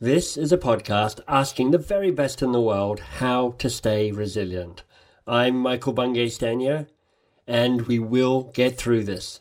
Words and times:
This 0.00 0.36
is 0.36 0.52
a 0.52 0.56
podcast 0.56 1.18
asking 1.26 1.72
the 1.72 1.78
very 1.78 2.12
best 2.12 2.40
in 2.40 2.52
the 2.52 2.60
world 2.60 3.00
how 3.00 3.56
to 3.58 3.68
stay 3.68 4.12
resilient. 4.12 4.84
I'm 5.26 5.58
Michael 5.58 5.92
Bungay 5.92 6.28
Stanier, 6.28 6.86
and 7.48 7.82
we 7.82 7.98
will 7.98 8.44
get 8.54 8.78
through 8.78 9.02
this. 9.02 9.40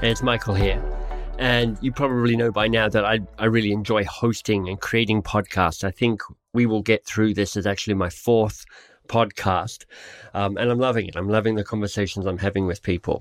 It's 0.00 0.22
Michael 0.22 0.54
here. 0.54 0.80
And 1.40 1.76
you 1.80 1.90
probably 1.90 2.36
know 2.36 2.52
by 2.52 2.68
now 2.68 2.88
that 2.88 3.04
I, 3.04 3.18
I 3.36 3.46
really 3.46 3.72
enjoy 3.72 4.04
hosting 4.04 4.68
and 4.68 4.80
creating 4.80 5.24
podcasts. 5.24 5.82
I 5.82 5.90
think 5.90 6.22
we 6.52 6.66
will 6.66 6.82
get 6.82 7.04
through 7.04 7.34
this 7.34 7.56
as 7.56 7.66
actually 7.66 7.94
my 7.94 8.10
fourth 8.10 8.64
podcast. 9.10 9.84
Um, 10.32 10.56
and 10.56 10.70
I'm 10.70 10.78
loving 10.78 11.06
it. 11.06 11.16
I'm 11.16 11.28
loving 11.28 11.56
the 11.56 11.64
conversations 11.64 12.24
I'm 12.26 12.38
having 12.38 12.66
with 12.66 12.82
people. 12.82 13.20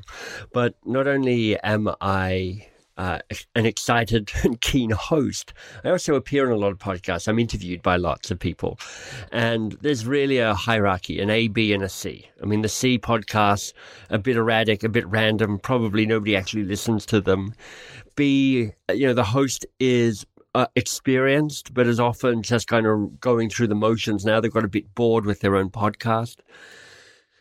But 0.54 0.76
not 0.86 1.08
only 1.08 1.60
am 1.60 1.90
I 2.00 2.68
uh, 3.00 3.20
an 3.56 3.66
excited 3.66 4.30
and 4.44 4.60
keen 4.60 4.92
host. 4.92 5.54
I 5.86 5.90
also 5.90 6.16
appear 6.16 6.46
on 6.46 6.52
a 6.52 6.58
lot 6.58 6.74
of 6.74 6.80
podcasts. 6.80 7.30
I'm 7.30 7.40
interviewed 7.40 7.82
by 7.82 7.96
lots 7.96 8.30
of 8.30 8.38
people. 8.38 8.78
And 9.32 9.72
there's 9.82 10.06
really 10.06 10.40
a 10.40 10.54
hierarchy 10.54 11.22
an 11.22 11.30
A, 11.30 11.48
B, 11.48 11.74
and 11.74 11.82
a 11.82 11.90
C. 11.90 12.30
I 12.44 12.46
mean, 12.46 12.62
the 12.62 12.70
C 12.70 13.00
podcasts, 13.00 13.72
a 14.10 14.20
bit 14.20 14.36
erratic, 14.36 14.84
a 14.84 14.90
bit 14.90 15.08
random. 15.08 15.60
Probably 15.60 16.06
nobody 16.06 16.36
actually 16.36 16.66
listens 16.66 17.06
to 17.08 17.22
them. 17.22 17.54
B, 18.18 18.72
you 18.94 19.08
know, 19.08 19.14
the 19.14 19.24
host 19.24 19.66
is 19.80 20.26
uh, 20.56 20.68
experienced, 20.76 21.74
but 21.74 21.88
is 21.88 22.00
often 22.00 22.42
just 22.42 22.68
kind 22.68 22.86
of 22.86 23.20
going 23.20 23.50
through 23.50 23.68
the 23.68 23.76
motions. 23.76 24.26
Now 24.26 24.40
they've 24.40 24.52
got 24.52 24.66
a 24.66 24.70
bit 24.70 24.94
bored 24.96 25.26
with 25.26 25.42
their 25.42 25.56
own 25.56 25.70
podcast. 25.70 26.38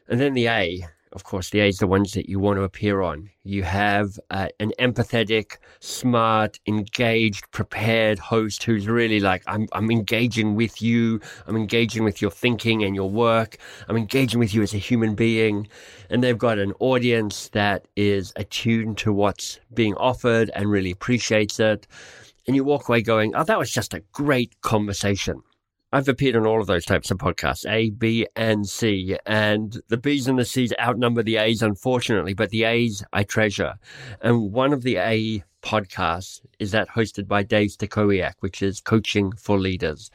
And 0.08 0.20
then 0.20 0.34
the 0.34 0.48
A, 0.48 0.86
of 1.12 1.24
course, 1.24 1.50
the 1.50 1.60
A's 1.60 1.78
the 1.78 1.86
ones 1.86 2.12
that 2.12 2.28
you 2.28 2.38
want 2.38 2.58
to 2.58 2.62
appear 2.62 3.00
on. 3.00 3.30
You 3.44 3.62
have 3.62 4.18
uh, 4.30 4.48
an 4.60 4.73
empathetic, 4.78 5.56
smart, 5.80 6.60
engaged, 6.66 7.50
prepared 7.50 8.18
host 8.18 8.62
who's 8.62 8.87
really 8.87 9.20
like, 9.20 9.43
I'm, 9.46 9.68
I'm 9.72 9.90
engaging 9.90 10.54
with 10.54 10.82
you. 10.82 11.20
I'm 11.46 11.56
engaging 11.56 12.04
with 12.04 12.20
your 12.20 12.30
thinking 12.30 12.84
and 12.84 12.95
your 12.95 13.10
work. 13.10 13.56
I'm 13.88 13.96
engaging 13.96 14.38
with 14.38 14.54
you 14.54 14.62
as 14.62 14.74
a 14.74 14.78
human 14.78 15.15
being. 15.15 15.68
And 16.10 16.22
they've 16.22 16.37
got 16.37 16.59
an 16.59 16.74
audience 16.78 17.48
that 17.50 17.88
is 17.96 18.32
attuned 18.37 18.98
to 18.98 19.12
what's 19.12 19.60
being 19.72 19.95
offered 19.95 20.50
and 20.54 20.70
really 20.70 20.90
appreciates 20.90 21.59
it. 21.59 21.87
And 22.49 22.57
you 22.57 22.65
walk 22.65 22.88
away 22.88 23.02
going, 23.02 23.37
oh, 23.37 23.45
that 23.45 23.59
was 23.59 23.71
just 23.71 23.93
a 23.93 24.02
great 24.10 24.59
conversation. 24.63 25.43
I've 25.93 26.09
appeared 26.09 26.35
on 26.35 26.46
all 26.46 26.63
of 26.63 26.66
those 26.66 26.87
types 26.87 27.10
of 27.10 27.18
podcasts, 27.18 27.71
A, 27.71 27.90
B, 27.90 28.27
and 28.35 28.66
C. 28.66 29.18
And 29.27 29.82
the 29.88 29.99
B's 29.99 30.27
and 30.27 30.38
the 30.38 30.46
C's 30.46 30.73
outnumber 30.80 31.23
the 31.23 31.37
A's, 31.37 31.60
unfortunately, 31.60 32.32
but 32.32 32.49
the 32.49 32.65
A's 32.65 33.05
I 33.13 33.24
treasure. 33.24 33.74
And 34.23 34.51
one 34.51 34.73
of 34.73 34.82
the 34.82 34.96
A 34.96 35.45
podcasts 35.63 36.40
is 36.59 36.71
that 36.71 36.88
hosted 36.88 37.29
by 37.29 37.43
Dave 37.43 37.68
Stachowiak, 37.68 38.35
which 38.40 38.62
is 38.62 38.80
Coaching 38.80 39.33
for 39.33 39.59
Leaders. 39.59 40.10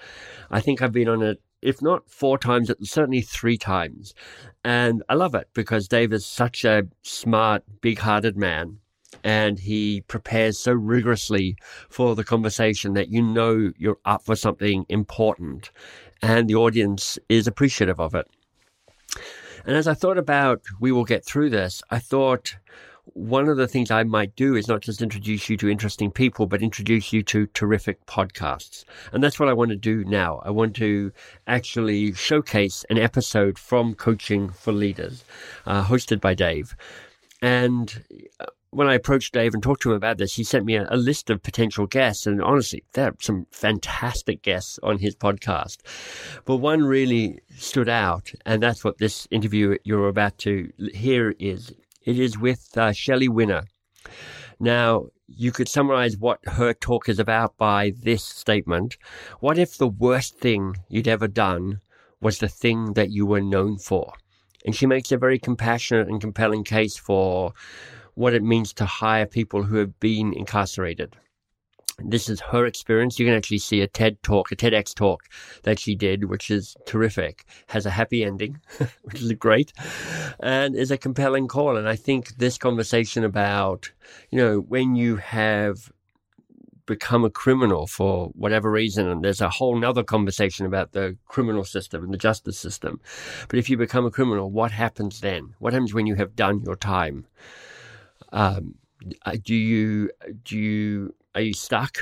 I 0.50 0.59
think 0.59 0.81
I've 0.81 0.92
been 0.92 1.09
on 1.09 1.22
it, 1.22 1.40
if 1.62 1.84
not 1.84 2.09
four 2.09 2.40
times, 2.40 2.72
certainly 2.81 3.22
three 3.22 3.59
times. 3.59 4.16
And 4.64 5.03
I 5.08 5.14
love 5.14 5.36
it 5.36 5.50
because 5.53 5.88
Dave 5.88 6.12
is 6.14 6.25
such 6.25 6.66
a 6.66 6.88
smart, 7.03 7.64
big 7.81 8.00
hearted 8.00 8.38
man 8.38 8.80
and 9.23 9.59
he 9.59 10.02
prepares 10.02 10.59
so 10.59 10.73
rigorously 10.73 11.55
for 11.89 12.16
the 12.16 12.23
conversation 12.23 12.93
that 12.93 13.09
you 13.09 13.21
know 13.21 13.71
you're 13.77 13.99
up 14.05 14.23
for 14.23 14.35
something 14.35 14.85
important 14.89 15.71
and 16.21 16.47
the 16.47 16.55
audience 16.55 17.19
is 17.29 17.47
appreciative 17.47 17.99
of 17.99 18.16
it. 18.16 18.27
And 19.66 19.75
as 19.75 19.88
I 19.88 19.94
thought 19.94 20.17
about 20.17 20.61
we 20.79 20.91
will 20.91 21.05
get 21.05 21.25
through 21.25 21.49
this, 21.49 21.81
I 21.89 21.99
thought 21.99 22.55
one 23.05 23.49
of 23.49 23.57
the 23.57 23.67
things 23.67 23.91
I 23.91 24.03
might 24.03 24.35
do 24.35 24.55
is 24.55 24.67
not 24.67 24.81
just 24.81 25.01
introduce 25.01 25.49
you 25.49 25.57
to 25.57 25.69
interesting 25.69 26.09
people, 26.09 26.47
but 26.47 26.63
introduce 26.63 27.11
you 27.11 27.21
to 27.23 27.47
terrific 27.47 28.05
podcasts. 28.05 28.85
And 29.12 29.22
that's 29.22 29.39
what 29.39 29.50
I 29.50 29.53
want 29.53 29.72
to 29.72 29.75
do 29.75 30.06
now. 30.06 30.41
I 30.45 30.51
want 30.51 30.75
to 30.78 31.12
actually 31.45 32.13
showcase 32.13 32.85
an 32.89 32.97
episode 32.97 33.59
from 33.59 33.94
Coaching 33.94 34.50
for 34.50 34.72
Leaders, 34.72 35.25
uh, 35.66 35.83
hosted 35.83 36.22
by 36.22 36.33
Dave. 36.33 36.75
And 37.41 38.03
uh, 38.39 38.45
when 38.73 38.88
I 38.88 38.95
approached 38.95 39.34
Dave 39.34 39.53
and 39.53 39.61
talked 39.61 39.81
to 39.84 39.91
him 39.91 39.95
about 39.97 40.17
this, 40.17 40.35
he 40.35 40.44
sent 40.44 40.66
me 40.66 40.75
a, 40.75 40.88
a, 40.89 40.97
list 40.97 41.29
of 41.29 41.44
potential 41.44 41.88
guests. 41.88 42.25
And 42.25 42.41
honestly, 42.41 42.84
there 42.94 43.09
are 43.09 43.16
some 43.19 43.47
fantastic 43.51 44.41
guests 44.41 44.79
on 44.84 44.97
his 44.97 45.16
podcast. 45.16 45.78
But 46.45 46.57
one 46.57 46.83
really 46.83 47.39
stood 47.56 47.89
out, 47.89 48.31
and 48.45 48.62
that's 48.62 48.83
what 48.83 48.97
this 48.97 49.28
interview 49.31 49.78
you're 49.83 50.07
about 50.07 50.38
to 50.39 50.72
hear 50.94 51.35
is. 51.39 51.73
It 52.03 52.19
is 52.19 52.38
with 52.38 52.78
uh, 52.78 52.91
Shelley 52.91 53.29
Winner. 53.29 53.63
Now, 54.59 55.07
you 55.28 55.51
could 55.51 55.69
summarize 55.69 56.17
what 56.17 56.39
her 56.45 56.73
talk 56.73 57.09
is 57.09 57.19
about 57.19 57.57
by 57.57 57.94
this 58.01 58.23
statement. 58.23 58.97
What 59.39 59.57
if 59.57 59.78
the 59.78 59.88
worst 59.88 60.38
thing 60.38 60.75
you'd 60.89 61.07
ever 61.07 61.28
done 61.28 61.79
was 62.22 62.39
the 62.39 62.47
thing 62.47 62.94
that 62.94 63.12
you 63.12 63.25
were 63.25 63.41
known 63.41 63.78
for? 63.78 64.13
And 64.66 64.75
she 64.75 64.85
makes 64.85 65.12
a 65.12 65.17
very 65.17 65.39
compassionate 65.39 66.07
and 66.07 66.22
compelling 66.22 66.63
case 66.63 66.97
for 66.97 67.53
what 68.16 68.34
it 68.34 68.44
means 68.44 68.74
to 68.74 68.85
hire 68.85 69.25
people 69.25 69.63
who 69.63 69.78
have 69.78 70.00
been 70.00 70.34
incarcerated. 70.34 71.16
This 72.00 72.28
is 72.28 72.40
her 72.40 72.66
experience. 72.66 73.19
You 73.19 73.28
can 73.28 73.35
actually 73.35 73.59
see 73.59 73.81
a 73.81 73.88
TED 73.88 74.22
talk, 74.24 74.51
a 74.51 74.56
TEDx 74.56 74.96
talk 74.96 75.24
that 75.62 75.79
she 75.79 75.94
did, 75.94 76.25
which 76.25 76.50
is 76.50 76.75
terrific, 76.88 77.46
has 77.68 77.85
a 77.85 77.91
happy 77.91 78.24
ending, 78.24 78.59
which 79.03 79.22
is 79.22 79.31
great, 79.34 79.74
and 80.40 80.75
is 80.75 80.90
a 80.90 80.97
compelling 80.97 81.47
call. 81.47 81.78
And 81.78 81.88
I 81.88 81.96
think 81.96 82.38
this 82.38 82.57
conversation 82.57 83.24
about, 83.24 83.91
you 84.31 84.40
know, 84.40 84.59
when 84.59 84.95
you 84.95 85.18
have 85.18 85.91
become 86.85 87.24
a 87.24 87.30
criminal 87.30 87.88
for 87.88 88.28
whatever 88.30 88.69
reason. 88.69 89.07
And 89.07 89.24
there's 89.24 89.41
a 89.41 89.50
whole 89.50 89.78
nother 89.78 90.03
conversation 90.03 90.66
about 90.66 90.91
the 90.91 91.18
criminal 91.28 91.63
system 91.63 92.03
and 92.03 92.13
the 92.13 92.18
justice 92.18 92.57
system. 92.57 93.00
But 93.47 93.59
if 93.59 93.69
you 93.69 93.78
become 93.78 94.06
a 94.06 94.12
criminal, 94.12 94.51
what 94.51 94.72
happens 94.72 95.22
then? 95.22 95.56
What 95.59 95.74
happens 95.74 95.94
when 95.94 96.07
you 96.07 96.16
have 96.16 96.35
done 96.35 96.62
your 96.63 96.75
time? 96.75 97.25
Um, 98.33 98.75
uh, 99.25 99.38
do 99.41 99.55
you 99.55 100.09
do 100.44 100.57
you 100.57 101.16
are 101.35 101.41
you 101.41 101.53
stuck? 101.53 101.99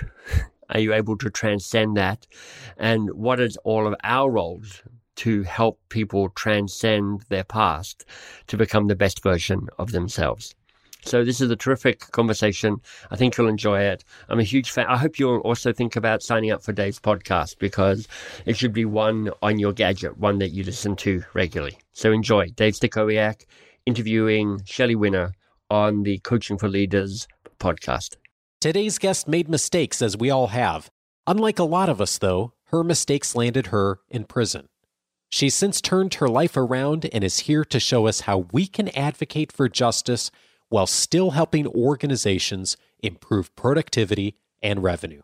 Are 0.70 0.80
you 0.80 0.94
able 0.94 1.18
to 1.18 1.30
transcend 1.30 1.98
that? 1.98 2.26
And 2.78 3.12
what 3.12 3.42
is 3.42 3.58
all 3.58 3.86
of 3.86 3.96
our 4.04 4.32
roles 4.32 4.82
to 5.18 5.44
help 5.44 5.80
people 5.90 6.30
transcend 6.30 7.26
their 7.28 7.44
past 7.44 8.06
to 8.48 8.56
become 8.56 8.88
the 8.88 8.96
best 8.96 9.22
version 9.22 9.68
of 9.78 9.92
themselves? 9.92 10.56
So 11.04 11.26
this 11.26 11.42
is 11.42 11.50
a 11.50 11.56
terrific 11.56 12.00
conversation. 12.12 12.80
I 13.10 13.18
think 13.18 13.36
you'll 13.36 13.50
enjoy 13.50 13.82
it. 13.82 14.06
I'm 14.30 14.40
a 14.40 14.44
huge 14.44 14.72
fan. 14.72 14.86
I 14.88 14.98
hope 14.98 15.20
you'll 15.20 15.40
also 15.40 15.74
think 15.74 15.96
about 15.96 16.22
signing 16.22 16.52
up 16.52 16.64
for 16.64 16.72
Dave's 16.72 17.00
podcast 17.00 17.58
because 17.58 18.08
it 18.46 18.56
should 18.56 18.72
be 18.72 18.86
one 18.86 19.32
on 19.42 19.60
your 19.60 19.74
gadget, 19.74 20.20
one 20.20 20.38
that 20.38 20.50
you 20.50 20.64
listen 20.64 20.96
to 20.98 21.24
regularly. 21.34 21.80
So 21.92 22.12
enjoy. 22.12 22.50
Dave 22.56 22.76
Stachowiak 22.76 23.46
interviewing 23.86 24.62
Shelley 24.64 24.96
Winner 24.96 25.34
on 25.72 26.04
the 26.04 26.20
Coaching 26.20 26.58
for 26.58 26.68
Leaders 26.68 27.30
podcast. 27.58 28.18
Today's 28.60 28.98
guest 28.98 29.26
made 29.26 29.48
mistakes, 29.48 30.02
as 30.02 30.18
we 30.18 30.30
all 30.30 30.48
have. 30.48 30.92
Unlike 31.26 31.60
a 31.60 31.64
lot 31.64 31.88
of 31.88 32.02
us, 32.02 32.18
though, 32.18 32.54
her 32.66 32.84
mistakes 32.84 33.36
landed 33.36 33.68
her 33.68 34.00
in 34.10 34.26
prison. 34.26 34.68
She's 35.30 35.56
since 35.56 35.80
turned 35.80 36.16
her 36.16 36.28
life 36.28 36.58
around 36.58 37.10
and 37.14 37.24
is 37.24 37.40
here 37.40 37.64
to 37.64 37.80
show 37.80 38.06
us 38.06 38.22
how 38.22 38.48
we 38.52 38.68
can 38.68 38.90
advocate 38.90 39.54
for 39.54 39.70
justice 39.70 40.30
while 40.68 40.88
still 40.88 41.32
helping 41.32 41.66
organizations 41.68 42.76
improve 43.02 43.56
productivity 43.56 44.36
and 44.62 44.84
revenue. 44.84 45.22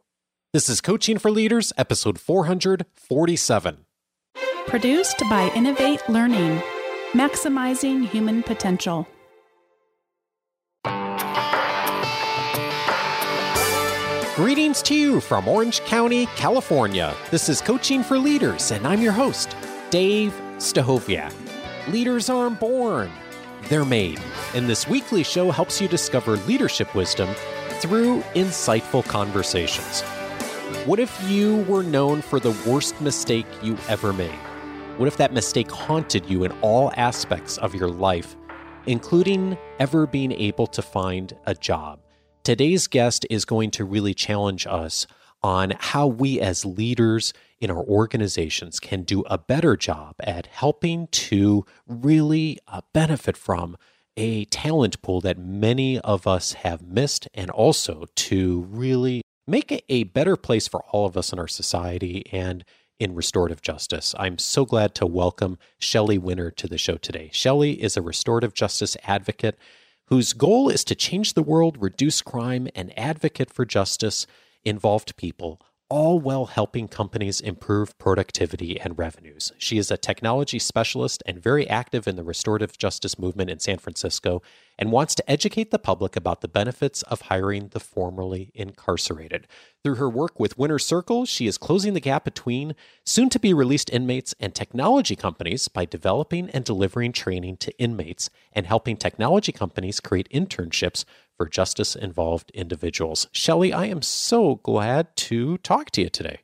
This 0.53 0.69
is 0.69 0.79
Coaching 0.79 1.17
for 1.17 1.29
Leaders, 1.29 1.73
episode 1.77 2.21
447. 2.21 3.85
Produced 4.65 5.19
by 5.29 5.51
Innovate 5.55 6.07
Learning, 6.07 6.63
maximizing 7.11 8.07
human 8.07 8.43
potential. 8.43 9.05
Greetings 14.37 14.83
to 14.83 14.93
you 14.93 15.19
from 15.19 15.47
Orange 15.47 15.81
County, 15.85 16.27
California. 16.35 17.15
This 17.31 17.49
is 17.49 17.59
Coaching 17.59 18.03
for 18.03 18.19
Leaders, 18.19 18.69
and 18.69 18.85
I'm 18.85 19.01
your 19.01 19.11
host, 19.11 19.57
Dave 19.89 20.31
Stachowiak. 20.57 21.33
Leaders 21.91 22.29
aren't 22.29 22.59
born, 22.59 23.09
they're 23.67 23.83
made. 23.83 24.21
And 24.53 24.69
this 24.69 24.87
weekly 24.87 25.23
show 25.23 25.49
helps 25.49 25.81
you 25.81 25.87
discover 25.87 26.37
leadership 26.45 26.93
wisdom 26.93 27.33
through 27.81 28.21
insightful 28.35 29.03
conversations. 29.03 30.01
What 30.85 30.99
if 30.99 31.19
you 31.27 31.63
were 31.63 31.81
known 31.81 32.21
for 32.21 32.39
the 32.39 32.55
worst 32.67 33.01
mistake 33.01 33.47
you 33.63 33.75
ever 33.89 34.13
made? 34.13 34.39
What 34.97 35.07
if 35.07 35.17
that 35.17 35.33
mistake 35.33 35.71
haunted 35.71 36.29
you 36.29 36.43
in 36.43 36.51
all 36.61 36.91
aspects 36.95 37.57
of 37.57 37.73
your 37.73 37.89
life, 37.89 38.35
including 38.85 39.57
ever 39.79 40.05
being 40.05 40.31
able 40.31 40.67
to 40.67 40.83
find 40.83 41.35
a 41.47 41.55
job? 41.55 41.97
Today's 42.47 42.87
guest 42.87 43.25
is 43.29 43.43
going 43.43 43.71
to 43.71 43.83
really 43.83 44.13
challenge 44.13 44.65
us 44.67 45.05
on 45.43 45.73
how 45.77 46.07
we 46.07 46.39
as 46.39 46.63
leaders 46.63 47.33
in 47.59 47.69
our 47.69 47.83
organizations 47.83 48.79
can 48.79 49.03
do 49.03 49.21
a 49.23 49.37
better 49.37 49.75
job 49.75 50.15
at 50.21 50.45
helping 50.45 51.07
to 51.07 51.65
really 51.85 52.57
uh, 52.69 52.79
benefit 52.93 53.35
from 53.35 53.75
a 54.15 54.45
talent 54.45 55.01
pool 55.01 55.19
that 55.19 55.37
many 55.37 55.99
of 55.99 56.25
us 56.25 56.53
have 56.53 56.81
missed 56.81 57.27
and 57.33 57.51
also 57.51 58.05
to 58.15 58.61
really 58.69 59.23
make 59.45 59.69
it 59.69 59.83
a 59.89 60.05
better 60.05 60.37
place 60.37 60.69
for 60.69 60.85
all 60.91 61.05
of 61.05 61.17
us 61.17 61.33
in 61.33 61.39
our 61.39 61.49
society 61.49 62.23
and 62.31 62.63
in 62.97 63.13
restorative 63.13 63.61
justice. 63.61 64.15
I'm 64.17 64.37
so 64.37 64.63
glad 64.63 64.95
to 64.95 65.05
welcome 65.05 65.57
Shelley 65.79 66.17
Winner 66.17 66.51
to 66.51 66.67
the 66.69 66.77
show 66.77 66.95
today. 66.95 67.29
Shelley 67.33 67.83
is 67.83 67.97
a 67.97 68.01
restorative 68.01 68.53
justice 68.53 68.95
advocate 69.03 69.59
whose 70.07 70.33
goal 70.33 70.69
is 70.69 70.83
to 70.85 70.95
change 70.95 71.33
the 71.33 71.43
world, 71.43 71.77
reduce 71.79 72.21
crime, 72.21 72.67
and 72.75 72.97
advocate 72.97 73.51
for 73.51 73.65
justice 73.65 74.25
involved 74.63 75.15
people 75.17 75.61
all 75.89 76.19
while 76.19 76.47
helping 76.47 76.87
companies 76.87 77.39
improve 77.39 77.97
productivity 77.97 78.79
and 78.79 78.97
revenues. 78.97 79.53
She 79.57 79.77
is 79.77 79.89
a 79.89 79.97
technology 79.97 80.59
specialist 80.59 81.23
and 81.25 81.41
very 81.41 81.67
active 81.69 82.07
in 82.07 82.17
the 82.17 82.23
restorative 82.23 82.77
justice 82.77 83.17
movement 83.17 83.49
in 83.49 83.59
San 83.59 83.77
Francisco 83.77 84.41
and 84.77 84.91
wants 84.91 85.15
to 85.15 85.31
educate 85.31 85.71
the 85.71 85.79
public 85.79 86.15
about 86.15 86.41
the 86.41 86.47
benefits 86.47 87.01
of 87.03 87.21
hiring 87.21 87.69
the 87.69 87.79
formerly 87.79 88.51
incarcerated. 88.53 89.47
Through 89.83 89.95
her 89.95 90.09
work 90.09 90.39
with 90.39 90.57
Winner 90.57 90.79
Circle, 90.79 91.25
she 91.25 91.47
is 91.47 91.57
closing 91.57 91.93
the 91.93 92.01
gap 92.01 92.25
between 92.25 92.75
soon 93.05 93.29
to 93.29 93.39
be 93.39 93.53
released 93.53 93.89
inmates 93.89 94.35
and 94.39 94.53
technology 94.53 95.15
companies 95.15 95.67
by 95.67 95.85
developing 95.85 96.49
and 96.49 96.65
delivering 96.65 97.13
training 97.13 97.57
to 97.57 97.77
inmates 97.79 98.29
and 98.51 98.67
helping 98.67 98.97
technology 98.97 99.51
companies 99.53 99.99
create 99.99 100.29
internships 100.33 101.05
for 101.37 101.47
justice 101.47 101.95
involved 101.95 102.51
individuals. 102.51 103.27
Shelley, 103.31 103.71
I 103.71 103.85
am 103.85 104.01
so 104.01 104.55
glad 104.55 105.15
to 105.17 105.57
talk 105.59 105.91
to 105.91 106.01
you 106.01 106.09
today. 106.09 106.39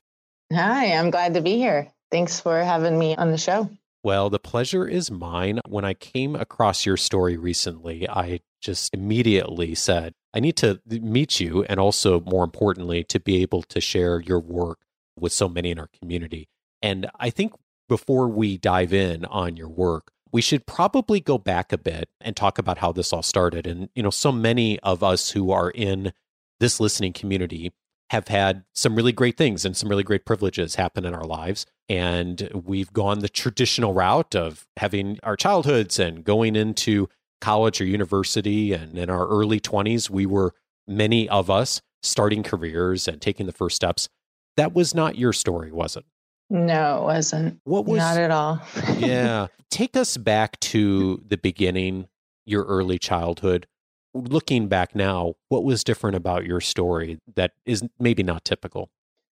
Hi, 0.53 0.93
I'm 0.93 1.09
glad 1.09 1.33
to 1.33 1.41
be 1.41 1.57
here. 1.57 1.91
Thanks 2.11 2.39
for 2.39 2.63
having 2.63 2.97
me 2.97 3.15
on 3.15 3.31
the 3.31 3.37
show. 3.37 3.69
Well, 4.03 4.29
the 4.29 4.39
pleasure 4.39 4.87
is 4.87 5.09
mine. 5.09 5.61
When 5.67 5.85
I 5.85 5.93
came 5.93 6.35
across 6.35 6.85
your 6.85 6.97
story 6.97 7.37
recently, 7.37 8.07
I 8.07 8.41
just 8.61 8.93
immediately 8.93 9.75
said, 9.75 10.13
I 10.33 10.39
need 10.39 10.57
to 10.57 10.81
meet 10.87 11.39
you, 11.39 11.63
and 11.63 11.79
also, 11.79 12.19
more 12.21 12.43
importantly, 12.43 13.03
to 13.05 13.19
be 13.19 13.41
able 13.41 13.63
to 13.63 13.79
share 13.79 14.19
your 14.19 14.39
work 14.39 14.79
with 15.17 15.31
so 15.31 15.47
many 15.47 15.71
in 15.71 15.79
our 15.79 15.89
community. 15.99 16.49
And 16.81 17.09
I 17.19 17.29
think 17.29 17.53
before 17.87 18.27
we 18.27 18.57
dive 18.57 18.93
in 18.93 19.25
on 19.25 19.55
your 19.55 19.69
work, 19.69 20.11
we 20.33 20.41
should 20.41 20.65
probably 20.65 21.21
go 21.21 21.37
back 21.37 21.71
a 21.71 21.77
bit 21.77 22.09
and 22.19 22.35
talk 22.35 22.57
about 22.57 22.79
how 22.79 22.91
this 22.91 23.13
all 23.13 23.21
started. 23.21 23.67
And, 23.67 23.89
you 23.95 24.01
know, 24.01 24.09
so 24.09 24.31
many 24.31 24.79
of 24.79 25.03
us 25.03 25.29
who 25.29 25.51
are 25.51 25.69
in 25.69 26.11
this 26.59 26.79
listening 26.79 27.13
community 27.13 27.71
have 28.09 28.27
had 28.27 28.63
some 28.73 28.95
really 28.95 29.11
great 29.11 29.37
things 29.37 29.63
and 29.63 29.77
some 29.77 29.89
really 29.89 30.03
great 30.03 30.25
privileges 30.25 30.75
happen 30.75 31.05
in 31.05 31.13
our 31.13 31.23
lives. 31.23 31.67
And 31.87 32.49
we've 32.53 32.91
gone 32.91 33.19
the 33.19 33.29
traditional 33.29 33.93
route 33.93 34.35
of 34.35 34.65
having 34.77 35.19
our 35.21 35.35
childhoods 35.35 35.99
and 35.99 36.23
going 36.23 36.55
into 36.55 37.09
college 37.39 37.79
or 37.79 37.85
university. 37.85 38.73
And 38.73 38.97
in 38.97 39.09
our 39.11 39.27
early 39.27 39.59
20s, 39.59 40.09
we 40.09 40.25
were, 40.25 40.55
many 40.87 41.29
of 41.29 41.49
us, 41.49 41.81
starting 42.01 42.41
careers 42.43 43.07
and 43.07 43.21
taking 43.21 43.45
the 43.45 43.51
first 43.51 43.75
steps. 43.75 44.09
That 44.57 44.73
was 44.73 44.95
not 44.95 45.17
your 45.17 45.33
story, 45.33 45.71
was 45.71 45.95
it? 45.95 46.05
No, 46.53 46.99
it 46.99 47.03
wasn't. 47.03 47.59
What 47.63 47.85
was 47.85 47.97
not 47.97 48.17
at 48.17 48.29
all? 48.29 48.61
yeah. 48.97 49.47
Take 49.71 49.97
us 49.97 50.17
back 50.17 50.59
to 50.59 51.19
the 51.27 51.37
beginning, 51.37 52.07
your 52.45 52.63
early 52.65 52.99
childhood. 52.99 53.65
Looking 54.13 54.67
back 54.67 54.95
now, 54.95 55.33
what 55.49 55.63
was 55.63 55.83
different 55.83 56.15
about 56.15 56.45
your 56.45 56.61
story 56.61 57.17
that 57.35 57.53
is 57.65 57.81
maybe 57.99 58.21
not 58.21 58.45
typical? 58.45 58.91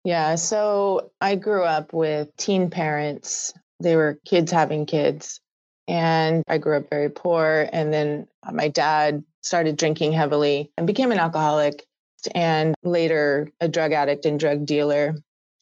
Yeah. 0.05 0.35
So 0.35 1.11
I 1.23 1.37
grew 1.37 1.65
up 1.65 1.95
with 1.95 2.37
teen 2.37 2.69
parents. 2.69 3.55
They 3.81 3.97
were 3.97 4.19
kids 4.27 4.53
having 4.53 4.85
kids. 4.85 5.41
And 5.89 6.43
I 6.47 6.59
grew 6.59 6.77
up 6.77 6.91
very 6.91 7.09
poor. 7.09 7.67
And 7.73 7.95
then 7.95 8.29
my 8.53 8.69
dad 8.69 9.25
started 9.41 9.79
drinking 9.79 10.13
heavily 10.13 10.71
and 10.77 10.87
became 10.87 11.13
an 11.13 11.19
alcoholic 11.19 11.87
and 12.35 12.75
later 12.83 13.51
a 13.59 13.69
drug 13.69 13.93
addict 13.93 14.27
and 14.27 14.39
drug 14.39 14.67
dealer. 14.67 15.15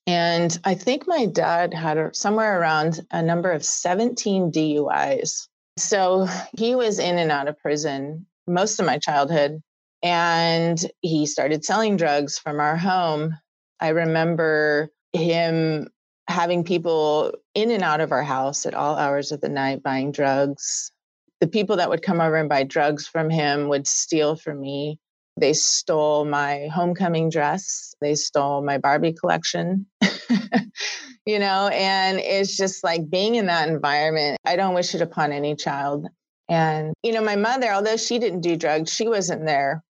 And 0.06 0.58
I 0.64 0.74
think 0.74 1.06
my 1.06 1.26
dad 1.26 1.72
had 1.72 2.14
somewhere 2.14 2.60
around 2.60 3.00
a 3.10 3.22
number 3.22 3.50
of 3.50 3.64
17 3.64 4.52
DUIs. 4.52 5.48
So 5.78 6.26
he 6.56 6.74
was 6.74 6.98
in 6.98 7.18
and 7.18 7.30
out 7.30 7.48
of 7.48 7.58
prison 7.58 8.26
most 8.46 8.78
of 8.78 8.86
my 8.86 8.98
childhood. 8.98 9.62
And 10.02 10.78
he 11.00 11.24
started 11.24 11.64
selling 11.64 11.96
drugs 11.96 12.38
from 12.38 12.60
our 12.60 12.76
home. 12.76 13.38
I 13.80 13.88
remember 13.88 14.90
him 15.14 15.88
having 16.28 16.64
people 16.64 17.32
in 17.54 17.70
and 17.70 17.82
out 17.82 18.00
of 18.00 18.12
our 18.12 18.22
house 18.22 18.66
at 18.66 18.74
all 18.74 18.96
hours 18.96 19.32
of 19.32 19.40
the 19.40 19.48
night 19.48 19.82
buying 19.82 20.12
drugs. 20.12 20.92
The 21.40 21.46
people 21.46 21.76
that 21.76 21.88
would 21.88 22.02
come 22.02 22.20
over 22.20 22.36
and 22.36 22.48
buy 22.48 22.64
drugs 22.64 23.06
from 23.06 23.30
him 23.30 23.68
would 23.68 23.86
steal 23.86 24.36
from 24.36 24.60
me. 24.60 24.98
They 25.36 25.52
stole 25.52 26.24
my 26.24 26.68
homecoming 26.72 27.28
dress. 27.28 27.94
They 28.00 28.14
stole 28.14 28.62
my 28.62 28.78
Barbie 28.78 29.12
collection. 29.12 29.86
you 31.26 31.38
know, 31.38 31.68
and 31.72 32.18
it's 32.18 32.56
just 32.56 32.84
like 32.84 33.08
being 33.10 33.34
in 33.34 33.46
that 33.46 33.68
environment. 33.68 34.38
I 34.44 34.56
don't 34.56 34.74
wish 34.74 34.94
it 34.94 35.00
upon 35.00 35.32
any 35.32 35.56
child. 35.56 36.06
And, 36.48 36.92
you 37.02 37.12
know, 37.12 37.22
my 37.22 37.36
mother, 37.36 37.72
although 37.72 37.96
she 37.96 38.18
didn't 38.18 38.42
do 38.42 38.56
drugs, 38.56 38.92
she 38.92 39.08
wasn't 39.08 39.46
there 39.46 39.82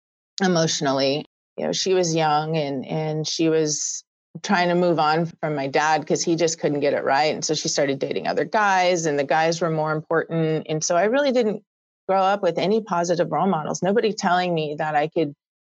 emotionally. 0.42 1.26
You 1.58 1.66
know, 1.66 1.72
she 1.72 1.94
was 1.94 2.16
young 2.16 2.58
and 2.58 2.86
and 2.86 3.28
she 3.28 3.50
was 3.50 4.04
trying 4.42 4.70
to 4.70 4.76
move 4.76 4.98
on 4.98 5.32
from 5.42 5.56
my 5.56 5.68
dad 5.68 6.02
because 6.02 6.24
he 6.24 6.36
just 6.36 6.60
couldn't 6.60 6.80
get 6.80 6.94
it 6.94 7.04
right. 7.04 7.34
And 7.34 7.46
so 7.46 7.54
she 7.54 7.68
started 7.68 8.00
dating 8.00 8.28
other 8.28 8.46
guys, 8.46 9.06
and 9.06 9.20
the 9.20 9.24
guys 9.24 9.62
were 9.62 9.70
more 9.70 9.92
important. 9.92 10.66
And 10.70 10.84
so 10.84 10.96
I 10.96 11.04
really 11.04 11.32
didn't 11.32 11.64
grow 12.08 12.22
up 12.22 12.42
with 12.42 12.58
any 12.58 12.82
positive 12.82 13.32
role 13.32 13.48
models. 13.48 13.82
Nobody 13.82 14.14
telling 14.14 14.54
me 14.54 14.76
that 14.78 14.96
I 14.96 15.08
could 15.08 15.34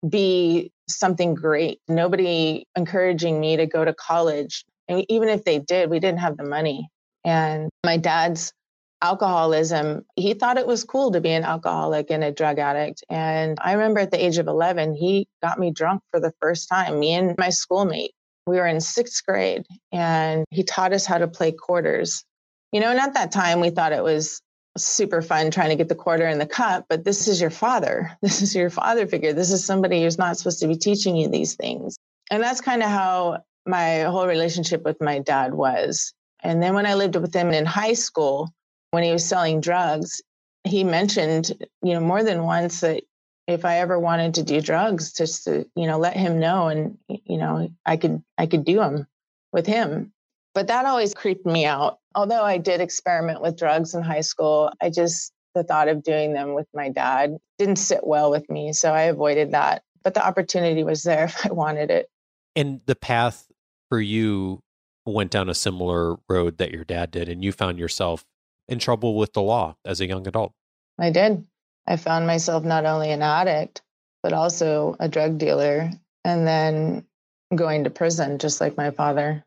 be 0.07 0.72
something 0.89 1.33
great. 1.33 1.80
Nobody 1.88 2.66
encouraging 2.75 3.39
me 3.39 3.57
to 3.57 3.66
go 3.66 3.83
to 3.83 3.94
college. 3.94 4.63
And 4.88 5.06
even 5.10 5.30
if 5.30 5.44
they 5.44 5.60
did, 5.60 5.89
we 5.89 6.00
didn't 6.00 6.19
have 6.19 6.38
the 6.38 6.44
money. 6.44 6.89
And 7.24 7.69
my 7.83 7.98
dad's 7.98 8.54
alcoholism, 9.01 10.06
he 10.16 10.33
thought 10.33 10.57
it 10.57 10.68
was 10.68 10.83
cool 10.83 11.12
to 11.12 11.22
be 11.22 11.31
an 11.31 11.44
alcoholic 11.44 12.10
and 12.12 12.24
a 12.24 12.31
drug 12.31 12.60
addict. 12.60 13.04
And 13.10 13.57
I 13.62 13.74
remember 13.74 14.00
at 14.00 14.12
the 14.12 14.24
age 14.24 14.38
of 14.38 14.48
11, 14.48 14.95
he 14.95 15.27
got 15.42 15.60
me 15.60 15.72
drunk 15.72 16.01
for 16.12 16.19
the 16.19 16.33
first 16.39 16.69
time, 16.69 17.00
me 17.00 17.13
and 17.13 17.36
my 17.38 17.50
schoolmate. 17.50 18.12
We 18.48 18.57
were 18.57 18.68
in 18.68 18.80
sixth 18.80 19.25
grade 19.25 19.63
and 19.92 20.45
he 20.51 20.63
taught 20.63 20.94
us 20.94 21.06
how 21.06 21.18
to 21.18 21.27
play 21.27 21.51
quarters. 21.51 22.24
You 22.72 22.80
know, 22.80 22.92
and 22.92 23.00
at 23.00 23.13
that 23.13 23.31
time, 23.31 23.60
we 23.60 23.69
thought 23.69 23.94
it 23.94 24.04
was 24.04 24.42
super 24.77 25.22
fun 25.22 25.51
trying 25.51 25.69
to 25.69 25.75
get 25.75 25.89
the 25.89 25.95
quarter 25.95 26.27
in 26.27 26.39
the 26.39 26.45
cup, 26.45 26.86
but 26.89 27.06
this 27.06 27.27
is 27.27 27.39
your 27.39 27.50
father. 27.50 28.12
This 28.22 28.41
is 28.41 28.55
your 28.55 28.70
father 28.70 29.08
figure. 29.08 29.34
This 29.34 29.51
is 29.51 29.65
somebody 29.65 30.03
who's 30.03 30.17
not 30.17 30.38
supposed 30.38 30.60
to 30.60 30.67
be 30.67 30.75
teaching 30.75 31.15
you 31.15 31.27
these 31.27 31.55
things. 31.55 31.98
And 32.32 32.41
that's 32.41 32.62
kind 32.62 32.84
of 32.84 32.89
how 32.89 33.44
my 33.65 34.01
whole 34.01 34.27
relationship 34.27 34.84
with 34.84 35.01
my 35.01 35.20
dad 35.20 35.53
was. 35.53 36.13
And 36.44 36.62
then 36.62 36.74
when 36.74 36.86
I 36.86 36.96
lived 36.96 37.15
with 37.15 37.34
him 37.34 37.51
in 37.51 37.65
high 37.65 37.94
school, 37.94 38.50
when 38.91 39.03
he 39.03 39.12
was 39.12 39.27
selling 39.27 39.62
drugs, 39.62 40.22
he 40.63 40.84
mentioned, 40.84 41.51
you 41.82 41.94
know, 41.94 42.00
more 42.00 42.24
than 42.24 42.44
once 42.44 42.82
that 42.82 43.03
if 43.48 43.63
I 43.63 43.79
ever 43.79 44.00
wanted 44.00 44.36
to 44.36 44.44
do 44.44 44.62
drugs, 44.62 45.13
just 45.13 45.44
to, 45.46 45.67
you 45.75 45.88
know, 45.88 46.00
let 46.00 46.17
him 46.17 46.39
know 46.39 46.67
and, 46.67 46.98
you 47.08 47.38
know, 47.38 47.70
I 47.86 47.98
could, 47.98 48.24
I 48.38 48.48
could 48.48 48.65
do 48.65 48.77
them 48.77 49.08
with 49.51 49.67
him. 49.67 50.12
But 50.53 50.67
that 50.67 50.86
always 50.86 51.13
creeped 51.13 51.46
me 51.46 51.65
out 51.65 52.00
although 52.15 52.43
I 52.43 52.57
did 52.57 52.81
experiment 52.81 53.41
with 53.41 53.57
drugs 53.57 53.93
in 53.93 54.01
high 54.01 54.22
school, 54.22 54.72
I 54.81 54.89
just, 54.89 55.31
the 55.53 55.63
thought 55.63 55.88
of 55.88 56.03
doing 56.03 56.34
them 56.34 56.53
with 56.53 56.67
my 56.74 56.89
dad 56.89 57.38
didn't 57.60 57.75
sit 57.75 58.05
well 58.05 58.31
with 58.31 58.50
me. 58.50 58.74
So 58.74 58.93
I 58.93 59.03
avoided 59.03 59.51
that. 59.51 59.84
But 60.03 60.13
the 60.13 60.25
opportunity 60.25 60.84
was 60.84 61.03
there 61.03 61.25
if 61.25 61.45
I 61.45 61.51
wanted 61.51 61.91
it. 61.91 62.07
And 62.55 62.81
the 62.86 62.95
path 62.95 63.48
for 63.89 64.00
you 64.00 64.62
went 65.05 65.31
down 65.31 65.50
a 65.50 65.53
similar 65.53 66.15
road 66.27 66.57
that 66.57 66.72
your 66.72 66.84
dad 66.84 67.12
did, 67.12 67.29
and 67.29 67.43
you 67.43 67.51
found 67.51 67.77
yourself 67.77 68.25
in 68.67 68.79
trouble 68.79 69.15
with 69.15 69.34
the 69.34 69.41
law 69.41 69.75
as 69.86 70.01
a 70.01 70.07
young 70.07 70.27
adult. 70.27 70.53
I 70.98 71.12
did. 71.12 71.45
I 71.86 71.98
found 71.98 72.25
myself 72.25 72.63
not 72.63 72.86
only 72.86 73.12
an 73.12 73.22
addict, 73.22 73.84
but 74.24 74.34
also 74.34 74.95
a 75.00 75.07
drug 75.07 75.38
dealer, 75.38 75.91
and 76.24 76.48
then 76.48 77.05
going 77.53 77.84
to 77.84 77.91
prison, 77.91 78.39
just 78.39 78.60
like 78.60 78.77
my 78.77 78.89
father. 78.89 79.45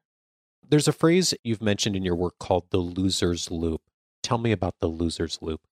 There's 0.70 0.88
a 0.88 0.92
phrase 0.92 1.32
you've 1.44 1.62
mentioned 1.62 1.96
in 1.96 2.04
your 2.04 2.14
work 2.14 2.38
called 2.38 2.64
the 2.70 2.78
loser's 2.78 3.50
loop. 3.50 3.80
Tell 4.22 4.36
me 4.36 4.52
about 4.52 4.74
the 4.80 4.88
loser's 4.88 5.38
loop. 5.40 5.62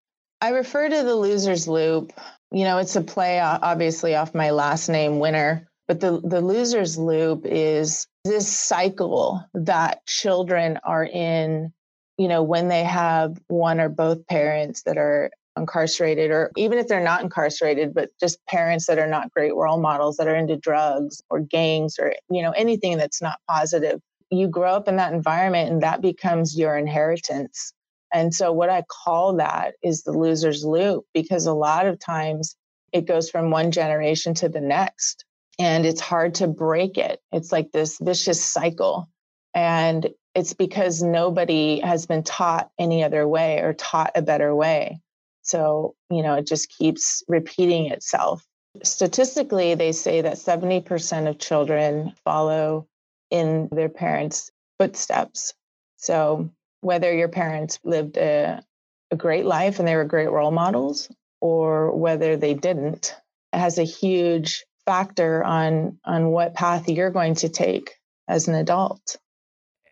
I 0.41 0.51
refer 0.51 0.89
to 0.89 1.03
the 1.03 1.15
loser's 1.15 1.69
loop. 1.69 2.13
You 2.51 2.65
know, 2.65 2.79
it's 2.79 2.97
a 2.97 3.03
play 3.03 3.39
obviously 3.41 4.15
off 4.15 4.35
my 4.35 4.51
last 4.51 4.89
name, 4.89 5.19
Winner, 5.19 5.69
but 5.87 6.01
the, 6.01 6.21
the 6.23 6.41
loser's 6.41 6.97
loop 6.97 7.45
is 7.45 8.07
this 8.25 8.49
cycle 8.49 9.45
that 9.53 10.07
children 10.07 10.79
are 10.83 11.05
in, 11.05 11.73
you 12.17 12.29
know, 12.29 12.43
when 12.43 12.69
they 12.69 12.85
have 12.85 13.39
one 13.49 13.81
or 13.81 13.89
both 13.89 14.27
parents 14.27 14.83
that 14.85 14.97
are 14.97 15.31
incarcerated, 15.59 16.31
or 16.31 16.53
even 16.57 16.79
if 16.79 16.87
they're 16.87 17.03
not 17.03 17.23
incarcerated, 17.23 17.93
but 17.93 18.11
just 18.19 18.45
parents 18.47 18.87
that 18.87 18.99
are 18.99 19.07
not 19.07 19.31
great 19.31 19.55
role 19.55 19.81
models 19.81 20.17
that 20.17 20.29
are 20.29 20.37
into 20.37 20.57
drugs 20.57 21.23
or 21.29 21.41
gangs 21.41 21.97
or, 21.99 22.15
you 22.31 22.43
know, 22.43 22.53
anything 22.53 22.97
that's 22.97 23.21
not 23.21 23.39
positive 23.49 24.01
you 24.31 24.49
grow 24.49 24.73
up 24.73 24.89
in 24.89 24.97
that 24.97 25.13
environment 25.13 25.71
and 25.71 25.83
that 25.83 26.01
becomes 26.01 26.59
your 26.59 26.77
inheritance. 26.77 27.73
And 28.13 28.35
so, 28.35 28.53
what 28.53 28.71
I 28.71 28.83
call 28.83 29.37
that 29.37 29.75
is 29.83 30.03
the 30.03 30.13
loser's 30.13 30.65
loop 30.65 31.05
because 31.13 31.47
a 31.47 31.53
lot 31.53 31.87
of 31.87 31.99
times 31.99 32.57
it 32.93 33.07
goes 33.07 33.31
from 33.31 33.51
one 33.51 33.73
generation 33.73 34.35
to 34.35 34.49
the 34.49 34.61
next 34.61 35.25
and 35.59 35.87
it's 35.87 36.01
hard 36.01 36.35
to 36.37 36.47
break 36.47 36.99
it. 36.99 37.21
It's 37.33 37.53
like 37.53 37.73
this 37.73 37.99
vicious 38.01 38.43
cycle. 38.43 39.09
And 39.55 40.09
it's 40.35 40.53
because 40.53 41.03
nobody 41.03 41.81
has 41.81 42.07
been 42.07 42.23
taught 42.23 42.71
any 42.79 43.03
other 43.03 43.27
way 43.27 43.61
or 43.61 43.73
taught 43.73 44.13
a 44.15 44.23
better 44.23 44.55
way. 44.55 45.01
So, 45.43 45.95
you 46.11 46.23
know, 46.23 46.35
it 46.35 46.47
just 46.47 46.69
keeps 46.77 47.23
repeating 47.27 47.91
itself. 47.91 48.45
Statistically, 48.83 49.75
they 49.75 49.93
say 49.93 50.21
that 50.21 50.35
70% 50.35 51.29
of 51.29 51.39
children 51.39 52.13
follow 52.25 52.87
in 53.31 53.69
their 53.73 53.89
parents' 53.89 54.51
footsteps. 54.79 55.55
So, 55.97 56.51
whether 56.81 57.13
your 57.13 57.29
parents 57.29 57.79
lived 57.85 58.17
a, 58.17 58.63
a 59.11 59.17
great 59.17 59.45
life 59.45 59.79
and 59.79 59.89
they 59.89 59.97
were 59.97 60.05
great 60.05 60.31
role 60.31 60.51
models, 60.51 61.09
or 61.41 61.97
whether 61.97 62.37
they 62.37 62.55
didn't, 62.55 63.15
has 63.53 63.79
a 63.79 63.85
huge 63.85 64.65
factor 64.85 65.43
on 65.43 65.99
on 66.05 66.31
what 66.31 66.55
path 66.55 66.89
you're 66.89 67.11
going 67.11 67.35
to 67.35 67.49
take 67.49 67.97
as 68.29 68.49
an 68.49 68.55
adult. 68.55 69.17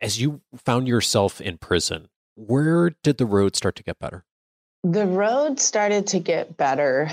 As 0.01 0.21
you 0.21 0.41
found 0.57 0.87
yourself 0.87 1.41
in 1.41 1.59
prison, 1.59 2.09
where 2.37 2.91
did 3.03 3.19
the 3.19 3.27
road 3.27 3.57
start 3.57 3.77
to 3.77 3.83
get 3.83 3.99
better? 3.99 4.25
The 4.83 5.07
road 5.07 5.59
started 5.59 6.07
to 6.09 6.21
get 6.21 6.57
better 6.57 7.11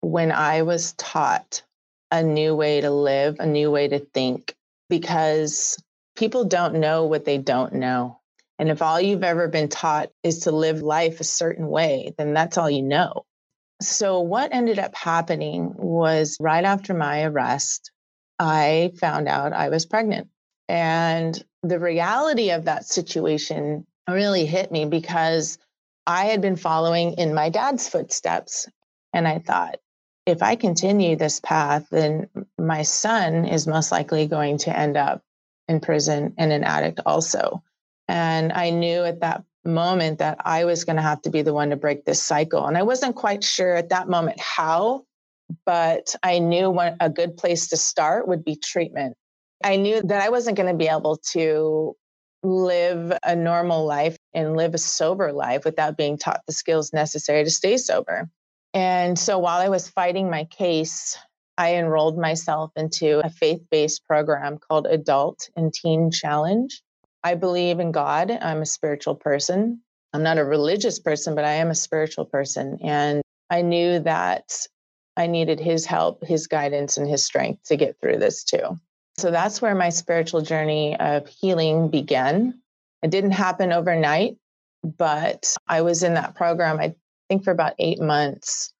when 0.00 0.32
I 0.32 0.62
was 0.62 0.92
taught 0.92 1.62
a 2.10 2.22
new 2.22 2.54
way 2.54 2.80
to 2.80 2.90
live, 2.90 3.36
a 3.40 3.46
new 3.46 3.70
way 3.70 3.88
to 3.88 3.98
think, 3.98 4.54
because 4.88 5.76
people 6.16 6.44
don't 6.44 6.74
know 6.74 7.04
what 7.06 7.24
they 7.24 7.38
don't 7.38 7.74
know. 7.74 8.20
And 8.58 8.70
if 8.70 8.82
all 8.82 9.00
you've 9.00 9.24
ever 9.24 9.48
been 9.48 9.68
taught 9.68 10.10
is 10.22 10.40
to 10.40 10.52
live 10.52 10.80
life 10.80 11.20
a 11.20 11.24
certain 11.24 11.68
way, 11.68 12.14
then 12.16 12.34
that's 12.34 12.56
all 12.56 12.70
you 12.70 12.82
know. 12.82 13.24
So, 13.82 14.20
what 14.20 14.54
ended 14.54 14.78
up 14.78 14.94
happening 14.94 15.74
was 15.76 16.36
right 16.40 16.64
after 16.64 16.94
my 16.94 17.24
arrest, 17.24 17.90
I 18.38 18.92
found 19.00 19.28
out 19.28 19.52
I 19.52 19.68
was 19.68 19.86
pregnant. 19.86 20.28
And 20.68 21.42
the 21.62 21.80
reality 21.80 22.50
of 22.50 22.64
that 22.64 22.86
situation 22.86 23.86
really 24.08 24.46
hit 24.46 24.70
me 24.70 24.84
because 24.84 25.58
I 26.06 26.26
had 26.26 26.40
been 26.40 26.56
following 26.56 27.14
in 27.14 27.34
my 27.34 27.48
dad's 27.48 27.88
footsteps. 27.88 28.68
And 29.12 29.26
I 29.26 29.38
thought, 29.40 29.76
if 30.26 30.42
I 30.42 30.56
continue 30.56 31.16
this 31.16 31.40
path, 31.40 31.86
then 31.90 32.28
my 32.66 32.82
son 32.82 33.44
is 33.44 33.66
most 33.66 33.92
likely 33.92 34.26
going 34.26 34.58
to 34.58 34.76
end 34.76 34.96
up 34.96 35.22
in 35.68 35.80
prison 35.80 36.34
and 36.38 36.52
an 36.52 36.64
addict 36.64 37.00
also. 37.06 37.62
And 38.08 38.52
I 38.52 38.70
knew 38.70 39.04
at 39.04 39.20
that 39.20 39.44
moment 39.64 40.18
that 40.18 40.38
I 40.44 40.64
was 40.64 40.84
going 40.84 40.96
to 40.96 41.02
have 41.02 41.22
to 41.22 41.30
be 41.30 41.42
the 41.42 41.54
one 41.54 41.70
to 41.70 41.76
break 41.76 42.04
this 42.04 42.22
cycle. 42.22 42.66
And 42.66 42.76
I 42.76 42.82
wasn't 42.82 43.16
quite 43.16 43.42
sure 43.42 43.74
at 43.74 43.88
that 43.88 44.08
moment 44.08 44.38
how, 44.40 45.04
but 45.64 46.14
I 46.22 46.38
knew 46.38 46.70
what 46.70 46.96
a 47.00 47.08
good 47.08 47.36
place 47.36 47.68
to 47.68 47.76
start 47.76 48.28
would 48.28 48.44
be 48.44 48.56
treatment. 48.56 49.16
I 49.62 49.76
knew 49.76 50.02
that 50.02 50.22
I 50.22 50.28
wasn't 50.28 50.56
going 50.56 50.70
to 50.70 50.76
be 50.76 50.88
able 50.88 51.16
to 51.32 51.96
live 52.42 53.16
a 53.22 53.34
normal 53.34 53.86
life 53.86 54.18
and 54.34 54.56
live 54.56 54.74
a 54.74 54.78
sober 54.78 55.32
life 55.32 55.64
without 55.64 55.96
being 55.96 56.18
taught 56.18 56.42
the 56.46 56.52
skills 56.52 56.92
necessary 56.92 57.42
to 57.42 57.50
stay 57.50 57.78
sober. 57.78 58.28
And 58.74 59.18
so 59.18 59.38
while 59.38 59.60
I 59.60 59.68
was 59.68 59.88
fighting 59.88 60.28
my 60.28 60.44
case, 60.44 61.16
I 61.56 61.76
enrolled 61.76 62.18
myself 62.18 62.72
into 62.76 63.24
a 63.24 63.30
faith 63.30 63.62
based 63.70 64.04
program 64.06 64.58
called 64.58 64.86
Adult 64.86 65.48
and 65.56 65.72
Teen 65.72 66.10
Challenge. 66.10 66.82
I 67.22 67.34
believe 67.34 67.80
in 67.80 67.92
God. 67.92 68.30
I'm 68.30 68.62
a 68.62 68.66
spiritual 68.66 69.14
person. 69.14 69.80
I'm 70.12 70.22
not 70.22 70.38
a 70.38 70.44
religious 70.44 70.98
person, 70.98 71.34
but 71.34 71.44
I 71.44 71.54
am 71.54 71.70
a 71.70 71.74
spiritual 71.74 72.24
person. 72.24 72.78
And 72.82 73.22
I 73.50 73.62
knew 73.62 74.00
that 74.00 74.52
I 75.16 75.26
needed 75.26 75.60
his 75.60 75.86
help, 75.86 76.24
his 76.24 76.46
guidance, 76.46 76.96
and 76.96 77.08
his 77.08 77.24
strength 77.24 77.64
to 77.66 77.76
get 77.76 78.00
through 78.00 78.18
this 78.18 78.44
too. 78.44 78.80
So 79.16 79.30
that's 79.30 79.62
where 79.62 79.74
my 79.74 79.90
spiritual 79.90 80.42
journey 80.42 80.98
of 80.98 81.28
healing 81.28 81.88
began. 81.88 82.60
It 83.02 83.10
didn't 83.10 83.30
happen 83.30 83.72
overnight, 83.72 84.36
but 84.82 85.54
I 85.68 85.82
was 85.82 86.02
in 86.02 86.14
that 86.14 86.34
program, 86.34 86.80
I 86.80 86.94
think, 87.28 87.44
for 87.44 87.52
about 87.52 87.74
eight 87.78 88.00
months. 88.00 88.73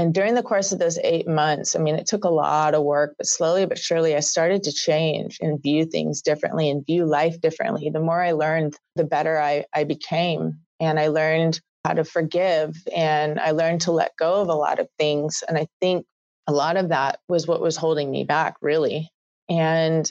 And 0.00 0.14
during 0.14 0.34
the 0.34 0.42
course 0.42 0.72
of 0.72 0.78
those 0.78 0.98
eight 1.04 1.28
months, 1.28 1.76
I 1.76 1.78
mean, 1.78 1.94
it 1.94 2.06
took 2.06 2.24
a 2.24 2.30
lot 2.30 2.74
of 2.74 2.84
work, 2.84 3.16
but 3.18 3.26
slowly 3.26 3.66
but 3.66 3.78
surely, 3.78 4.16
I 4.16 4.20
started 4.20 4.62
to 4.62 4.72
change 4.72 5.36
and 5.42 5.62
view 5.62 5.84
things 5.84 6.22
differently 6.22 6.70
and 6.70 6.86
view 6.86 7.04
life 7.04 7.38
differently. 7.42 7.90
The 7.90 8.00
more 8.00 8.22
I 8.22 8.32
learned, 8.32 8.78
the 8.96 9.04
better 9.04 9.38
I, 9.38 9.66
I 9.74 9.84
became. 9.84 10.60
And 10.80 10.98
I 10.98 11.08
learned 11.08 11.60
how 11.84 11.92
to 11.92 12.04
forgive 12.04 12.76
and 12.96 13.38
I 13.38 13.50
learned 13.50 13.82
to 13.82 13.92
let 13.92 14.16
go 14.18 14.40
of 14.40 14.48
a 14.48 14.54
lot 14.54 14.78
of 14.78 14.88
things. 14.98 15.44
And 15.46 15.58
I 15.58 15.66
think 15.82 16.06
a 16.46 16.52
lot 16.52 16.78
of 16.78 16.88
that 16.88 17.18
was 17.28 17.46
what 17.46 17.60
was 17.60 17.76
holding 17.76 18.10
me 18.10 18.24
back, 18.24 18.54
really. 18.62 19.10
And 19.50 20.10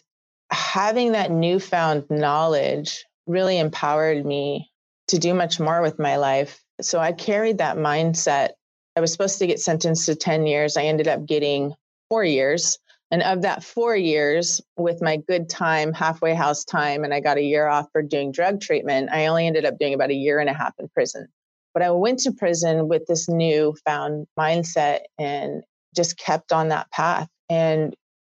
having 0.51 1.13
that 1.13 1.31
newfound 1.31 2.05
knowledge 2.11 3.03
really 3.25 3.57
empowered 3.57 4.23
me 4.23 4.69
to 5.07 5.17
do 5.17 5.33
much 5.33 5.59
more 5.59 5.81
with 5.81 5.97
my 5.97 6.17
life. 6.17 6.61
So 6.79 6.99
I 6.99 7.11
carried 7.11 7.57
that 7.57 7.77
mindset. 7.77 8.49
I 8.95 9.01
was 9.01 9.11
supposed 9.11 9.39
to 9.39 9.47
get 9.47 9.59
sentenced 9.59 10.05
to 10.07 10.15
10 10.15 10.47
years. 10.47 10.77
I 10.77 10.83
ended 10.83 11.07
up 11.07 11.25
getting 11.25 11.73
four 12.09 12.23
years. 12.23 12.77
And 13.11 13.23
of 13.23 13.41
that 13.41 13.63
four 13.63 13.95
years, 13.95 14.61
with 14.77 15.01
my 15.01 15.17
good 15.17 15.49
time, 15.49 15.93
halfway 15.93 16.35
house 16.35 16.63
time, 16.63 17.03
and 17.03 17.13
I 17.13 17.19
got 17.19 17.37
a 17.37 17.43
year 17.43 17.67
off 17.67 17.87
for 17.91 18.03
doing 18.03 18.31
drug 18.31 18.61
treatment, 18.61 19.09
I 19.11 19.25
only 19.25 19.47
ended 19.47 19.65
up 19.65 19.79
doing 19.79 19.93
about 19.93 20.11
a 20.11 20.15
year 20.15 20.39
and 20.39 20.49
a 20.49 20.53
half 20.53 20.73
in 20.77 20.87
prison. 20.89 21.27
But 21.73 21.81
I 21.81 21.91
went 21.91 22.19
to 22.19 22.31
prison 22.31 22.87
with 22.87 23.05
this 23.07 23.27
new 23.27 23.75
found 23.85 24.27
mindset 24.37 25.01
and 25.17 25.63
just 25.95 26.17
kept 26.17 26.51
on 26.51 26.69
that 26.69 26.91
path. 26.91 27.27
And 27.49 27.95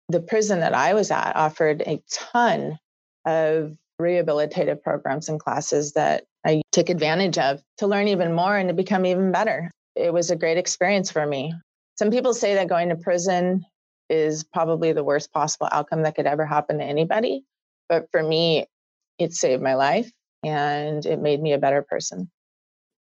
the 0.10 0.22
prison 0.22 0.60
that 0.62 0.74
I 0.74 0.94
was 0.94 1.12
at 1.12 1.36
offered 1.36 1.82
a 1.82 2.02
ton 2.12 2.80
of 3.26 3.76
rehabilitative 4.02 4.82
programs 4.82 5.30
and 5.30 5.40
classes 5.40 5.94
that 5.94 6.26
I 6.46 6.62
took 6.72 6.90
advantage 6.90 7.38
of 7.38 7.62
to 7.78 7.88
learn 7.88 8.08
even 8.08 8.34
more 8.34 8.58
and 8.58 8.70
to 8.70 8.74
become 8.74 9.06
even 9.06 9.32
better. 9.32 9.72
It 9.96 10.14
was 10.14 10.32
a 10.32 10.36
great 10.36 10.58
experience 10.58 11.12
for 11.12 11.26
me. 11.26 11.54
Some 11.98 12.10
people 12.10 12.34
say 12.34 12.56
that 12.56 12.68
going 12.68 12.90
to 12.90 12.96
prison 12.96 13.66
is 14.10 14.44
probably 14.44 14.94
the 14.94 15.04
worst 15.04 15.32
possible 15.32 15.70
outcome 15.72 16.04
that 16.04 16.16
could 16.16 16.26
ever 16.26 16.46
happen 16.46 16.80
to 16.80 16.84
anybody. 16.84 17.44
But 17.90 18.10
for 18.12 18.24
me, 18.24 18.66
it 19.20 19.34
saved 19.34 19.62
my 19.62 19.76
life 19.76 20.12
and 20.44 21.06
it 21.06 21.20
made 21.20 21.42
me 21.42 21.54
a 21.54 21.58
better 21.58 21.82
person. 21.82 22.30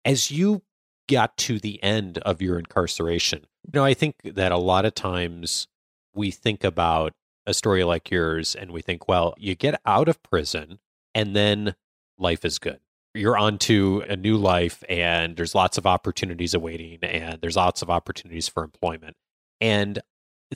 As 0.04 0.30
you 0.30 0.62
got 1.08 1.36
to 1.36 1.58
the 1.58 1.82
end 1.82 2.18
of 2.18 2.42
your 2.42 2.58
incarceration, 2.58 3.46
you 3.64 3.70
know, 3.74 3.84
I 3.84 3.94
think 3.94 4.16
that 4.24 4.52
a 4.52 4.58
lot 4.58 4.84
of 4.84 4.94
times 4.94 5.68
we 6.14 6.30
think 6.30 6.64
about 6.64 7.12
a 7.46 7.54
story 7.54 7.84
like 7.84 8.10
yours 8.10 8.54
and 8.54 8.70
we 8.70 8.82
think, 8.82 9.08
well, 9.08 9.34
you 9.38 9.54
get 9.54 9.80
out 9.86 10.08
of 10.08 10.22
prison 10.22 10.78
and 11.14 11.34
then 11.34 11.74
life 12.18 12.44
is 12.44 12.58
good. 12.58 12.80
You're 13.14 13.36
on 13.36 13.58
to 13.58 14.04
a 14.08 14.16
new 14.16 14.36
life 14.36 14.82
and 14.88 15.36
there's 15.36 15.54
lots 15.54 15.76
of 15.76 15.86
opportunities 15.86 16.54
awaiting 16.54 16.98
and 17.02 17.40
there's 17.40 17.56
lots 17.56 17.82
of 17.82 17.90
opportunities 17.90 18.48
for 18.48 18.64
employment. 18.64 19.16
And 19.60 20.00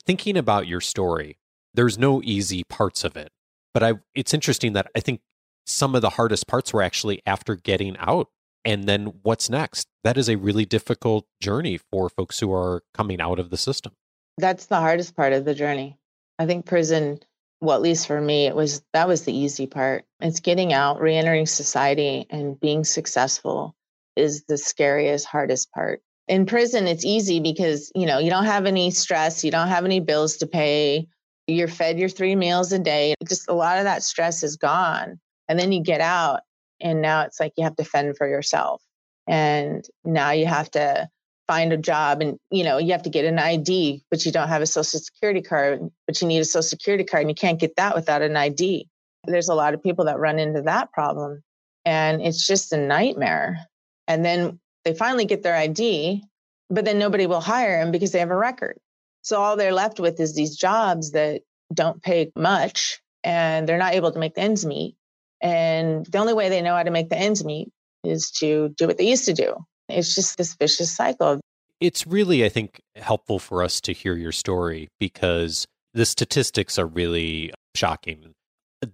thinking 0.07 0.37
about 0.37 0.67
your 0.67 0.81
story, 0.81 1.39
there's 1.75 1.99
no 1.99 2.23
easy 2.23 2.65
parts 2.65 3.05
of 3.05 3.17
it. 3.17 3.31
But 3.75 3.83
I 3.83 3.95
it's 4.15 4.33
interesting 4.33 4.73
that 4.73 4.91
I 4.97 5.01
think 5.01 5.21
some 5.67 5.95
of 5.95 6.01
the 6.01 6.11
hardest 6.11 6.47
parts 6.47 6.73
were 6.73 6.83
actually 6.83 7.21
after 7.27 7.57
getting 7.57 7.97
out 7.99 8.29
and 8.65 8.85
then 8.85 9.15
what's 9.23 9.51
next. 9.51 9.87
That 10.03 10.17
is 10.17 10.29
a 10.29 10.37
really 10.37 10.65
difficult 10.65 11.27
journey 11.41 11.79
for 11.79 12.09
folks 12.09 12.41
who 12.41 12.53
are 12.53 12.83
coming 12.95 13.21
out 13.21 13.39
of 13.39 13.51
the 13.51 13.57
system. 13.57 13.93
That's 14.39 14.67
the 14.67 14.81
hardest 14.81 15.15
part 15.15 15.33
of 15.33 15.45
the 15.45 15.55
journey. 15.55 15.99
I 16.39 16.47
think 16.47 16.67
prison, 16.67 17.21
well, 17.61 17.77
at 17.77 17.83
least 17.83 18.07
for 18.07 18.21
me, 18.21 18.47
it 18.47 18.55
was 18.55 18.83
that 18.93 19.09
was 19.09 19.25
the 19.25 19.37
easy 19.37 19.67
part. 19.67 20.05
It's 20.21 20.41
getting 20.41 20.73
out, 20.73 21.01
reentering 21.01 21.47
society, 21.47 22.27
and 22.31 22.59
being 22.61 22.85
successful 22.85 23.75
is 24.15 24.45
the 24.45 24.59
scariest, 24.59 25.27
hardest 25.27 25.73
part. 25.73 26.03
In 26.29 26.47
prison, 26.47 26.87
it's 26.87 27.05
easy 27.05 27.41
because 27.41 27.91
you 27.95 28.07
know 28.07 28.19
you 28.19 28.31
don't 28.31 28.45
have 28.45 28.67
any 28.67 28.91
stress, 28.91 29.45
you 29.45 29.51
don't 29.51 29.69
have 29.69 29.85
any 29.85 30.01
bills 30.01 30.37
to 30.39 30.47
pay, 30.47 31.07
you're 31.47 31.69
fed 31.69 31.99
your 31.99 32.09
three 32.09 32.37
meals 32.37 32.73
a 32.73 32.79
day. 32.79 33.15
Just 33.27 33.49
a 33.49 33.55
lot 33.55 33.79
of 33.79 33.85
that 33.85 34.03
stress 34.03 34.43
is 34.43 34.57
gone, 34.57 35.19
and 35.49 35.59
then 35.59 35.73
you 35.73 35.83
get 35.83 36.01
out, 36.01 36.41
and 36.81 37.01
now 37.01 37.23
it's 37.23 37.41
like 37.41 37.53
you 37.57 37.65
have 37.65 37.77
to 37.77 37.85
fend 37.85 38.19
for 38.19 38.29
yourself, 38.29 38.83
and 39.27 39.85
now 40.05 40.33
you 40.33 40.47
have 40.47 40.71
to 40.73 41.09
find 41.49 41.73
a 41.73 41.77
job 41.77 42.21
and 42.21 42.39
you 42.51 42.65
know 42.65 42.79
you 42.79 42.93
have 42.93 43.03
to 43.03 43.11
get 43.11 43.25
an 43.25 43.39
id 43.39 44.03
but 44.11 44.27
you 44.27 44.33
don't 44.33 44.49
have 44.49 44.63
a 44.63 44.67
social 44.67 44.99
security 44.99 45.41
card 45.41 45.81
but 46.07 46.21
you 46.21 46.27
need 46.27 46.41
a 46.41 46.45
social 46.45 46.63
security 46.63 47.05
card 47.05 47.21
and 47.21 47.31
you 47.31 47.35
can't 47.35 47.61
get 47.61 47.77
that 47.77 47.95
without 47.95 48.21
an 48.23 48.37
id 48.37 48.89
there's 49.27 49.49
a 49.49 49.55
lot 49.55 49.75
of 49.75 49.83
people 49.83 50.05
that 50.07 50.19
run 50.19 50.39
into 50.39 50.63
that 50.63 50.93
problem 50.93 51.43
and 51.85 52.23
it's 52.23 52.47
just 52.47 52.73
a 52.73 52.77
nightmare. 52.77 53.67
And 54.09 54.25
then 54.25 54.59
they 54.85 54.95
finally 54.95 55.25
get 55.25 55.43
their 55.43 55.57
id 55.57 56.23
but 56.69 56.85
then 56.85 56.99
nobody 56.99 57.29
will 57.29 57.41
hire 57.41 57.79
them 57.79 57.93
because 57.93 58.11
they 58.11 58.19
have 58.19 58.33
a 58.33 58.37
record. 58.37 58.77
So 59.23 59.41
all 59.41 59.57
they're 59.57 59.73
left 59.73 60.01
with 60.01 60.19
is 60.19 60.35
these 60.35 60.57
jobs 60.57 61.13
that 61.13 61.43
don't 61.73 62.03
pay 62.03 62.33
much 62.35 63.01
and 63.23 63.69
they're 63.69 63.79
not 63.79 63.95
able 63.95 64.11
to 64.11 64.19
make 64.19 64.35
the 64.35 64.41
ends 64.41 64.67
meet. 64.67 64.97
And 65.41 66.05
the 66.07 66.19
only 66.19 66.35
way 66.35 66.49
they 66.49 66.63
know 66.63 66.75
how 66.75 66.83
to 66.83 66.91
make 66.91 67.09
the 67.09 67.17
ends 67.17 67.45
meet 67.45 67.71
is 68.03 68.33
to 68.39 68.71
do 68.71 68.89
what 68.89 68.99
they 68.99 69.09
used 69.09 69.27
to 69.27 69.33
do. 69.33 69.55
It's 69.89 70.15
just 70.15 70.39
this 70.39 70.55
vicious 70.55 70.95
cycle. 70.95 71.41
It's 71.81 72.07
really, 72.07 72.45
I 72.45 72.49
think, 72.49 72.81
helpful 72.97 73.39
for 73.39 73.63
us 73.63 73.81
to 73.83 73.93
hear 73.93 74.17
your 74.17 74.33
story 74.33 74.89
because 74.99 75.67
the 75.93 76.07
statistics 76.07 76.79
are 76.79 76.87
really 76.87 77.53
shocking. 77.75 78.33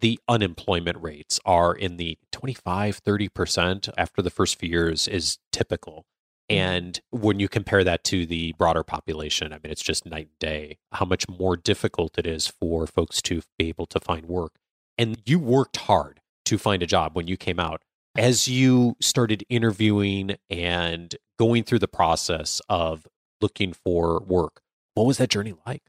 The 0.00 0.18
unemployment 0.28 1.00
rates 1.02 1.40
are 1.44 1.74
in 1.74 1.96
the 1.96 2.18
25, 2.32 3.02
30% 3.02 3.90
after 3.96 4.22
the 4.22 4.30
first 4.30 4.58
few 4.58 4.68
years 4.68 5.08
is 5.08 5.38
typical. 5.52 6.04
Mm-hmm. 6.50 6.60
And 6.60 7.00
when 7.10 7.40
you 7.40 7.48
compare 7.48 7.84
that 7.84 8.04
to 8.04 8.26
the 8.26 8.52
broader 8.58 8.82
population, 8.82 9.52
I 9.52 9.56
mean, 9.56 9.70
it's 9.72 9.82
just 9.82 10.06
night 10.06 10.28
and 10.28 10.38
day 10.38 10.78
how 10.92 11.06
much 11.06 11.28
more 11.28 11.56
difficult 11.56 12.18
it 12.18 12.26
is 12.26 12.46
for 12.46 12.86
folks 12.86 13.22
to 13.22 13.42
be 13.58 13.68
able 13.68 13.86
to 13.86 14.00
find 14.00 14.26
work. 14.26 14.52
And 14.98 15.18
you 15.24 15.38
worked 15.38 15.76
hard 15.76 16.20
to 16.46 16.58
find 16.58 16.82
a 16.82 16.86
job 16.86 17.14
when 17.14 17.28
you 17.28 17.36
came 17.36 17.60
out. 17.60 17.82
As 18.16 18.46
you 18.46 18.94
started 19.00 19.42
interviewing 19.48 20.36
and 20.50 21.14
going 21.38 21.64
through 21.64 21.78
the 21.78 21.88
process 21.88 22.60
of 22.68 23.06
looking 23.40 23.72
for 23.72 24.20
work, 24.20 24.60
what 24.94 25.06
was 25.06 25.16
that 25.16 25.30
journey 25.30 25.54
like? 25.66 25.82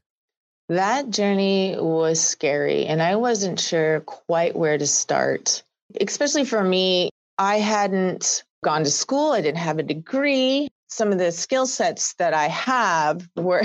That 0.70 1.10
journey 1.10 1.76
was 1.78 2.18
scary, 2.20 2.86
and 2.86 3.02
I 3.02 3.16
wasn't 3.16 3.60
sure 3.60 4.00
quite 4.00 4.56
where 4.56 4.78
to 4.78 4.86
start. 4.86 5.62
Especially 6.00 6.46
for 6.46 6.64
me, 6.64 7.10
I 7.36 7.58
hadn't 7.58 8.42
gone 8.64 8.84
to 8.84 8.90
school, 8.90 9.32
I 9.32 9.42
didn't 9.42 9.58
have 9.58 9.78
a 9.78 9.82
degree. 9.82 10.68
Some 10.88 11.12
of 11.12 11.18
the 11.18 11.30
skill 11.30 11.66
sets 11.66 12.14
that 12.14 12.32
I 12.32 12.48
have 12.48 13.28
were 13.36 13.62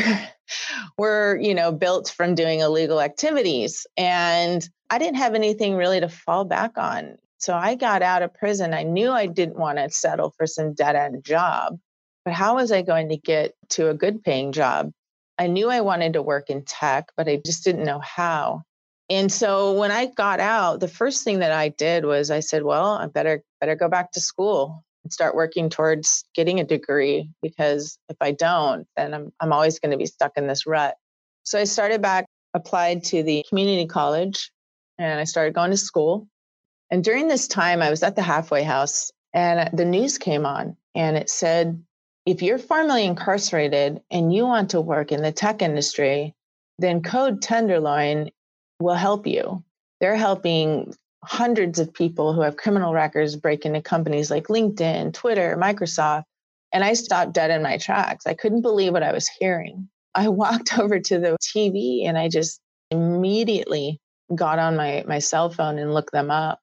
were, 0.98 1.40
you 1.42 1.56
know, 1.56 1.72
built 1.72 2.10
from 2.10 2.36
doing 2.36 2.60
illegal 2.60 3.00
activities 3.00 3.88
and 3.96 4.68
I 4.90 4.98
didn't 4.98 5.18
have 5.18 5.36
anything 5.36 5.76
really 5.76 6.02
to 6.02 6.10
fall 6.10 6.44
back 6.44 6.78
on. 6.78 7.18
So 7.40 7.56
I 7.56 7.76
got 7.76 8.02
out 8.02 8.22
of 8.22 8.34
prison. 8.34 8.74
I 8.74 8.84
knew 8.84 9.12
I 9.12 9.26
didn't 9.26 9.58
want 9.58 9.78
to 9.78 9.90
settle 9.90 10.34
for 10.38 10.46
some 10.46 10.74
dead 10.74 10.96
end 10.96 11.24
job, 11.24 11.80
but 12.26 12.34
how 12.34 12.56
was 12.56 12.72
I 12.72 12.82
going 12.82 13.10
to 13.10 13.18
get 13.18 13.56
to 13.70 13.90
a 13.90 13.94
good 13.94 14.24
paying 14.24 14.52
job? 14.52 14.92
I 15.38 15.48
knew 15.48 15.70
I 15.70 15.82
wanted 15.82 16.14
to 16.14 16.22
work 16.22 16.50
in 16.50 16.64
tech, 16.64 17.12
but 17.16 17.30
I 17.30 17.38
just 17.44 17.64
didn't 17.64 17.86
know 17.86 18.00
how. 18.00 18.64
And 19.10 19.32
so 19.32 19.72
when 19.72 19.90
I 19.90 20.08
got 20.08 20.40
out, 20.42 20.82
the 20.82 20.88
first 20.90 21.24
thing 21.24 21.40
that 21.40 21.54
I 21.54 21.70
did 21.70 22.06
was 22.06 22.30
I 22.30 22.42
said, 22.42 22.64
well, 22.64 22.94
I 22.94 23.08
better 23.08 23.42
better 23.60 23.76
go 23.76 23.88
back 23.88 24.12
to 24.12 24.22
school 24.22 24.84
and 25.04 25.12
start 25.12 25.34
working 25.34 25.70
towards 25.70 26.26
getting 26.36 26.60
a 26.60 26.66
degree 26.66 27.30
because 27.42 27.98
if 28.10 28.18
I 28.20 28.34
don't, 28.34 28.86
then 28.98 29.14
I'm 29.14 29.32
I'm 29.40 29.54
always 29.54 29.80
going 29.80 29.92
to 29.92 29.98
be 29.98 30.06
stuck 30.06 30.34
in 30.36 30.46
this 30.46 30.68
rut. 30.68 30.96
So 31.44 31.58
I 31.58 31.64
started 31.64 32.02
back, 32.02 32.26
applied 32.54 33.06
to 33.06 33.24
the 33.24 33.46
community 33.48 33.88
college, 33.88 34.52
and 34.98 35.20
I 35.20 35.24
started 35.24 35.56
going 35.56 35.72
to 35.72 35.78
school. 35.78 36.28
And 36.92 37.04
during 37.04 37.28
this 37.28 37.48
time, 37.48 37.82
I 37.82 37.90
was 37.90 38.04
at 38.04 38.16
the 38.16 38.22
halfway 38.22 38.64
house 38.64 39.12
and 39.34 39.70
the 39.78 39.86
news 39.86 40.18
came 40.18 40.46
on 40.46 40.76
and 40.96 41.18
it 41.18 41.30
said, 41.30 41.84
if 42.26 42.42
you're 42.42 42.58
formerly 42.58 43.06
incarcerated 43.06 44.02
and 44.12 44.34
you 44.34 44.46
want 44.46 44.72
to 44.72 44.82
work 44.82 45.12
in 45.12 45.22
the 45.22 45.32
tech 45.32 45.62
industry, 45.62 46.34
then 46.78 47.02
Code 47.02 47.42
Tenderloin 47.42 48.32
will 48.80 48.96
help 48.96 49.28
you. 49.28 49.64
They're 50.00 50.16
helping 50.16 50.94
hundreds 51.24 51.80
of 51.80 51.94
people 51.94 52.34
who 52.34 52.42
have 52.42 52.58
criminal 52.58 52.94
records 52.94 53.36
break 53.36 53.66
into 53.66 53.82
companies 53.82 54.32
like 54.32 54.48
LinkedIn, 54.48 55.14
Twitter, 55.14 55.58
Microsoft. 55.60 56.24
And 56.72 56.84
I 56.84 56.94
stopped 56.94 57.34
dead 57.34 57.52
in 57.52 57.64
my 57.64 57.78
tracks. 57.78 58.26
I 58.26 58.34
couldn't 58.34 58.62
believe 58.62 58.94
what 58.94 59.04
I 59.04 59.12
was 59.12 59.28
hearing. 59.28 59.90
I 60.16 60.28
walked 60.30 60.78
over 60.78 61.00
to 61.00 61.20
the 61.20 61.38
TV 61.42 62.08
and 62.08 62.18
I 62.18 62.30
just 62.30 62.60
immediately 62.92 64.00
got 64.34 64.60
on 64.60 64.76
my, 64.76 65.04
my 65.08 65.20
cell 65.20 65.50
phone 65.50 65.80
and 65.80 65.94
looked 65.94 66.12
them 66.12 66.32
up. 66.32 66.60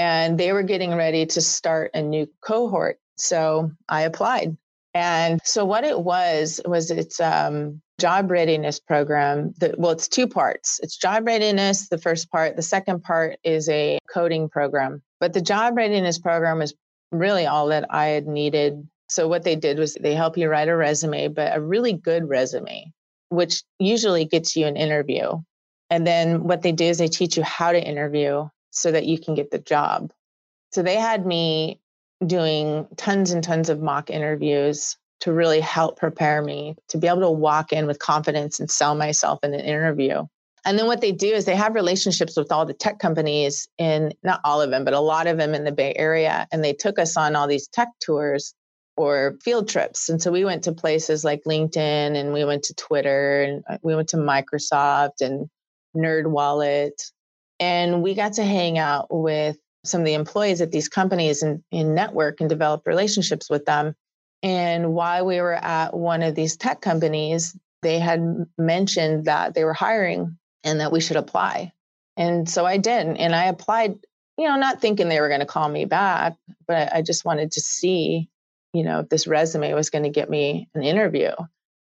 And 0.00 0.40
they 0.40 0.54
were 0.54 0.62
getting 0.62 0.94
ready 0.94 1.26
to 1.26 1.42
start 1.42 1.90
a 1.92 2.00
new 2.00 2.26
cohort. 2.40 2.98
So 3.16 3.70
I 3.86 4.02
applied. 4.02 4.56
And 4.94 5.40
so 5.44 5.66
what 5.66 5.84
it 5.84 6.00
was 6.00 6.58
was 6.64 6.90
it's 6.90 7.20
um, 7.20 7.82
job 8.00 8.30
readiness 8.30 8.80
program 8.80 9.52
that 9.58 9.78
well 9.78 9.90
it's 9.90 10.08
two 10.08 10.26
parts 10.26 10.80
it's 10.82 10.96
job 10.96 11.26
readiness 11.26 11.90
the 11.90 11.98
first 11.98 12.30
part 12.30 12.56
the 12.56 12.62
second 12.62 13.02
part 13.02 13.36
is 13.44 13.68
a 13.68 13.98
coding 14.10 14.48
program 14.48 15.02
but 15.20 15.34
the 15.34 15.40
job 15.40 15.76
readiness 15.76 16.18
program 16.18 16.62
is 16.62 16.72
really 17.12 17.44
all 17.44 17.66
that 17.66 17.84
i 17.90 18.06
had 18.06 18.26
needed 18.26 18.88
so 19.10 19.28
what 19.28 19.42
they 19.42 19.54
did 19.54 19.78
was 19.78 19.98
they 20.00 20.14
help 20.14 20.38
you 20.38 20.48
write 20.48 20.70
a 20.70 20.74
resume 20.74 21.28
but 21.28 21.54
a 21.54 21.60
really 21.60 21.92
good 21.92 22.26
resume 22.26 22.90
which 23.28 23.62
usually 23.78 24.24
gets 24.24 24.56
you 24.56 24.66
an 24.66 24.78
interview 24.78 25.38
and 25.90 26.06
then 26.06 26.44
what 26.44 26.62
they 26.62 26.72
do 26.72 26.84
is 26.84 26.96
they 26.96 27.08
teach 27.08 27.36
you 27.36 27.42
how 27.42 27.70
to 27.70 27.86
interview 27.86 28.48
so 28.70 28.90
that 28.92 29.06
you 29.06 29.18
can 29.18 29.34
get 29.34 29.50
the 29.50 29.58
job 29.58 30.12
so 30.72 30.82
they 30.82 30.96
had 30.96 31.26
me 31.26 31.80
doing 32.24 32.86
tons 32.96 33.30
and 33.30 33.42
tons 33.42 33.68
of 33.68 33.80
mock 33.80 34.10
interviews 34.10 34.96
to 35.20 35.32
really 35.32 35.60
help 35.60 35.98
prepare 35.98 36.42
me 36.42 36.76
to 36.88 36.98
be 36.98 37.06
able 37.06 37.20
to 37.20 37.30
walk 37.30 37.72
in 37.72 37.86
with 37.86 37.98
confidence 37.98 38.60
and 38.60 38.70
sell 38.70 38.94
myself 38.94 39.40
in 39.42 39.52
an 39.52 39.60
interview. 39.60 40.24
And 40.64 40.78
then 40.78 40.86
what 40.86 41.00
they 41.00 41.12
do 41.12 41.28
is 41.28 41.44
they 41.44 41.56
have 41.56 41.74
relationships 41.74 42.36
with 42.36 42.52
all 42.52 42.66
the 42.66 42.74
tech 42.74 42.98
companies 42.98 43.68
in 43.78 44.12
not 44.22 44.40
all 44.44 44.60
of 44.60 44.70
them, 44.70 44.84
but 44.84 44.94
a 44.94 45.00
lot 45.00 45.26
of 45.26 45.38
them 45.38 45.54
in 45.54 45.64
the 45.64 45.72
Bay 45.72 45.94
Area. 45.96 46.46
And 46.52 46.62
they 46.62 46.74
took 46.74 46.98
us 46.98 47.16
on 47.16 47.34
all 47.34 47.46
these 47.46 47.68
tech 47.68 47.88
tours 48.00 48.54
or 48.96 49.38
field 49.42 49.68
trips. 49.68 50.10
And 50.10 50.20
so 50.20 50.30
we 50.30 50.44
went 50.44 50.64
to 50.64 50.72
places 50.72 51.24
like 51.24 51.44
LinkedIn 51.44 51.76
and 52.16 52.32
we 52.34 52.44
went 52.44 52.62
to 52.64 52.74
Twitter 52.74 53.42
and 53.42 53.64
uh, 53.68 53.78
we 53.82 53.94
went 53.94 54.10
to 54.10 54.18
Microsoft 54.18 55.22
and 55.22 55.48
NerdWallet. 55.96 56.92
And 57.60 58.02
we 58.02 58.14
got 58.14 58.32
to 58.34 58.44
hang 58.44 58.78
out 58.78 59.08
with 59.10 59.58
some 59.84 60.00
of 60.00 60.06
the 60.06 60.14
employees 60.14 60.60
at 60.60 60.72
these 60.72 60.88
companies 60.88 61.42
and, 61.42 61.62
and 61.70 61.94
network 61.94 62.40
and 62.40 62.48
develop 62.48 62.86
relationships 62.86 63.48
with 63.48 63.66
them. 63.66 63.94
And 64.42 64.94
while 64.94 65.26
we 65.26 65.40
were 65.40 65.54
at 65.54 65.94
one 65.94 66.22
of 66.22 66.34
these 66.34 66.56
tech 66.56 66.80
companies, 66.80 67.54
they 67.82 67.98
had 67.98 68.46
mentioned 68.58 69.26
that 69.26 69.54
they 69.54 69.64
were 69.64 69.74
hiring 69.74 70.38
and 70.64 70.80
that 70.80 70.92
we 70.92 71.00
should 71.00 71.16
apply. 71.16 71.72
And 72.16 72.48
so 72.48 72.64
I 72.66 72.78
did. 72.78 73.06
And 73.06 73.34
I 73.34 73.44
applied, 73.44 73.98
you 74.36 74.48
know, 74.48 74.56
not 74.56 74.80
thinking 74.80 75.08
they 75.08 75.20
were 75.20 75.28
going 75.28 75.40
to 75.40 75.46
call 75.46 75.68
me 75.68 75.84
back, 75.84 76.36
but 76.66 76.92
I 76.94 77.02
just 77.02 77.24
wanted 77.24 77.52
to 77.52 77.60
see, 77.60 78.28
you 78.72 78.82
know, 78.82 79.00
if 79.00 79.08
this 79.08 79.26
resume 79.26 79.74
was 79.74 79.90
going 79.90 80.04
to 80.04 80.10
get 80.10 80.28
me 80.28 80.68
an 80.74 80.82
interview. 80.82 81.32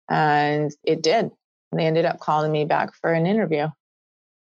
And 0.10 0.72
it 0.84 1.02
did. 1.02 1.32
They 1.72 1.86
ended 1.86 2.06
up 2.06 2.20
calling 2.20 2.52
me 2.52 2.66
back 2.66 2.94
for 2.94 3.12
an 3.12 3.26
interview. 3.26 3.68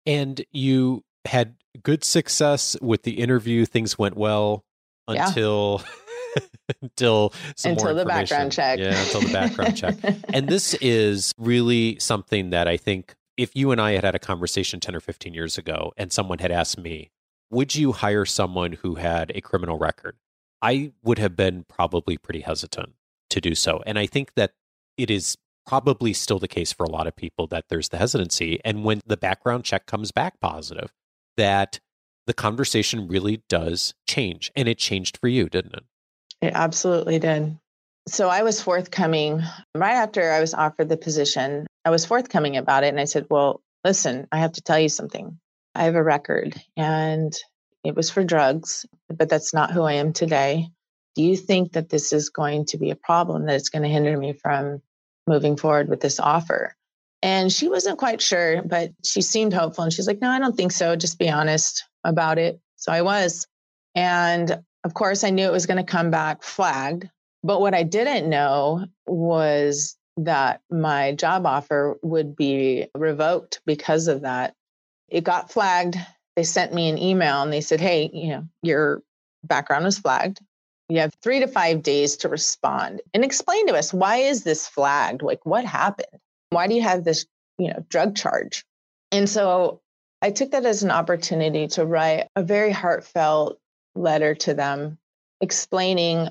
And 0.06 0.42
you 0.50 1.02
had 1.24 1.56
good 1.82 2.04
success 2.04 2.76
with 2.80 3.02
the 3.02 3.20
interview. 3.20 3.64
Things 3.64 3.98
went 3.98 4.16
well 4.16 4.64
until. 5.06 5.82
Yeah. 5.84 6.42
until 6.82 7.32
until 7.64 7.94
the 7.94 8.04
background 8.04 8.52
check. 8.52 8.78
Yeah, 8.78 8.98
until 9.00 9.22
the 9.22 9.32
background 9.32 9.76
check. 9.76 9.96
And 10.32 10.48
this 10.48 10.74
is 10.74 11.32
really 11.38 11.98
something 11.98 12.50
that 12.50 12.68
I 12.68 12.76
think 12.76 13.14
if 13.36 13.54
you 13.54 13.70
and 13.70 13.80
I 13.80 13.92
had 13.92 14.04
had 14.04 14.14
a 14.14 14.18
conversation 14.18 14.80
10 14.80 14.94
or 14.96 15.00
15 15.00 15.32
years 15.32 15.56
ago 15.56 15.92
and 15.96 16.12
someone 16.12 16.40
had 16.40 16.50
asked 16.50 16.78
me, 16.78 17.10
would 17.50 17.74
you 17.74 17.92
hire 17.92 18.26
someone 18.26 18.72
who 18.72 18.96
had 18.96 19.32
a 19.34 19.40
criminal 19.40 19.78
record? 19.78 20.16
I 20.60 20.92
would 21.02 21.18
have 21.18 21.36
been 21.36 21.64
probably 21.68 22.18
pretty 22.18 22.40
hesitant 22.40 22.94
to 23.30 23.40
do 23.40 23.54
so. 23.54 23.82
And 23.86 23.98
I 23.98 24.06
think 24.06 24.34
that 24.34 24.52
it 24.96 25.10
is 25.10 25.36
probably 25.66 26.12
still 26.12 26.38
the 26.38 26.48
case 26.48 26.72
for 26.72 26.84
a 26.84 26.90
lot 26.90 27.06
of 27.06 27.14
people 27.14 27.46
that 27.46 27.66
there's 27.68 27.90
the 27.90 27.98
hesitancy. 27.98 28.58
And 28.64 28.84
when 28.84 29.00
the 29.06 29.16
background 29.16 29.64
check 29.64 29.86
comes 29.86 30.10
back 30.10 30.40
positive, 30.40 30.92
that 31.38 31.80
the 32.26 32.34
conversation 32.34 33.08
really 33.08 33.42
does 33.48 33.94
change. 34.06 34.52
And 34.54 34.68
it 34.68 34.76
changed 34.76 35.16
for 35.16 35.28
you, 35.28 35.48
didn't 35.48 35.74
it? 35.74 35.84
It 36.42 36.52
absolutely 36.54 37.18
did. 37.18 37.58
So 38.06 38.28
I 38.28 38.42
was 38.42 38.62
forthcoming 38.62 39.42
right 39.74 39.94
after 39.94 40.30
I 40.30 40.40
was 40.40 40.54
offered 40.54 40.88
the 40.88 40.96
position. 40.96 41.66
I 41.84 41.90
was 41.90 42.04
forthcoming 42.04 42.56
about 42.56 42.84
it. 42.84 42.88
And 42.88 43.00
I 43.00 43.04
said, 43.04 43.26
Well, 43.30 43.62
listen, 43.84 44.28
I 44.30 44.38
have 44.38 44.52
to 44.52 44.62
tell 44.62 44.78
you 44.78 44.88
something. 44.88 45.38
I 45.74 45.84
have 45.84 45.94
a 45.94 46.02
record 46.02 46.54
and 46.76 47.34
it 47.84 47.94
was 47.94 48.10
for 48.10 48.24
drugs, 48.24 48.84
but 49.08 49.28
that's 49.28 49.54
not 49.54 49.70
who 49.70 49.82
I 49.82 49.94
am 49.94 50.12
today. 50.12 50.68
Do 51.14 51.22
you 51.22 51.36
think 51.36 51.72
that 51.72 51.88
this 51.88 52.12
is 52.12 52.30
going 52.30 52.66
to 52.66 52.78
be 52.78 52.90
a 52.90 52.96
problem, 52.96 53.46
that 53.46 53.56
it's 53.56 53.70
going 53.70 53.82
to 53.82 53.88
hinder 53.88 54.16
me 54.16 54.32
from 54.34 54.82
moving 55.26 55.56
forward 55.56 55.88
with 55.88 56.00
this 56.00 56.20
offer? 56.20 56.74
And 57.22 57.52
she 57.52 57.68
wasn't 57.68 57.98
quite 57.98 58.22
sure, 58.22 58.62
but 58.62 58.92
she 59.04 59.22
seemed 59.22 59.52
hopeful. 59.52 59.84
And 59.84 59.92
she's 59.92 60.06
like, 60.06 60.20
No, 60.20 60.30
I 60.30 60.38
don't 60.38 60.56
think 60.56 60.72
so. 60.72 60.96
Just 60.96 61.18
be 61.18 61.30
honest 61.30 61.84
about 62.04 62.38
it. 62.38 62.60
So 62.76 62.92
I 62.92 63.02
was. 63.02 63.46
And 63.94 64.62
of 64.84 64.94
course, 64.94 65.24
I 65.24 65.30
knew 65.30 65.46
it 65.46 65.52
was 65.52 65.66
going 65.66 65.84
to 65.84 65.92
come 65.92 66.10
back 66.10 66.42
flagged. 66.42 67.08
But 67.42 67.60
what 67.60 67.74
I 67.74 67.82
didn't 67.82 68.28
know 68.28 68.86
was 69.06 69.96
that 70.18 70.60
my 70.70 71.12
job 71.12 71.46
offer 71.46 71.96
would 72.02 72.36
be 72.36 72.86
revoked 72.94 73.60
because 73.66 74.08
of 74.08 74.22
that. 74.22 74.54
It 75.08 75.24
got 75.24 75.52
flagged. 75.52 75.96
They 76.36 76.44
sent 76.44 76.74
me 76.74 76.88
an 76.88 76.98
email 76.98 77.42
and 77.42 77.52
they 77.52 77.60
said, 77.60 77.80
hey, 77.80 78.10
you 78.12 78.28
know, 78.30 78.48
your 78.62 79.02
background 79.44 79.84
was 79.84 79.98
flagged. 79.98 80.40
You 80.88 81.00
have 81.00 81.14
three 81.22 81.40
to 81.40 81.46
five 81.46 81.82
days 81.82 82.16
to 82.18 82.28
respond 82.28 83.02
and 83.12 83.24
explain 83.24 83.66
to 83.68 83.76
us 83.76 83.92
why 83.92 84.16
is 84.16 84.44
this 84.44 84.66
flagged? 84.66 85.22
Like 85.22 85.44
what 85.44 85.64
happened? 85.64 86.20
Why 86.50 86.66
do 86.66 86.74
you 86.74 86.82
have 86.82 87.04
this, 87.04 87.26
you 87.58 87.68
know, 87.68 87.84
drug 87.88 88.16
charge? 88.16 88.64
And 89.12 89.28
so 89.28 89.80
I 90.22 90.30
took 90.30 90.50
that 90.52 90.64
as 90.64 90.82
an 90.82 90.90
opportunity 90.90 91.68
to 91.68 91.86
write 91.86 92.28
a 92.34 92.42
very 92.42 92.72
heartfelt 92.72 93.58
letter 93.94 94.34
to 94.34 94.54
them 94.54 94.98
explaining, 95.40 96.28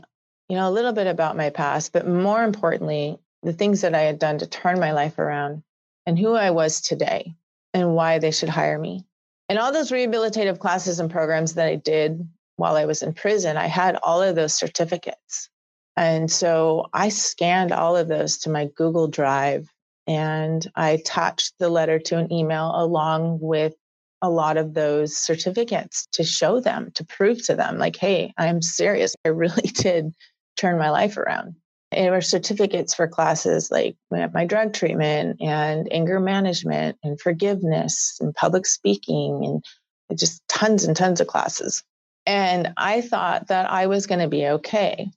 you 0.49 0.57
know, 0.57 0.67
a 0.67 0.71
little 0.71 0.93
bit 0.93 1.07
about 1.07 1.37
my 1.37 1.49
past, 1.49 1.93
but 1.93 2.07
more 2.07 2.43
importantly, 2.43 3.17
the 3.43 3.53
things 3.53 3.81
that 3.81 3.95
I 3.95 4.01
had 4.01 4.19
done 4.19 4.39
to 4.39 4.47
turn 4.47 4.79
my 4.79 4.91
life 4.91 5.19
around 5.19 5.63
and 6.05 6.17
who 6.17 6.33
I 6.33 6.51
was 6.51 6.81
today 6.81 7.35
and 7.73 7.95
why 7.95 8.19
they 8.19 8.31
should 8.31 8.49
hire 8.49 8.79
me. 8.79 9.05
And 9.49 9.59
all 9.59 9.71
those 9.71 9.91
rehabilitative 9.91 10.59
classes 10.59 10.99
and 10.99 11.09
programs 11.09 11.53
that 11.53 11.67
I 11.67 11.75
did 11.75 12.27
while 12.57 12.75
I 12.75 12.85
was 12.85 13.03
in 13.03 13.13
prison, 13.13 13.55
I 13.55 13.67
had 13.67 13.97
all 14.03 14.21
of 14.21 14.35
those 14.35 14.53
certificates. 14.53 15.49
And 15.95 16.29
so 16.29 16.87
I 16.93 17.09
scanned 17.09 17.71
all 17.71 17.95
of 17.95 18.07
those 18.07 18.39
to 18.39 18.49
my 18.49 18.65
Google 18.75 19.07
Drive 19.07 19.69
and 20.07 20.65
I 20.75 20.91
attached 20.91 21.53
the 21.59 21.69
letter 21.69 21.99
to 21.99 22.17
an 22.17 22.31
email 22.31 22.71
along 22.73 23.39
with 23.41 23.73
a 24.21 24.29
lot 24.29 24.57
of 24.57 24.73
those 24.73 25.15
certificates 25.15 26.07
to 26.13 26.23
show 26.23 26.59
them, 26.59 26.91
to 26.95 27.05
prove 27.05 27.45
to 27.45 27.55
them, 27.55 27.77
like, 27.77 27.97
hey, 27.97 28.33
I'm 28.37 28.61
serious. 28.61 29.15
I 29.25 29.29
really 29.29 29.69
did 29.75 30.13
turn 30.55 30.77
my 30.77 30.89
life 30.89 31.17
around. 31.17 31.55
And 31.91 32.11
were 32.11 32.21
certificates 32.21 32.93
for 32.93 33.07
classes 33.07 33.71
like 33.71 33.95
my 34.11 34.45
drug 34.45 34.73
treatment 34.73 35.37
and 35.39 35.87
anger 35.91 36.19
management 36.19 36.97
and 37.01 37.19
forgiveness 37.19 38.17
and 38.19 38.35
public 38.35 38.65
speaking 38.65 39.61
and 40.09 40.19
just 40.19 40.41
tons 40.49 40.83
and 40.83 40.97
tons 40.97 41.21
of 41.21 41.27
classes. 41.27 41.83
And 42.25 42.73
I 42.75 42.99
thought 42.99 43.47
that 43.47 43.71
I 43.71 43.87
was 43.87 44.05
going 44.05 44.19
to 44.19 44.27
be 44.27 44.45
okay. 44.47 45.09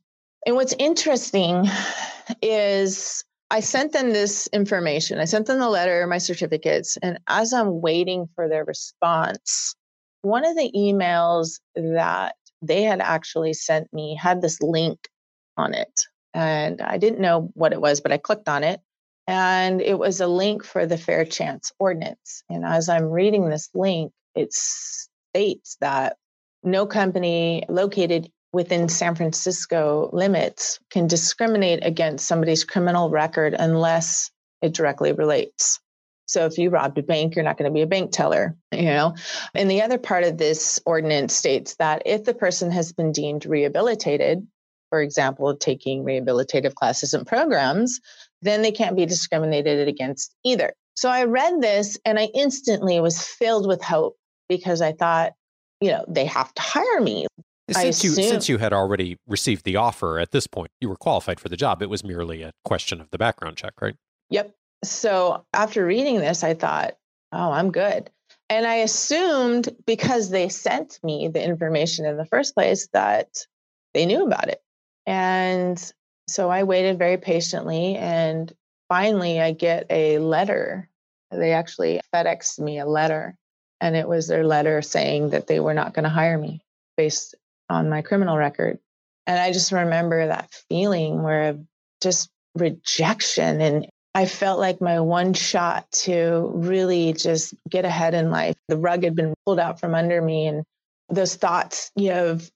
And 0.46 0.54
what's 0.54 0.74
interesting 0.78 1.66
is 2.42 3.24
I 3.50 3.60
sent 3.60 3.92
them 3.92 4.12
this 4.12 4.48
information. 4.52 5.18
I 5.18 5.24
sent 5.24 5.46
them 5.46 5.58
the 5.58 5.68
letter, 5.68 6.06
my 6.06 6.18
certificates. 6.18 6.96
And 7.02 7.18
as 7.26 7.52
I'm 7.52 7.80
waiting 7.80 8.28
for 8.34 8.48
their 8.48 8.64
response, 8.64 9.74
one 10.22 10.46
of 10.46 10.56
the 10.56 10.70
emails 10.76 11.58
that 11.74 12.36
they 12.62 12.82
had 12.82 13.00
actually 13.00 13.54
sent 13.54 13.92
me 13.92 14.14
had 14.14 14.40
this 14.40 14.60
link 14.62 15.08
on 15.56 15.74
it. 15.74 16.02
And 16.32 16.80
I 16.80 16.98
didn't 16.98 17.20
know 17.20 17.50
what 17.54 17.72
it 17.72 17.80
was, 17.80 18.00
but 18.00 18.12
I 18.12 18.18
clicked 18.18 18.48
on 18.48 18.62
it. 18.62 18.80
And 19.26 19.80
it 19.80 19.98
was 19.98 20.20
a 20.20 20.26
link 20.26 20.64
for 20.64 20.86
the 20.86 20.98
Fair 20.98 21.24
Chance 21.24 21.72
Ordinance. 21.78 22.44
And 22.48 22.64
as 22.64 22.88
I'm 22.88 23.10
reading 23.10 23.48
this 23.48 23.68
link, 23.74 24.12
it 24.34 24.52
states 24.52 25.76
that 25.80 26.16
no 26.62 26.86
company 26.86 27.64
located 27.68 28.30
within 28.52 28.88
San 28.88 29.14
Francisco 29.14 30.10
limits 30.12 30.78
can 30.90 31.06
discriminate 31.06 31.84
against 31.84 32.26
somebody's 32.26 32.64
criminal 32.64 33.10
record 33.10 33.54
unless 33.58 34.30
it 34.62 34.74
directly 34.74 35.12
relates. 35.12 35.80
So 36.26 36.46
if 36.46 36.58
you 36.58 36.70
robbed 36.70 36.98
a 36.98 37.02
bank, 37.02 37.34
you're 37.34 37.44
not 37.44 37.58
going 37.58 37.68
to 37.68 37.74
be 37.74 37.82
a 37.82 37.88
bank 37.88 38.12
teller, 38.12 38.56
you 38.72 38.84
know. 38.84 39.14
And 39.54 39.68
the 39.68 39.82
other 39.82 39.98
part 39.98 40.22
of 40.22 40.38
this 40.38 40.78
ordinance 40.86 41.34
states 41.34 41.74
that 41.76 42.02
if 42.06 42.24
the 42.24 42.34
person 42.34 42.70
has 42.70 42.92
been 42.92 43.10
deemed 43.10 43.46
rehabilitated, 43.46 44.46
for 44.90 45.00
example, 45.00 45.56
taking 45.56 46.04
rehabilitative 46.04 46.74
classes 46.74 47.14
and 47.14 47.26
programs, 47.26 48.00
then 48.42 48.62
they 48.62 48.72
can't 48.72 48.96
be 48.96 49.06
discriminated 49.06 49.88
against 49.88 50.34
either. 50.44 50.72
So 50.94 51.08
I 51.08 51.24
read 51.24 51.60
this 51.60 51.98
and 52.04 52.18
I 52.18 52.28
instantly 52.34 53.00
was 53.00 53.22
filled 53.22 53.66
with 53.66 53.82
hope 53.82 54.16
because 54.48 54.82
I 54.82 54.92
thought, 54.92 55.32
you 55.80 55.90
know, 55.90 56.04
they 56.06 56.26
have 56.26 56.52
to 56.54 56.62
hire 56.62 57.00
me. 57.00 57.26
Since 57.72 58.04
you 58.04 58.10
since 58.10 58.48
you 58.48 58.58
had 58.58 58.72
already 58.72 59.16
received 59.26 59.64
the 59.64 59.76
offer 59.76 60.18
at 60.18 60.30
this 60.30 60.46
point, 60.46 60.70
you 60.80 60.88
were 60.88 60.96
qualified 60.96 61.40
for 61.40 61.48
the 61.48 61.56
job. 61.56 61.82
It 61.82 61.90
was 61.90 62.04
merely 62.04 62.42
a 62.42 62.52
question 62.64 63.00
of 63.00 63.10
the 63.10 63.18
background 63.18 63.56
check, 63.56 63.74
right? 63.80 63.96
Yep. 64.30 64.54
So 64.84 65.44
after 65.52 65.84
reading 65.84 66.18
this, 66.18 66.42
I 66.42 66.54
thought, 66.54 66.96
oh, 67.32 67.52
I'm 67.52 67.70
good. 67.70 68.10
And 68.48 68.66
I 68.66 68.76
assumed 68.76 69.68
because 69.86 70.30
they 70.30 70.48
sent 70.48 70.98
me 71.04 71.28
the 71.28 71.42
information 71.42 72.04
in 72.04 72.16
the 72.16 72.24
first 72.24 72.54
place 72.54 72.88
that 72.92 73.46
they 73.94 74.06
knew 74.06 74.26
about 74.26 74.48
it. 74.48 74.60
And 75.06 75.92
so 76.28 76.50
I 76.50 76.64
waited 76.64 76.98
very 76.98 77.16
patiently. 77.16 77.96
And 77.96 78.52
finally, 78.88 79.40
I 79.40 79.52
get 79.52 79.86
a 79.90 80.18
letter. 80.18 80.88
They 81.30 81.52
actually 81.52 82.00
FedExed 82.12 82.58
me 82.58 82.78
a 82.78 82.86
letter. 82.86 83.36
And 83.80 83.96
it 83.96 84.08
was 84.08 84.28
their 84.28 84.44
letter 84.44 84.82
saying 84.82 85.30
that 85.30 85.46
they 85.46 85.60
were 85.60 85.74
not 85.74 85.94
going 85.94 86.04
to 86.04 86.10
hire 86.10 86.38
me 86.38 86.60
based 86.96 87.34
on 87.70 87.88
my 87.88 88.02
criminal 88.02 88.36
record. 88.36 88.78
And 89.26 89.38
I 89.38 89.52
just 89.52 89.72
remember 89.72 90.26
that 90.26 90.52
feeling 90.68 91.22
where 91.22 91.58
just 92.02 92.30
rejection. 92.54 93.60
And 93.60 93.86
I 94.14 94.26
felt 94.26 94.58
like 94.58 94.80
my 94.80 95.00
one 95.00 95.34
shot 95.34 95.90
to 95.92 96.50
really 96.54 97.12
just 97.12 97.54
get 97.68 97.84
ahead 97.84 98.14
in 98.14 98.30
life. 98.30 98.56
The 98.68 98.76
rug 98.76 99.04
had 99.04 99.14
been 99.14 99.34
pulled 99.46 99.60
out 99.60 99.78
from 99.78 99.94
under 99.94 100.20
me. 100.20 100.46
And 100.46 100.64
those 101.08 101.36
thoughts, 101.36 101.90
you 101.94 102.10
know, 102.10 102.26
of, 102.28 102.50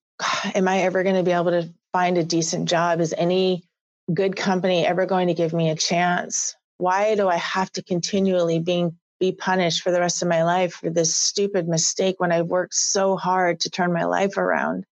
am 0.55 0.69
I 0.69 0.83
ever 0.83 1.03
going 1.03 1.17
to 1.17 1.23
be 1.23 1.33
able 1.33 1.53
to 1.53 1.73
find 1.93 2.19
a 2.19 2.25
decent 2.25 2.69
job? 2.69 3.01
Is 3.01 3.15
any 3.17 3.63
good 4.13 4.37
company 4.37 4.85
ever 4.85 5.07
going 5.07 5.29
to 5.29 5.35
give 5.35 5.53
me 5.53 5.71
a 5.71 5.77
chance? 5.77 6.57
Why 6.79 7.15
do 7.15 7.29
I 7.29 7.37
have 7.37 7.71
to 7.73 7.83
continually 7.83 8.59
being 8.59 8.99
be 9.21 9.33
punished 9.33 9.83
for 9.83 9.93
the 9.93 10.01
rest 10.01 10.23
of 10.23 10.29
my 10.29 10.43
life 10.43 10.75
for 10.75 10.91
this 10.91 11.17
stupid 11.17 11.69
mistake 11.69 12.17
when 12.19 12.33
I've 12.33 12.47
worked 12.47 12.75
so 12.75 13.17
hard 13.17 13.61
to 13.61 13.71
turn 13.71 13.93
my 13.93 14.05
life 14.05 14.37
around? 14.37 14.85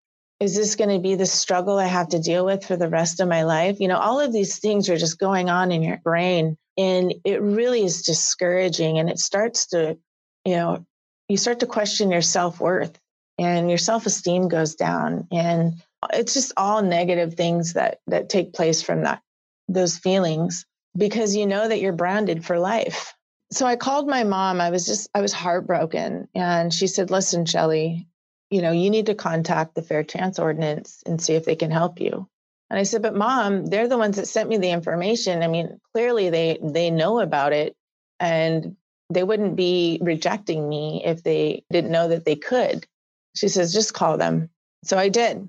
Is 0.42 0.56
this 0.56 0.74
going 0.74 0.90
to 0.90 0.98
be 0.98 1.14
the 1.14 1.24
struggle 1.24 1.78
I 1.78 1.86
have 1.86 2.08
to 2.08 2.18
deal 2.18 2.44
with 2.44 2.64
for 2.64 2.76
the 2.76 2.88
rest 2.88 3.20
of 3.20 3.28
my 3.28 3.44
life? 3.44 3.78
You 3.78 3.86
know, 3.86 3.98
all 3.98 4.18
of 4.18 4.32
these 4.32 4.58
things 4.58 4.88
are 4.88 4.96
just 4.96 5.20
going 5.20 5.48
on 5.48 5.70
in 5.70 5.84
your 5.84 5.98
brain. 5.98 6.56
And 6.76 7.14
it 7.24 7.40
really 7.40 7.84
is 7.84 8.02
discouraging. 8.02 8.98
And 8.98 9.08
it 9.08 9.20
starts 9.20 9.66
to, 9.68 9.96
you 10.44 10.56
know, 10.56 10.84
you 11.28 11.36
start 11.36 11.60
to 11.60 11.66
question 11.66 12.10
your 12.10 12.22
self 12.22 12.58
worth 12.58 12.98
and 13.38 13.68
your 13.68 13.78
self 13.78 14.04
esteem 14.04 14.48
goes 14.48 14.74
down. 14.74 15.28
And 15.30 15.74
it's 16.12 16.34
just 16.34 16.52
all 16.56 16.82
negative 16.82 17.34
things 17.34 17.74
that, 17.74 18.00
that 18.08 18.28
take 18.28 18.52
place 18.52 18.82
from 18.82 19.04
that, 19.04 19.22
those 19.68 19.96
feelings 19.96 20.66
because 20.96 21.36
you 21.36 21.46
know 21.46 21.68
that 21.68 21.80
you're 21.80 21.92
branded 21.92 22.44
for 22.44 22.58
life. 22.58 23.14
So 23.52 23.64
I 23.64 23.76
called 23.76 24.08
my 24.08 24.24
mom. 24.24 24.60
I 24.60 24.70
was 24.70 24.86
just, 24.86 25.08
I 25.14 25.20
was 25.20 25.32
heartbroken. 25.32 26.26
And 26.34 26.74
she 26.74 26.88
said, 26.88 27.12
Listen, 27.12 27.46
Shelley, 27.46 28.08
you 28.52 28.60
know, 28.60 28.70
you 28.70 28.90
need 28.90 29.06
to 29.06 29.14
contact 29.14 29.74
the 29.74 29.82
Fair 29.82 30.04
Chance 30.04 30.38
Ordinance 30.38 31.02
and 31.06 31.20
see 31.20 31.32
if 31.32 31.46
they 31.46 31.56
can 31.56 31.70
help 31.70 32.00
you. 32.00 32.28
And 32.68 32.78
I 32.78 32.82
said, 32.82 33.00
but 33.00 33.16
mom, 33.16 33.64
they're 33.66 33.88
the 33.88 33.98
ones 33.98 34.16
that 34.16 34.28
sent 34.28 34.48
me 34.48 34.58
the 34.58 34.70
information. 34.70 35.42
I 35.42 35.48
mean, 35.48 35.80
clearly 35.94 36.28
they 36.28 36.58
they 36.62 36.90
know 36.90 37.20
about 37.20 37.54
it 37.54 37.74
and 38.20 38.76
they 39.08 39.24
wouldn't 39.24 39.56
be 39.56 39.98
rejecting 40.02 40.68
me 40.68 41.02
if 41.04 41.22
they 41.22 41.64
didn't 41.72 41.90
know 41.90 42.08
that 42.08 42.26
they 42.26 42.36
could. 42.36 42.86
She 43.34 43.48
says, 43.48 43.72
just 43.72 43.94
call 43.94 44.18
them. 44.18 44.50
So 44.84 44.98
I 44.98 45.08
did. 45.08 45.48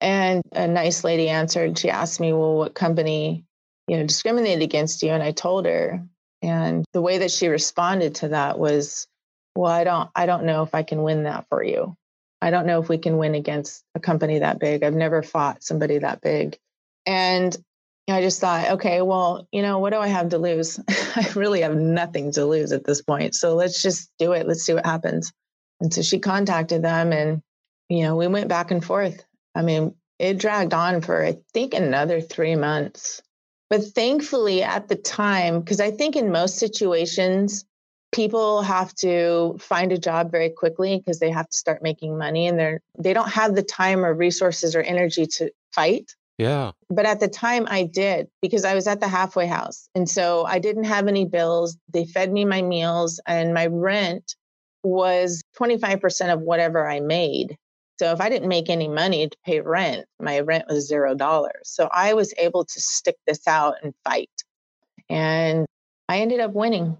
And 0.00 0.42
a 0.52 0.66
nice 0.66 1.04
lady 1.04 1.28
answered. 1.28 1.78
She 1.78 1.88
asked 1.88 2.18
me, 2.18 2.32
well, 2.32 2.56
what 2.56 2.74
company, 2.74 3.44
you 3.86 3.96
know, 3.96 4.06
discriminated 4.06 4.62
against 4.62 5.02
you? 5.02 5.10
And 5.10 5.22
I 5.22 5.30
told 5.30 5.66
her. 5.66 6.02
And 6.42 6.84
the 6.92 7.02
way 7.02 7.18
that 7.18 7.30
she 7.30 7.46
responded 7.48 8.16
to 8.16 8.28
that 8.28 8.58
was, 8.58 9.06
well, 9.54 9.70
I 9.70 9.84
don't 9.84 10.10
I 10.16 10.26
don't 10.26 10.46
know 10.46 10.62
if 10.62 10.74
I 10.74 10.82
can 10.82 11.02
win 11.02 11.24
that 11.24 11.46
for 11.48 11.62
you. 11.62 11.96
I 12.42 12.50
don't 12.50 12.66
know 12.66 12.80
if 12.80 12.88
we 12.88 12.98
can 12.98 13.18
win 13.18 13.34
against 13.34 13.84
a 13.94 14.00
company 14.00 14.38
that 14.38 14.58
big. 14.58 14.82
I've 14.82 14.94
never 14.94 15.22
fought 15.22 15.62
somebody 15.62 15.98
that 15.98 16.20
big. 16.20 16.58
And 17.06 17.56
I 18.08 18.22
just 18.22 18.40
thought, 18.40 18.70
okay, 18.72 19.02
well, 19.02 19.46
you 19.52 19.62
know, 19.62 19.78
what 19.78 19.90
do 19.90 19.98
I 19.98 20.08
have 20.08 20.30
to 20.30 20.38
lose? 20.38 20.80
I 20.88 21.30
really 21.34 21.60
have 21.60 21.76
nothing 21.76 22.32
to 22.32 22.44
lose 22.44 22.72
at 22.72 22.84
this 22.84 23.02
point. 23.02 23.34
So 23.34 23.54
let's 23.54 23.82
just 23.82 24.10
do 24.18 24.32
it. 24.32 24.46
Let's 24.46 24.64
see 24.64 24.74
what 24.74 24.86
happens. 24.86 25.32
And 25.80 25.92
so 25.92 26.02
she 26.02 26.18
contacted 26.18 26.82
them 26.82 27.12
and, 27.12 27.42
you 27.88 28.02
know, 28.02 28.16
we 28.16 28.26
went 28.26 28.48
back 28.48 28.70
and 28.70 28.84
forth. 28.84 29.24
I 29.54 29.62
mean, 29.62 29.94
it 30.18 30.38
dragged 30.38 30.74
on 30.74 31.00
for, 31.00 31.24
I 31.24 31.38
think, 31.52 31.74
another 31.74 32.20
three 32.20 32.56
months. 32.56 33.22
But 33.70 33.84
thankfully, 33.84 34.62
at 34.62 34.88
the 34.88 34.96
time, 34.96 35.60
because 35.60 35.80
I 35.80 35.90
think 35.90 36.16
in 36.16 36.32
most 36.32 36.58
situations, 36.58 37.64
people 38.12 38.62
have 38.62 38.94
to 38.94 39.56
find 39.60 39.92
a 39.92 39.98
job 39.98 40.30
very 40.30 40.50
quickly 40.50 40.98
because 40.98 41.20
they 41.20 41.30
have 41.30 41.48
to 41.48 41.56
start 41.56 41.82
making 41.82 42.18
money 42.18 42.46
and 42.46 42.58
they're 42.58 42.80
they 42.98 43.12
don't 43.12 43.30
have 43.30 43.54
the 43.54 43.62
time 43.62 44.04
or 44.04 44.12
resources 44.14 44.74
or 44.74 44.82
energy 44.82 45.26
to 45.26 45.50
fight. 45.72 46.14
Yeah. 46.38 46.72
But 46.88 47.06
at 47.06 47.20
the 47.20 47.28
time 47.28 47.66
i 47.68 47.84
did 47.84 48.28
because 48.42 48.64
i 48.64 48.74
was 48.74 48.86
at 48.86 49.00
the 49.00 49.08
halfway 49.08 49.46
house 49.46 49.88
and 49.94 50.08
so 50.08 50.44
i 50.44 50.58
didn't 50.58 50.84
have 50.84 51.06
any 51.06 51.24
bills. 51.24 51.76
They 51.92 52.04
fed 52.04 52.32
me 52.32 52.44
my 52.44 52.62
meals 52.62 53.20
and 53.26 53.54
my 53.54 53.66
rent 53.66 54.34
was 54.82 55.42
25% 55.58 56.32
of 56.32 56.40
whatever 56.40 56.88
i 56.88 57.00
made. 57.00 57.56
So 57.98 58.12
if 58.12 58.20
i 58.20 58.28
didn't 58.28 58.48
make 58.48 58.70
any 58.70 58.88
money 58.88 59.28
to 59.28 59.36
pay 59.44 59.60
rent 59.60 60.06
my 60.18 60.40
rent 60.40 60.64
was 60.68 60.88
zero 60.88 61.14
dollars. 61.14 61.62
So 61.64 61.88
i 61.92 62.14
was 62.14 62.34
able 62.38 62.64
to 62.64 62.80
stick 62.80 63.16
this 63.26 63.46
out 63.46 63.74
and 63.82 63.94
fight. 64.04 64.30
And 65.08 65.66
i 66.08 66.18
ended 66.18 66.40
up 66.40 66.52
winning 66.52 66.96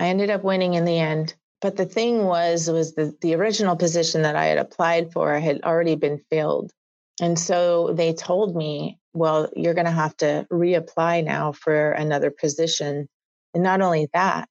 I 0.00 0.08
ended 0.08 0.30
up 0.30 0.44
winning 0.44 0.74
in 0.74 0.84
the 0.84 0.98
end. 0.98 1.34
But 1.60 1.76
the 1.76 1.86
thing 1.86 2.24
was, 2.24 2.70
was 2.70 2.94
the, 2.94 3.16
the 3.22 3.34
original 3.34 3.76
position 3.76 4.22
that 4.22 4.36
I 4.36 4.46
had 4.46 4.58
applied 4.58 5.12
for 5.12 5.38
had 5.38 5.62
already 5.62 5.96
been 5.96 6.20
filled. 6.30 6.72
And 7.20 7.38
so 7.38 7.94
they 7.94 8.12
told 8.12 8.54
me, 8.54 8.98
well, 9.14 9.48
you're 9.56 9.74
going 9.74 9.86
to 9.86 9.90
have 9.90 10.16
to 10.18 10.46
reapply 10.52 11.24
now 11.24 11.52
for 11.52 11.92
another 11.92 12.30
position. 12.30 13.08
And 13.54 13.62
not 13.62 13.80
only 13.80 14.08
that, 14.12 14.50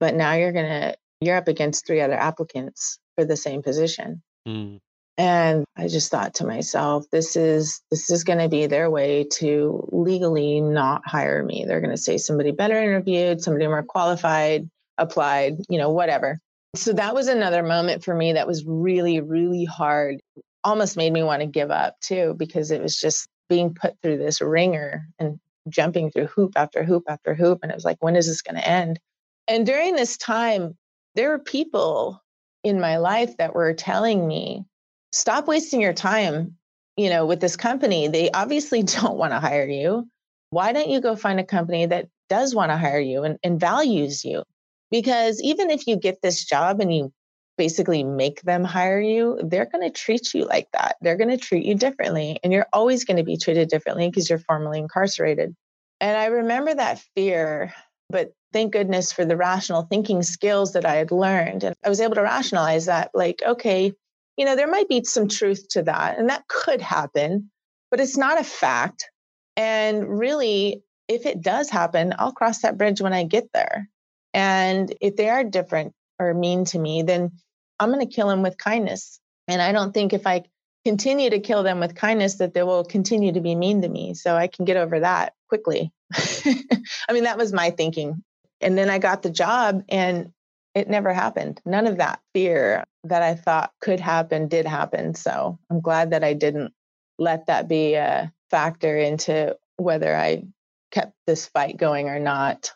but 0.00 0.14
now 0.14 0.32
you're 0.32 0.52
going 0.52 0.68
to 0.68 0.96
you're 1.20 1.36
up 1.36 1.48
against 1.48 1.86
three 1.86 2.00
other 2.00 2.14
applicants 2.14 2.98
for 3.14 3.24
the 3.24 3.36
same 3.36 3.62
position. 3.62 4.22
Mm. 4.48 4.80
And 5.20 5.66
I 5.76 5.88
just 5.88 6.10
thought 6.10 6.36
to 6.36 6.46
myself, 6.46 7.04
this 7.12 7.36
is 7.36 7.82
this 7.90 8.10
is 8.10 8.24
going 8.24 8.38
to 8.38 8.48
be 8.48 8.66
their 8.66 8.88
way 8.88 9.26
to 9.34 9.86
legally 9.92 10.62
not 10.62 11.02
hire 11.04 11.44
me. 11.44 11.66
They're 11.66 11.82
going 11.82 11.90
to 11.90 11.98
say 11.98 12.16
somebody 12.16 12.52
better 12.52 12.82
interviewed, 12.82 13.42
somebody 13.42 13.66
more 13.66 13.82
qualified, 13.82 14.70
applied, 14.96 15.58
you 15.68 15.76
know, 15.76 15.90
whatever. 15.90 16.38
So 16.74 16.94
that 16.94 17.14
was 17.14 17.28
another 17.28 17.62
moment 17.62 18.02
for 18.02 18.14
me 18.14 18.32
that 18.32 18.46
was 18.46 18.64
really, 18.64 19.20
really 19.20 19.66
hard. 19.66 20.22
Almost 20.64 20.96
made 20.96 21.12
me 21.12 21.22
want 21.22 21.42
to 21.42 21.46
give 21.46 21.70
up 21.70 22.00
too, 22.00 22.34
because 22.38 22.70
it 22.70 22.80
was 22.80 22.98
just 22.98 23.28
being 23.50 23.74
put 23.74 24.00
through 24.00 24.16
this 24.16 24.40
ringer 24.40 25.06
and 25.18 25.38
jumping 25.68 26.10
through 26.10 26.28
hoop 26.28 26.54
after 26.56 26.82
hoop 26.82 27.02
after 27.08 27.34
hoop. 27.34 27.58
And 27.62 27.70
it 27.70 27.74
was 27.74 27.84
like, 27.84 27.98
when 28.00 28.16
is 28.16 28.26
this 28.26 28.40
going 28.40 28.56
to 28.56 28.66
end? 28.66 28.98
And 29.46 29.66
during 29.66 29.96
this 29.96 30.16
time, 30.16 30.78
there 31.14 31.28
were 31.28 31.38
people 31.38 32.22
in 32.64 32.80
my 32.80 32.96
life 32.96 33.36
that 33.36 33.54
were 33.54 33.74
telling 33.74 34.26
me, 34.26 34.64
stop 35.12 35.46
wasting 35.46 35.80
your 35.80 35.92
time, 35.92 36.56
you 36.96 37.10
know, 37.10 37.26
with 37.26 37.40
this 37.40 37.56
company. 37.56 38.08
They 38.08 38.30
obviously 38.30 38.82
don't 38.84 39.16
want 39.16 39.32
to 39.32 39.40
hire 39.40 39.68
you. 39.68 40.08
Why 40.50 40.72
don't 40.72 40.90
you 40.90 41.00
go 41.00 41.14
find 41.16 41.38
a 41.38 41.44
company 41.44 41.86
that 41.86 42.08
does 42.28 42.54
want 42.54 42.70
to 42.70 42.76
hire 42.76 43.00
you 43.00 43.22
and, 43.24 43.38
and 43.42 43.60
values 43.60 44.24
you? 44.24 44.42
Because 44.90 45.40
even 45.42 45.70
if 45.70 45.86
you 45.86 45.96
get 45.96 46.20
this 46.22 46.44
job 46.44 46.80
and 46.80 46.92
you 46.92 47.12
basically 47.56 48.02
make 48.02 48.40
them 48.42 48.64
hire 48.64 49.00
you, 49.00 49.38
they're 49.44 49.66
going 49.66 49.84
to 49.84 49.90
treat 49.90 50.32
you 50.34 50.46
like 50.46 50.68
that. 50.72 50.96
They're 51.00 51.16
going 51.16 51.30
to 51.30 51.36
treat 51.36 51.64
you 51.64 51.74
differently. 51.74 52.40
And 52.42 52.52
you're 52.52 52.66
always 52.72 53.04
going 53.04 53.18
to 53.18 53.22
be 53.22 53.36
treated 53.36 53.68
differently 53.68 54.08
because 54.08 54.30
you're 54.30 54.38
formally 54.38 54.78
incarcerated. 54.78 55.54
And 56.00 56.16
I 56.16 56.26
remember 56.26 56.74
that 56.74 57.04
fear, 57.14 57.74
but 58.08 58.32
thank 58.52 58.72
goodness 58.72 59.12
for 59.12 59.24
the 59.24 59.36
rational 59.36 59.82
thinking 59.82 60.22
skills 60.22 60.72
that 60.72 60.86
I 60.86 60.94
had 60.94 61.12
learned. 61.12 61.62
And 61.62 61.74
I 61.84 61.88
was 61.88 62.00
able 62.00 62.14
to 62.14 62.22
rationalize 62.22 62.86
that, 62.86 63.10
like, 63.12 63.42
okay, 63.46 63.92
you 64.40 64.46
know, 64.46 64.56
there 64.56 64.70
might 64.70 64.88
be 64.88 65.04
some 65.04 65.28
truth 65.28 65.68
to 65.68 65.82
that, 65.82 66.18
and 66.18 66.30
that 66.30 66.48
could 66.48 66.80
happen, 66.80 67.50
but 67.90 68.00
it's 68.00 68.16
not 68.16 68.40
a 68.40 68.42
fact. 68.42 69.10
And 69.54 70.18
really, 70.18 70.82
if 71.08 71.26
it 71.26 71.42
does 71.42 71.68
happen, 71.68 72.14
I'll 72.18 72.32
cross 72.32 72.62
that 72.62 72.78
bridge 72.78 73.02
when 73.02 73.12
I 73.12 73.24
get 73.24 73.52
there. 73.52 73.90
And 74.32 74.94
if 75.02 75.16
they 75.16 75.28
are 75.28 75.44
different 75.44 75.92
or 76.18 76.32
mean 76.32 76.64
to 76.64 76.78
me, 76.78 77.02
then 77.02 77.32
I'm 77.78 77.92
going 77.92 78.00
to 78.00 78.10
kill 78.10 78.28
them 78.28 78.40
with 78.40 78.56
kindness. 78.56 79.20
And 79.46 79.60
I 79.60 79.72
don't 79.72 79.92
think 79.92 80.14
if 80.14 80.26
I 80.26 80.44
continue 80.86 81.28
to 81.28 81.40
kill 81.40 81.62
them 81.62 81.78
with 81.78 81.94
kindness 81.94 82.36
that 82.36 82.54
they 82.54 82.62
will 82.62 82.84
continue 82.84 83.32
to 83.32 83.42
be 83.42 83.54
mean 83.54 83.82
to 83.82 83.90
me. 83.90 84.14
So 84.14 84.36
I 84.36 84.46
can 84.46 84.64
get 84.64 84.78
over 84.78 85.00
that 85.00 85.34
quickly. 85.50 85.92
I 86.14 87.12
mean, 87.12 87.24
that 87.24 87.36
was 87.36 87.52
my 87.52 87.72
thinking. 87.72 88.24
And 88.62 88.78
then 88.78 88.88
I 88.88 89.00
got 89.00 89.20
the 89.20 89.28
job 89.28 89.82
and 89.90 90.32
it 90.74 90.88
never 90.88 91.12
happened. 91.12 91.60
None 91.66 91.86
of 91.86 91.98
that 91.98 92.20
fear 92.32 92.86
that 93.04 93.22
I 93.22 93.34
thought 93.34 93.72
could 93.80 94.00
happen 94.00 94.48
did 94.48 94.66
happen. 94.66 95.14
So 95.14 95.58
I'm 95.70 95.80
glad 95.80 96.10
that 96.10 96.24
I 96.24 96.34
didn't 96.34 96.72
let 97.18 97.46
that 97.46 97.68
be 97.68 97.94
a 97.94 98.32
factor 98.50 98.96
into 98.96 99.56
whether 99.76 100.14
I 100.14 100.44
kept 100.90 101.14
this 101.26 101.46
fight 101.46 101.76
going 101.76 102.08
or 102.08 102.18
not. 102.18 102.72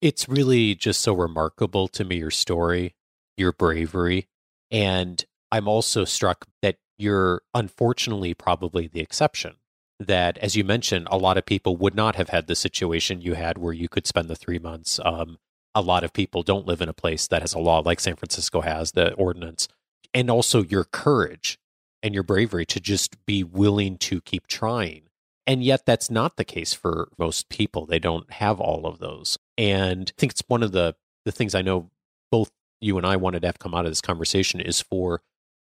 It's 0.00 0.28
really 0.28 0.74
just 0.74 1.02
so 1.02 1.12
remarkable 1.12 1.88
to 1.88 2.04
me, 2.04 2.16
your 2.16 2.30
story, 2.30 2.94
your 3.36 3.52
bravery. 3.52 4.28
And 4.70 5.22
I'm 5.52 5.68
also 5.68 6.04
struck 6.04 6.46
that 6.62 6.76
you're 6.96 7.42
unfortunately 7.54 8.34
probably 8.34 8.86
the 8.86 9.00
exception. 9.00 9.56
That, 9.98 10.38
as 10.38 10.56
you 10.56 10.64
mentioned, 10.64 11.08
a 11.10 11.18
lot 11.18 11.36
of 11.36 11.44
people 11.44 11.76
would 11.76 11.94
not 11.94 12.16
have 12.16 12.30
had 12.30 12.46
the 12.46 12.54
situation 12.54 13.20
you 13.20 13.34
had 13.34 13.58
where 13.58 13.74
you 13.74 13.86
could 13.86 14.06
spend 14.06 14.28
the 14.28 14.36
three 14.36 14.58
months. 14.58 14.98
Um, 15.04 15.36
a 15.74 15.80
lot 15.80 16.04
of 16.04 16.12
people 16.12 16.42
don't 16.42 16.66
live 16.66 16.80
in 16.80 16.88
a 16.88 16.94
place 16.94 17.26
that 17.28 17.42
has 17.42 17.54
a 17.54 17.58
law 17.58 17.80
like 17.80 18.00
San 18.00 18.16
Francisco 18.16 18.60
has, 18.60 18.92
the 18.92 19.12
ordinance. 19.14 19.68
And 20.12 20.30
also 20.30 20.62
your 20.62 20.84
courage 20.84 21.58
and 22.02 22.14
your 22.14 22.22
bravery 22.22 22.66
to 22.66 22.80
just 22.80 23.24
be 23.26 23.44
willing 23.44 23.98
to 23.98 24.20
keep 24.20 24.46
trying. 24.46 25.02
And 25.46 25.64
yet, 25.64 25.86
that's 25.86 26.10
not 26.10 26.36
the 26.36 26.44
case 26.44 26.74
for 26.74 27.08
most 27.18 27.48
people. 27.48 27.86
They 27.86 27.98
don't 27.98 28.30
have 28.34 28.60
all 28.60 28.86
of 28.86 28.98
those. 28.98 29.38
And 29.58 30.12
I 30.16 30.20
think 30.20 30.32
it's 30.32 30.44
one 30.46 30.62
of 30.62 30.72
the, 30.72 30.94
the 31.24 31.32
things 31.32 31.54
I 31.54 31.62
know 31.62 31.90
both 32.30 32.50
you 32.80 32.96
and 32.96 33.06
I 33.06 33.16
wanted 33.16 33.40
to 33.42 33.48
have 33.48 33.58
come 33.58 33.74
out 33.74 33.84
of 33.84 33.90
this 33.90 34.00
conversation 34.00 34.60
is 34.60 34.80
for 34.80 35.22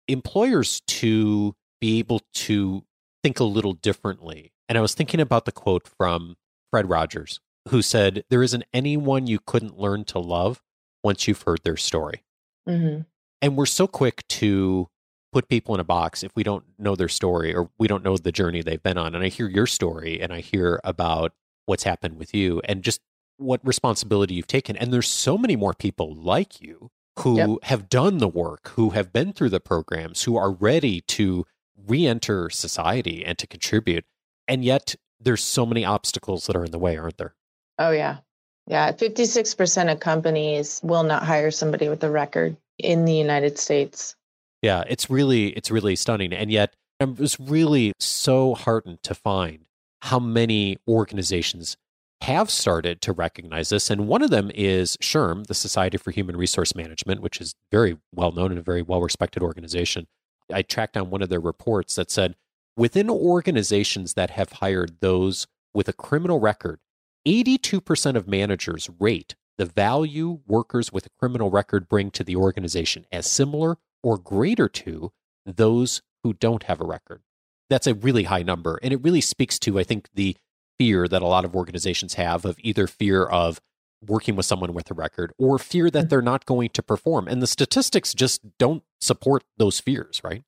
employers 0.08 0.82
to 0.86 1.54
be 1.80 1.98
able 1.98 2.20
to 2.34 2.84
think 3.22 3.40
a 3.40 3.44
little 3.44 3.72
differently. 3.72 4.52
And 4.68 4.78
I 4.78 4.80
was 4.80 4.94
thinking 4.94 5.20
about 5.20 5.44
the 5.44 5.52
quote 5.52 5.86
from 5.86 6.36
Fred 6.70 6.88
Rogers, 6.88 7.40
who 7.68 7.82
said, 7.82 8.24
There 8.30 8.42
isn't 8.42 8.64
anyone 8.72 9.26
you 9.26 9.38
couldn't 9.38 9.78
learn 9.78 10.04
to 10.06 10.18
love 10.18 10.62
once 11.02 11.26
you've 11.26 11.42
heard 11.42 11.60
their 11.64 11.76
story. 11.76 12.24
Mm-hmm. 12.68 13.02
And 13.40 13.56
we're 13.56 13.66
so 13.66 13.86
quick 13.86 14.26
to 14.28 14.88
put 15.32 15.48
people 15.48 15.74
in 15.74 15.80
a 15.80 15.84
box 15.84 16.22
if 16.22 16.34
we 16.36 16.42
don't 16.42 16.64
know 16.78 16.94
their 16.94 17.08
story 17.08 17.54
or 17.54 17.70
we 17.78 17.88
don't 17.88 18.04
know 18.04 18.16
the 18.16 18.30
journey 18.30 18.62
they've 18.62 18.82
been 18.82 18.98
on. 18.98 19.14
And 19.14 19.24
I 19.24 19.28
hear 19.28 19.48
your 19.48 19.66
story 19.66 20.20
and 20.20 20.32
I 20.32 20.40
hear 20.40 20.80
about 20.84 21.32
what's 21.66 21.84
happened 21.84 22.18
with 22.18 22.34
you 22.34 22.60
and 22.64 22.82
just 22.82 23.00
what 23.38 23.60
responsibility 23.64 24.34
you've 24.34 24.46
taken. 24.46 24.76
And 24.76 24.92
there's 24.92 25.08
so 25.08 25.38
many 25.38 25.56
more 25.56 25.74
people 25.74 26.14
like 26.14 26.60
you 26.60 26.90
who 27.20 27.36
yep. 27.36 27.64
have 27.64 27.88
done 27.88 28.18
the 28.18 28.28
work, 28.28 28.68
who 28.70 28.90
have 28.90 29.12
been 29.12 29.32
through 29.32 29.50
the 29.50 29.60
programs, 29.60 30.22
who 30.22 30.36
are 30.36 30.52
ready 30.52 31.00
to 31.00 31.44
re 31.76 32.06
enter 32.06 32.50
society 32.50 33.24
and 33.24 33.38
to 33.38 33.46
contribute. 33.46 34.04
And 34.46 34.64
yet 34.64 34.94
there's 35.20 35.42
so 35.42 35.66
many 35.66 35.84
obstacles 35.84 36.46
that 36.46 36.56
are 36.56 36.64
in 36.64 36.70
the 36.70 36.78
way, 36.78 36.96
aren't 36.96 37.18
there? 37.18 37.34
Oh, 37.78 37.90
yeah. 37.90 38.18
Yeah. 38.66 38.92
56% 38.92 39.92
of 39.92 40.00
companies 40.00 40.80
will 40.82 41.02
not 41.02 41.24
hire 41.24 41.50
somebody 41.50 41.88
with 41.88 42.04
a 42.04 42.10
record 42.10 42.56
in 42.78 43.04
the 43.04 43.14
United 43.14 43.58
States. 43.58 44.14
Yeah. 44.62 44.84
It's 44.88 45.10
really, 45.10 45.48
it's 45.48 45.70
really 45.70 45.96
stunning. 45.96 46.32
And 46.32 46.50
yet 46.50 46.74
I 47.00 47.04
was 47.04 47.38
really 47.40 47.92
so 47.98 48.54
heartened 48.54 49.02
to 49.02 49.14
find 49.14 49.64
how 50.02 50.18
many 50.18 50.78
organizations 50.86 51.76
have 52.22 52.50
started 52.50 53.00
to 53.02 53.12
recognize 53.12 53.70
this. 53.70 53.90
And 53.90 54.06
one 54.06 54.22
of 54.22 54.30
them 54.30 54.52
is 54.54 54.96
SHRM, 54.98 55.48
the 55.48 55.54
Society 55.54 55.98
for 55.98 56.12
Human 56.12 56.36
Resource 56.36 56.72
Management, 56.74 57.20
which 57.20 57.40
is 57.40 57.56
very 57.72 57.98
well 58.14 58.30
known 58.30 58.52
and 58.52 58.60
a 58.60 58.62
very 58.62 58.82
well 58.82 59.00
respected 59.00 59.42
organization. 59.42 60.06
I 60.52 60.62
tracked 60.62 60.94
down 60.94 61.10
one 61.10 61.22
of 61.22 61.30
their 61.30 61.40
reports 61.40 61.96
that 61.96 62.12
said 62.12 62.36
within 62.76 63.10
organizations 63.10 64.14
that 64.14 64.30
have 64.30 64.52
hired 64.52 65.00
those 65.00 65.48
with 65.74 65.88
a 65.88 65.92
criminal 65.92 66.38
record, 66.38 66.78
82% 67.26 68.16
of 68.16 68.28
managers 68.28 68.90
rate 68.98 69.34
the 69.58 69.66
value 69.66 70.40
workers 70.46 70.92
with 70.92 71.06
a 71.06 71.10
criminal 71.20 71.50
record 71.50 71.88
bring 71.88 72.10
to 72.12 72.24
the 72.24 72.36
organization 72.36 73.06
as 73.12 73.30
similar 73.30 73.76
or 74.02 74.18
greater 74.18 74.68
to 74.68 75.12
those 75.44 76.02
who 76.22 76.32
don't 76.32 76.64
have 76.64 76.80
a 76.80 76.84
record. 76.84 77.22
That's 77.68 77.86
a 77.86 77.94
really 77.94 78.24
high 78.24 78.42
number. 78.42 78.78
And 78.82 78.92
it 78.92 79.02
really 79.02 79.20
speaks 79.20 79.58
to, 79.60 79.78
I 79.78 79.84
think, 79.84 80.08
the 80.14 80.36
fear 80.78 81.06
that 81.06 81.22
a 81.22 81.26
lot 81.26 81.44
of 81.44 81.54
organizations 81.54 82.14
have 82.14 82.44
of 82.44 82.56
either 82.60 82.86
fear 82.86 83.24
of 83.24 83.60
working 84.04 84.34
with 84.34 84.46
someone 84.46 84.74
with 84.74 84.90
a 84.90 84.94
record 84.94 85.32
or 85.38 85.58
fear 85.58 85.90
that 85.90 86.06
mm. 86.06 86.08
they're 86.08 86.22
not 86.22 86.44
going 86.44 86.70
to 86.70 86.82
perform. 86.82 87.28
And 87.28 87.40
the 87.40 87.46
statistics 87.46 88.14
just 88.14 88.40
don't 88.58 88.82
support 89.00 89.44
those 89.58 89.78
fears, 89.80 90.20
right? 90.24 90.42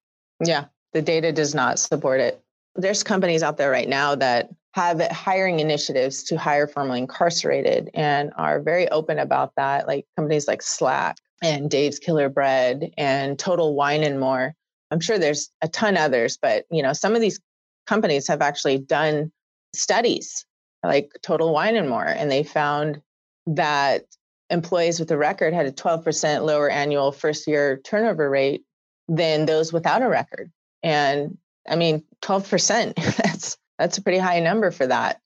Yeah, 0.45 0.67
the 0.93 1.03
data 1.03 1.33
does 1.33 1.55
not 1.55 1.79
support 1.79 2.21
it. 2.21 2.43
There's 2.75 3.05
companies 3.05 3.43
out 3.43 3.57
there 3.57 3.71
right 3.71 3.89
now 3.89 4.17
that 4.17 4.51
have 4.75 5.01
hiring 5.13 5.61
initiatives 5.61 6.25
to 6.25 6.37
hire 6.37 6.67
formerly 6.67 6.99
incarcerated 6.99 7.89
and 7.95 8.33
are 8.37 8.61
very 8.61 8.89
open 8.89 9.21
about 9.21 9.53
that, 9.57 9.87
like 9.87 10.05
companies 10.17 10.49
like 10.49 10.63
Slack 10.63 11.17
and 11.41 11.71
Dave's 11.71 12.01
Killer 12.01 12.29
Bread 12.29 12.91
and 12.99 13.39
Total 13.39 13.73
Wine 13.73 14.03
and 14.03 14.19
More. 14.19 14.53
I'm 14.91 14.99
sure 14.99 15.17
there's 15.17 15.49
a 15.63 15.69
ton 15.69 15.97
others, 15.97 16.37
but 16.43 16.65
you 16.73 16.83
know, 16.83 16.93
some 16.93 17.15
of 17.15 17.21
these 17.21 17.39
companies 17.87 18.27
have 18.27 18.43
actually 18.43 18.79
done 18.79 19.31
studies 19.77 20.45
like 20.83 21.13
Total 21.23 21.53
Wine 21.53 21.77
and 21.77 21.89
More, 21.89 22.07
and 22.07 22.29
they 22.29 22.43
found 22.43 23.01
that 23.47 24.03
employees 24.51 24.99
with 24.99 25.11
a 25.13 25.17
record 25.17 25.55
had 25.55 25.67
a 25.67 25.73
12% 25.73 26.45
lower 26.45 26.69
annual 26.69 27.13
first 27.13 27.47
year 27.47 27.81
turnover 27.85 28.29
rate 28.29 28.65
than 29.07 29.47
those 29.47 29.73
without 29.73 30.03
a 30.03 30.09
record. 30.09 30.51
And 30.83 31.39
I 31.69 31.77
mean, 31.77 32.03
12%, 32.23 32.95
that's 33.23 33.57
that's 33.79 33.99
a 33.99 34.03
pretty 34.03 34.19
high 34.19 34.41
number 34.41 34.71
for 34.71 34.87
that. 34.87 35.21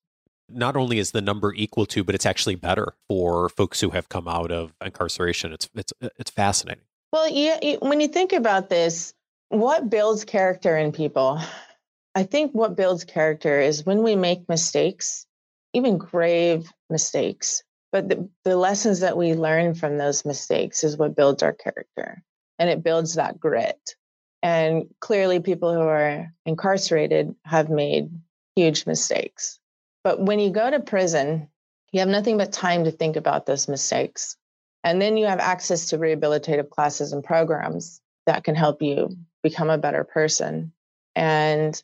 Not 0.49 0.77
only 0.77 0.99
is 0.99 1.11
the 1.11 1.21
number 1.21 1.53
equal 1.55 1.85
to, 1.87 2.03
but 2.03 2.15
it's 2.15 2.25
actually 2.25 2.55
better 2.55 2.95
for 3.07 3.49
folks 3.51 3.81
who 3.81 3.91
have 3.91 4.09
come 4.09 4.27
out 4.27 4.51
of 4.51 4.75
incarceration. 4.83 5.53
It's 5.53 5.69
it's 5.75 5.93
uh, 6.03 6.09
it's 6.19 6.31
fascinating. 6.31 6.85
Well, 7.13 7.29
yeah, 7.29 7.77
when 7.81 8.01
you 8.01 8.09
think 8.09 8.33
about 8.33 8.69
this, 8.69 9.15
what 9.49 9.91
builds 9.91 10.25
character 10.25 10.77
in 10.77 10.93
people? 10.93 11.41
I 12.15 12.25
think 12.25 12.53
what 12.53 12.77
builds 12.77 13.05
character 13.05 13.61
is 13.61 13.87
when 13.87 14.03
we 14.03 14.17
make 14.17 14.49
mistakes, 14.49 15.27
even 15.73 15.99
grave 15.99 16.71
mistakes, 16.91 17.63
but 17.93 18.09
the, 18.09 18.29
the 18.45 18.57
lessons 18.57 19.01
that 19.01 19.17
we 19.17 19.35
learn 19.35 19.75
from 19.75 19.97
those 19.97 20.25
mistakes 20.25 20.85
is 20.85 20.97
what 20.97 21.17
builds 21.17 21.43
our 21.43 21.53
character 21.53 22.23
and 22.59 22.69
it 22.69 22.83
builds 22.83 23.15
that 23.15 23.39
grit. 23.39 23.95
And 24.43 24.85
clearly, 25.01 25.41
people 25.41 25.73
who 25.73 25.81
are 25.81 26.33
incarcerated 26.47 27.35
have 27.45 27.71
made 27.71 28.11
huge 28.59 28.87
mistakes. 28.87 29.61
But 30.03 30.21
when 30.21 30.40
you 30.40 30.51
go 30.51 30.68
to 30.68 30.81
prison, 30.81 31.49
you 31.92 32.01
have 32.01 32.09
nothing 32.09 32.38
but 32.38 32.53
time 32.53 32.85
to 32.85 32.90
think 32.90 33.14
about 33.14 33.47
those 33.47 33.68
mistakes. 33.68 34.37
And 34.83 35.01
then 35.01 35.16
you 35.16 35.27
have 35.27 35.38
access 35.38 35.87
to 35.87 35.99
rehabilitative 35.99 36.71
classes 36.71 37.12
and 37.12 37.23
programs 37.23 38.01
that 38.27 38.42
can 38.42 38.57
help 38.57 38.83
you 38.83 39.16
become 39.42 39.71
a 39.71 39.79
better 39.79 40.03
person. 40.03 40.73
And 41.14 41.81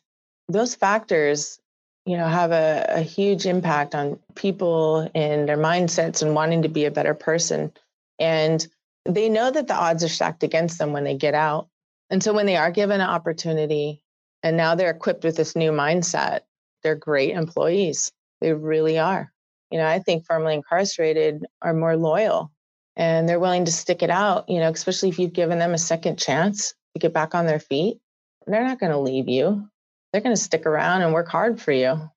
those 0.49 0.75
factors, 0.75 1.59
you 2.05 2.17
know, 2.17 2.27
have 2.27 2.51
a, 2.51 2.85
a 2.89 3.01
huge 3.01 3.45
impact 3.45 3.95
on 3.95 4.19
people 4.35 5.09
and 5.15 5.47
their 5.47 5.57
mindsets 5.57 6.21
and 6.21 6.35
wanting 6.35 6.63
to 6.63 6.69
be 6.69 6.85
a 6.85 6.91
better 6.91 7.13
person. 7.13 7.71
And 8.19 8.65
they 9.05 9.29
know 9.29 9.49
that 9.49 9.67
the 9.67 9.75
odds 9.75 10.03
are 10.03 10.09
stacked 10.09 10.43
against 10.43 10.77
them 10.77 10.91
when 10.91 11.05
they 11.05 11.15
get 11.15 11.35
out. 11.35 11.69
And 12.09 12.21
so 12.21 12.33
when 12.33 12.45
they 12.45 12.57
are 12.57 12.71
given 12.71 13.01
an 13.01 13.09
opportunity 13.09 14.01
and 14.43 14.57
now 14.57 14.75
they're 14.75 14.91
equipped 14.91 15.23
with 15.23 15.37
this 15.37 15.55
new 15.55 15.71
mindset, 15.71 16.41
they're 16.85 16.95
great 16.95 17.31
employees. 17.31 18.11
They 18.41 18.53
really 18.53 18.99
are. 18.99 19.31
You 19.71 19.79
know, 19.79 19.87
I 19.87 19.97
think 19.97 20.23
formerly 20.25 20.53
incarcerated 20.53 21.43
are 21.63 21.73
more 21.73 21.97
loyal 21.97 22.51
and 22.95 23.27
they're 23.27 23.39
willing 23.39 23.65
to 23.65 23.71
stick 23.71 24.03
it 24.03 24.11
out, 24.11 24.47
you 24.47 24.59
know, 24.59 24.69
especially 24.69 25.09
if 25.09 25.17
you've 25.17 25.33
given 25.33 25.57
them 25.57 25.73
a 25.73 25.79
second 25.79 26.19
chance 26.19 26.75
to 26.93 26.99
get 26.99 27.11
back 27.11 27.33
on 27.33 27.47
their 27.47 27.59
feet. 27.59 27.97
They're 28.45 28.63
not 28.63 28.79
going 28.79 28.91
to 28.91 28.99
leave 28.99 29.27
you. 29.27 29.67
They're 30.13 30.21
going 30.21 30.35
to 30.35 30.41
stick 30.41 30.67
around 30.67 31.01
and 31.01 31.11
work 31.11 31.27
hard 31.27 31.59
for 31.59 31.71
you. 31.71 32.07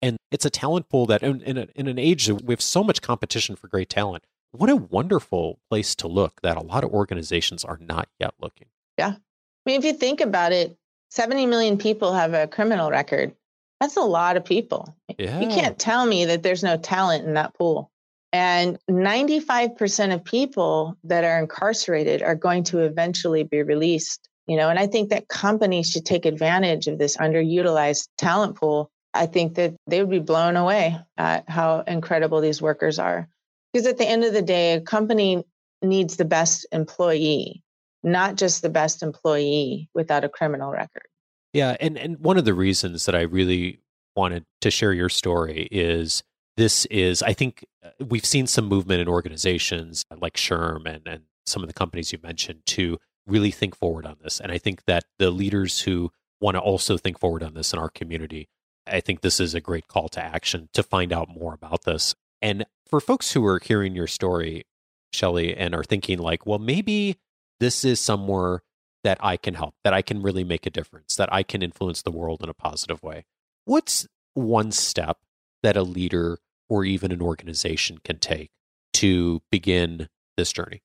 And 0.00 0.16
it's 0.30 0.46
a 0.46 0.50
talent 0.50 0.88
pool 0.88 1.04
that, 1.06 1.22
in, 1.22 1.42
in, 1.42 1.58
a, 1.58 1.66
in 1.74 1.86
an 1.86 1.98
age 1.98 2.26
that 2.26 2.42
we 2.42 2.52
have 2.52 2.62
so 2.62 2.82
much 2.82 3.02
competition 3.02 3.56
for 3.56 3.68
great 3.68 3.90
talent, 3.90 4.24
what 4.52 4.70
a 4.70 4.76
wonderful 4.76 5.58
place 5.68 5.94
to 5.96 6.08
look 6.08 6.40
that 6.40 6.56
a 6.56 6.62
lot 6.62 6.82
of 6.82 6.90
organizations 6.90 7.62
are 7.62 7.78
not 7.78 8.08
yet 8.18 8.32
looking. 8.40 8.68
Yeah. 8.96 9.16
I 9.16 9.18
mean, 9.66 9.78
if 9.78 9.84
you 9.84 9.92
think 9.92 10.22
about 10.22 10.52
it, 10.52 10.78
70 11.10 11.44
million 11.46 11.76
people 11.76 12.14
have 12.14 12.32
a 12.32 12.46
criminal 12.46 12.90
record. 12.90 13.34
That's 13.80 13.96
a 13.96 14.02
lot 14.02 14.36
of 14.36 14.44
people. 14.44 14.96
Yeah. 15.18 15.40
You 15.40 15.48
can't 15.48 15.78
tell 15.78 16.04
me 16.04 16.24
that 16.26 16.42
there's 16.42 16.64
no 16.64 16.76
talent 16.76 17.26
in 17.26 17.34
that 17.34 17.54
pool. 17.54 17.90
And 18.32 18.78
95% 18.90 20.14
of 20.14 20.24
people 20.24 20.96
that 21.04 21.24
are 21.24 21.38
incarcerated 21.38 22.22
are 22.22 22.34
going 22.34 22.64
to 22.64 22.80
eventually 22.80 23.44
be 23.44 23.62
released. 23.62 24.28
You 24.46 24.56
know, 24.56 24.70
and 24.70 24.78
I 24.78 24.86
think 24.86 25.10
that 25.10 25.28
companies 25.28 25.90
should 25.90 26.06
take 26.06 26.24
advantage 26.24 26.86
of 26.86 26.98
this 26.98 27.16
underutilized 27.18 28.08
talent 28.16 28.56
pool. 28.56 28.90
I 29.12 29.26
think 29.26 29.54
that 29.56 29.74
they 29.86 30.00
would 30.00 30.10
be 30.10 30.20
blown 30.20 30.56
away 30.56 30.98
at 31.16 31.48
how 31.48 31.80
incredible 31.80 32.40
these 32.40 32.62
workers 32.62 32.98
are. 32.98 33.28
Because 33.72 33.86
at 33.86 33.98
the 33.98 34.08
end 34.08 34.24
of 34.24 34.32
the 34.32 34.42
day, 34.42 34.74
a 34.74 34.80
company 34.80 35.44
needs 35.82 36.16
the 36.16 36.24
best 36.24 36.66
employee, 36.72 37.62
not 38.02 38.36
just 38.36 38.62
the 38.62 38.70
best 38.70 39.02
employee 39.02 39.90
without 39.94 40.24
a 40.24 40.28
criminal 40.28 40.70
record. 40.70 41.07
Yeah, 41.52 41.76
and 41.80 41.96
and 41.96 42.18
one 42.18 42.36
of 42.36 42.44
the 42.44 42.54
reasons 42.54 43.06
that 43.06 43.14
I 43.14 43.22
really 43.22 43.80
wanted 44.14 44.44
to 44.60 44.70
share 44.70 44.92
your 44.92 45.08
story 45.08 45.68
is 45.70 46.22
this 46.56 46.84
is 46.86 47.22
I 47.22 47.32
think 47.32 47.64
uh, 47.84 47.90
we've 48.04 48.24
seen 48.24 48.46
some 48.46 48.66
movement 48.66 49.00
in 49.00 49.08
organizations 49.08 50.04
like 50.20 50.34
SHRM 50.34 50.86
and 50.86 51.06
and 51.06 51.22
some 51.46 51.62
of 51.62 51.68
the 51.68 51.74
companies 51.74 52.12
you 52.12 52.18
mentioned 52.22 52.60
to 52.66 52.98
really 53.26 53.50
think 53.50 53.76
forward 53.76 54.06
on 54.06 54.16
this. 54.22 54.40
And 54.40 54.52
I 54.52 54.58
think 54.58 54.84
that 54.84 55.04
the 55.18 55.30
leaders 55.30 55.82
who 55.82 56.10
want 56.40 56.56
to 56.56 56.60
also 56.60 56.96
think 56.96 57.18
forward 57.18 57.42
on 57.42 57.54
this 57.54 57.72
in 57.72 57.78
our 57.78 57.88
community, 57.88 58.48
I 58.86 59.00
think 59.00 59.20
this 59.20 59.40
is 59.40 59.54
a 59.54 59.60
great 59.60 59.88
call 59.88 60.08
to 60.10 60.22
action 60.22 60.68
to 60.72 60.82
find 60.82 61.12
out 61.12 61.28
more 61.28 61.54
about 61.54 61.84
this. 61.84 62.14
And 62.40 62.66
for 62.86 63.00
folks 63.00 63.32
who 63.32 63.44
are 63.46 63.60
hearing 63.62 63.94
your 63.94 64.06
story, 64.06 64.64
Shelley, 65.12 65.56
and 65.56 65.74
are 65.74 65.84
thinking 65.84 66.18
like, 66.18 66.46
well, 66.46 66.58
maybe 66.58 67.16
this 67.60 67.84
is 67.84 68.00
somewhere 68.00 68.62
that 69.08 69.16
I 69.24 69.38
can 69.38 69.54
help, 69.54 69.74
that 69.84 69.94
I 69.94 70.02
can 70.02 70.20
really 70.20 70.44
make 70.44 70.66
a 70.66 70.70
difference, 70.70 71.16
that 71.16 71.32
I 71.32 71.42
can 71.42 71.62
influence 71.62 72.02
the 72.02 72.10
world 72.10 72.42
in 72.42 72.50
a 72.50 72.52
positive 72.52 73.02
way. 73.02 73.24
What's 73.64 74.06
one 74.34 74.70
step 74.70 75.16
that 75.62 75.78
a 75.78 75.82
leader 75.82 76.36
or 76.68 76.84
even 76.84 77.10
an 77.10 77.22
organization 77.22 78.00
can 78.04 78.18
take 78.18 78.50
to 78.92 79.40
begin 79.50 80.10
this 80.36 80.52
journey? 80.52 80.82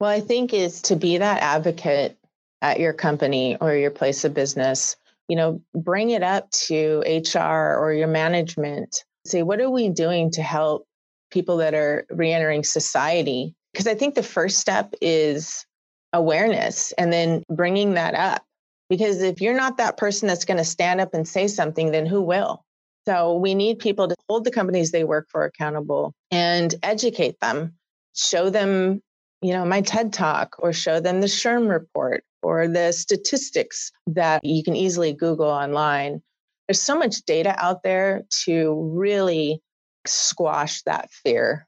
Well, 0.00 0.10
I 0.10 0.18
think 0.18 0.52
is 0.52 0.82
to 0.82 0.96
be 0.96 1.18
that 1.18 1.40
advocate 1.40 2.18
at 2.62 2.80
your 2.80 2.92
company 2.92 3.56
or 3.60 3.76
your 3.76 3.92
place 3.92 4.24
of 4.24 4.34
business. 4.34 4.96
You 5.28 5.36
know, 5.36 5.62
bring 5.72 6.10
it 6.10 6.24
up 6.24 6.50
to 6.66 7.04
HR 7.06 7.78
or 7.78 7.92
your 7.92 8.08
management. 8.08 9.04
Say, 9.24 9.44
what 9.44 9.60
are 9.60 9.70
we 9.70 9.88
doing 9.88 10.32
to 10.32 10.42
help 10.42 10.88
people 11.30 11.58
that 11.58 11.74
are 11.74 12.06
reentering 12.10 12.64
society? 12.64 13.54
Because 13.72 13.86
I 13.86 13.94
think 13.94 14.16
the 14.16 14.24
first 14.24 14.58
step 14.58 14.94
is 15.00 15.64
awareness 16.12 16.92
and 16.92 17.12
then 17.12 17.42
bringing 17.50 17.94
that 17.94 18.14
up. 18.14 18.44
Because 18.88 19.22
if 19.22 19.40
you're 19.40 19.56
not 19.56 19.78
that 19.78 19.96
person 19.96 20.28
that's 20.28 20.44
going 20.44 20.58
to 20.58 20.64
stand 20.64 21.00
up 21.00 21.14
and 21.14 21.26
say 21.26 21.48
something, 21.48 21.92
then 21.92 22.06
who 22.06 22.20
will? 22.20 22.62
So 23.06 23.36
we 23.36 23.54
need 23.54 23.78
people 23.78 24.08
to 24.08 24.16
hold 24.28 24.44
the 24.44 24.50
companies 24.50 24.90
they 24.90 25.04
work 25.04 25.28
for 25.30 25.44
accountable 25.44 26.12
and 26.30 26.74
educate 26.82 27.40
them, 27.40 27.74
show 28.14 28.50
them, 28.50 29.00
you 29.40 29.52
know, 29.52 29.64
my 29.64 29.80
TED 29.80 30.12
talk 30.12 30.56
or 30.58 30.72
show 30.72 31.00
them 31.00 31.20
the 31.20 31.26
SHRM 31.26 31.68
report 31.68 32.22
or 32.42 32.68
the 32.68 32.92
statistics 32.92 33.90
that 34.06 34.44
you 34.44 34.62
can 34.62 34.76
easily 34.76 35.12
Google 35.12 35.48
online. 35.48 36.22
There's 36.68 36.80
so 36.80 36.96
much 36.96 37.22
data 37.22 37.54
out 37.58 37.82
there 37.82 38.22
to 38.44 38.74
really 38.94 39.60
squash 40.06 40.82
that 40.82 41.10
fear. 41.10 41.66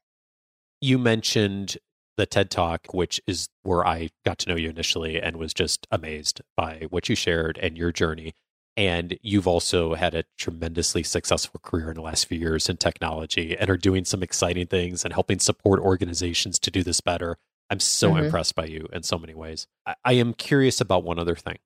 You 0.79 0.97
mentioned 0.97 1.77
the 2.17 2.25
TED 2.25 2.49
Talk, 2.49 2.93
which 2.93 3.21
is 3.27 3.49
where 3.63 3.85
I 3.85 4.09
got 4.25 4.37
to 4.39 4.49
know 4.49 4.55
you 4.55 4.69
initially 4.69 5.21
and 5.21 5.37
was 5.37 5.53
just 5.53 5.87
amazed 5.91 6.41
by 6.55 6.87
what 6.89 7.09
you 7.09 7.15
shared 7.15 7.57
and 7.61 7.77
your 7.77 7.91
journey. 7.91 8.33
And 8.77 9.17
you've 9.21 9.47
also 9.47 9.95
had 9.95 10.13
a 10.13 10.25
tremendously 10.37 11.03
successful 11.03 11.61
career 11.63 11.89
in 11.89 11.95
the 11.95 12.01
last 12.01 12.25
few 12.25 12.37
years 12.37 12.67
in 12.67 12.77
technology 12.77 13.57
and 13.57 13.69
are 13.69 13.77
doing 13.77 14.03
some 14.03 14.21
exciting 14.21 14.67
things 14.67 15.05
and 15.05 15.13
helping 15.13 15.39
support 15.39 15.79
organizations 15.79 16.59
to 16.59 16.71
do 16.71 16.83
this 16.83 16.99
better. 16.99 17.37
I'm 17.69 17.79
so 17.79 18.11
mm-hmm. 18.11 18.25
impressed 18.25 18.55
by 18.55 18.65
you 18.65 18.87
in 18.91 19.03
so 19.03 19.17
many 19.17 19.33
ways. 19.33 19.67
I, 19.85 19.95
I 20.03 20.13
am 20.13 20.33
curious 20.33 20.81
about 20.81 21.03
one 21.03 21.19
other 21.19 21.35
thing. 21.35 21.57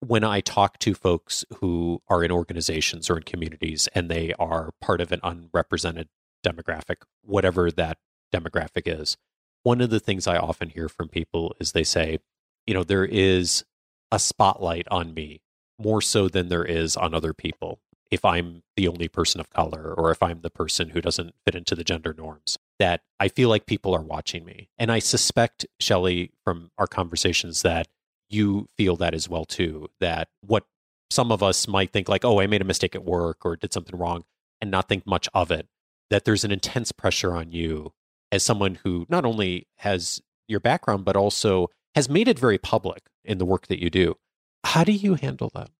When 0.00 0.22
I 0.22 0.40
talk 0.40 0.78
to 0.80 0.94
folks 0.94 1.46
who 1.60 2.02
are 2.08 2.22
in 2.22 2.30
organizations 2.30 3.08
or 3.08 3.16
in 3.16 3.22
communities 3.22 3.88
and 3.94 4.10
they 4.10 4.34
are 4.38 4.72
part 4.82 5.00
of 5.00 5.12
an 5.12 5.20
unrepresented 5.22 6.08
demographic, 6.44 6.96
whatever 7.22 7.70
that 7.70 7.96
demographic 8.34 8.82
is, 8.84 9.16
one 9.64 9.80
of 9.80 9.90
the 9.90 9.98
things 9.98 10.26
I 10.26 10.36
often 10.36 10.68
hear 10.68 10.88
from 10.88 11.08
people 11.08 11.56
is 11.58 11.72
they 11.72 11.84
say, 11.84 12.20
you 12.66 12.74
know, 12.74 12.84
there 12.84 13.04
is 13.04 13.64
a 14.12 14.18
spotlight 14.18 14.86
on 14.90 15.12
me 15.12 15.40
more 15.78 16.00
so 16.00 16.28
than 16.28 16.48
there 16.48 16.64
is 16.64 16.96
on 16.96 17.14
other 17.14 17.34
people. 17.34 17.80
If 18.10 18.24
I'm 18.24 18.62
the 18.76 18.86
only 18.86 19.08
person 19.08 19.40
of 19.40 19.50
color 19.50 19.92
or 19.92 20.12
if 20.12 20.22
I'm 20.22 20.42
the 20.42 20.50
person 20.50 20.90
who 20.90 21.00
doesn't 21.00 21.34
fit 21.44 21.56
into 21.56 21.74
the 21.74 21.82
gender 21.82 22.14
norms, 22.16 22.58
that 22.78 23.00
I 23.18 23.28
feel 23.28 23.48
like 23.48 23.66
people 23.66 23.94
are 23.94 24.02
watching 24.02 24.44
me. 24.44 24.68
And 24.78 24.92
I 24.92 25.00
suspect, 25.00 25.66
Shelley, 25.80 26.30
from 26.44 26.70
our 26.78 26.86
conversations, 26.86 27.62
that 27.62 27.88
you 28.28 28.68
feel 28.76 28.96
that 28.96 29.14
as 29.14 29.28
well 29.28 29.44
too. 29.44 29.88
That 29.98 30.28
what 30.42 30.66
some 31.10 31.32
of 31.32 31.42
us 31.42 31.66
might 31.66 31.92
think 31.92 32.08
like, 32.08 32.24
oh, 32.24 32.40
I 32.40 32.46
made 32.46 32.60
a 32.60 32.66
mistake 32.66 32.94
at 32.94 33.04
work 33.04 33.44
or 33.44 33.56
did 33.56 33.72
something 33.72 33.98
wrong 33.98 34.24
and 34.60 34.70
not 34.70 34.88
think 34.88 35.06
much 35.06 35.28
of 35.32 35.50
it, 35.50 35.66
that 36.10 36.24
there's 36.24 36.44
an 36.44 36.52
intense 36.52 36.92
pressure 36.92 37.34
on 37.34 37.50
you 37.50 37.92
as 38.34 38.42
someone 38.42 38.74
who 38.82 39.06
not 39.08 39.24
only 39.24 39.68
has 39.76 40.20
your 40.48 40.58
background, 40.58 41.04
but 41.04 41.16
also 41.16 41.70
has 41.94 42.08
made 42.08 42.26
it 42.26 42.38
very 42.38 42.58
public 42.58 43.04
in 43.24 43.38
the 43.38 43.44
work 43.44 43.68
that 43.68 43.80
you 43.80 43.88
do. 43.88 44.16
How 44.64 44.82
do 44.82 44.90
you 44.90 45.14
handle 45.14 45.52
that? 45.54 45.70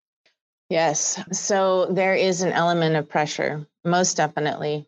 Yes. 0.70 1.20
So 1.32 1.86
there 1.86 2.14
is 2.14 2.42
an 2.42 2.52
element 2.52 2.94
of 2.94 3.08
pressure, 3.08 3.66
most 3.84 4.16
definitely, 4.16 4.86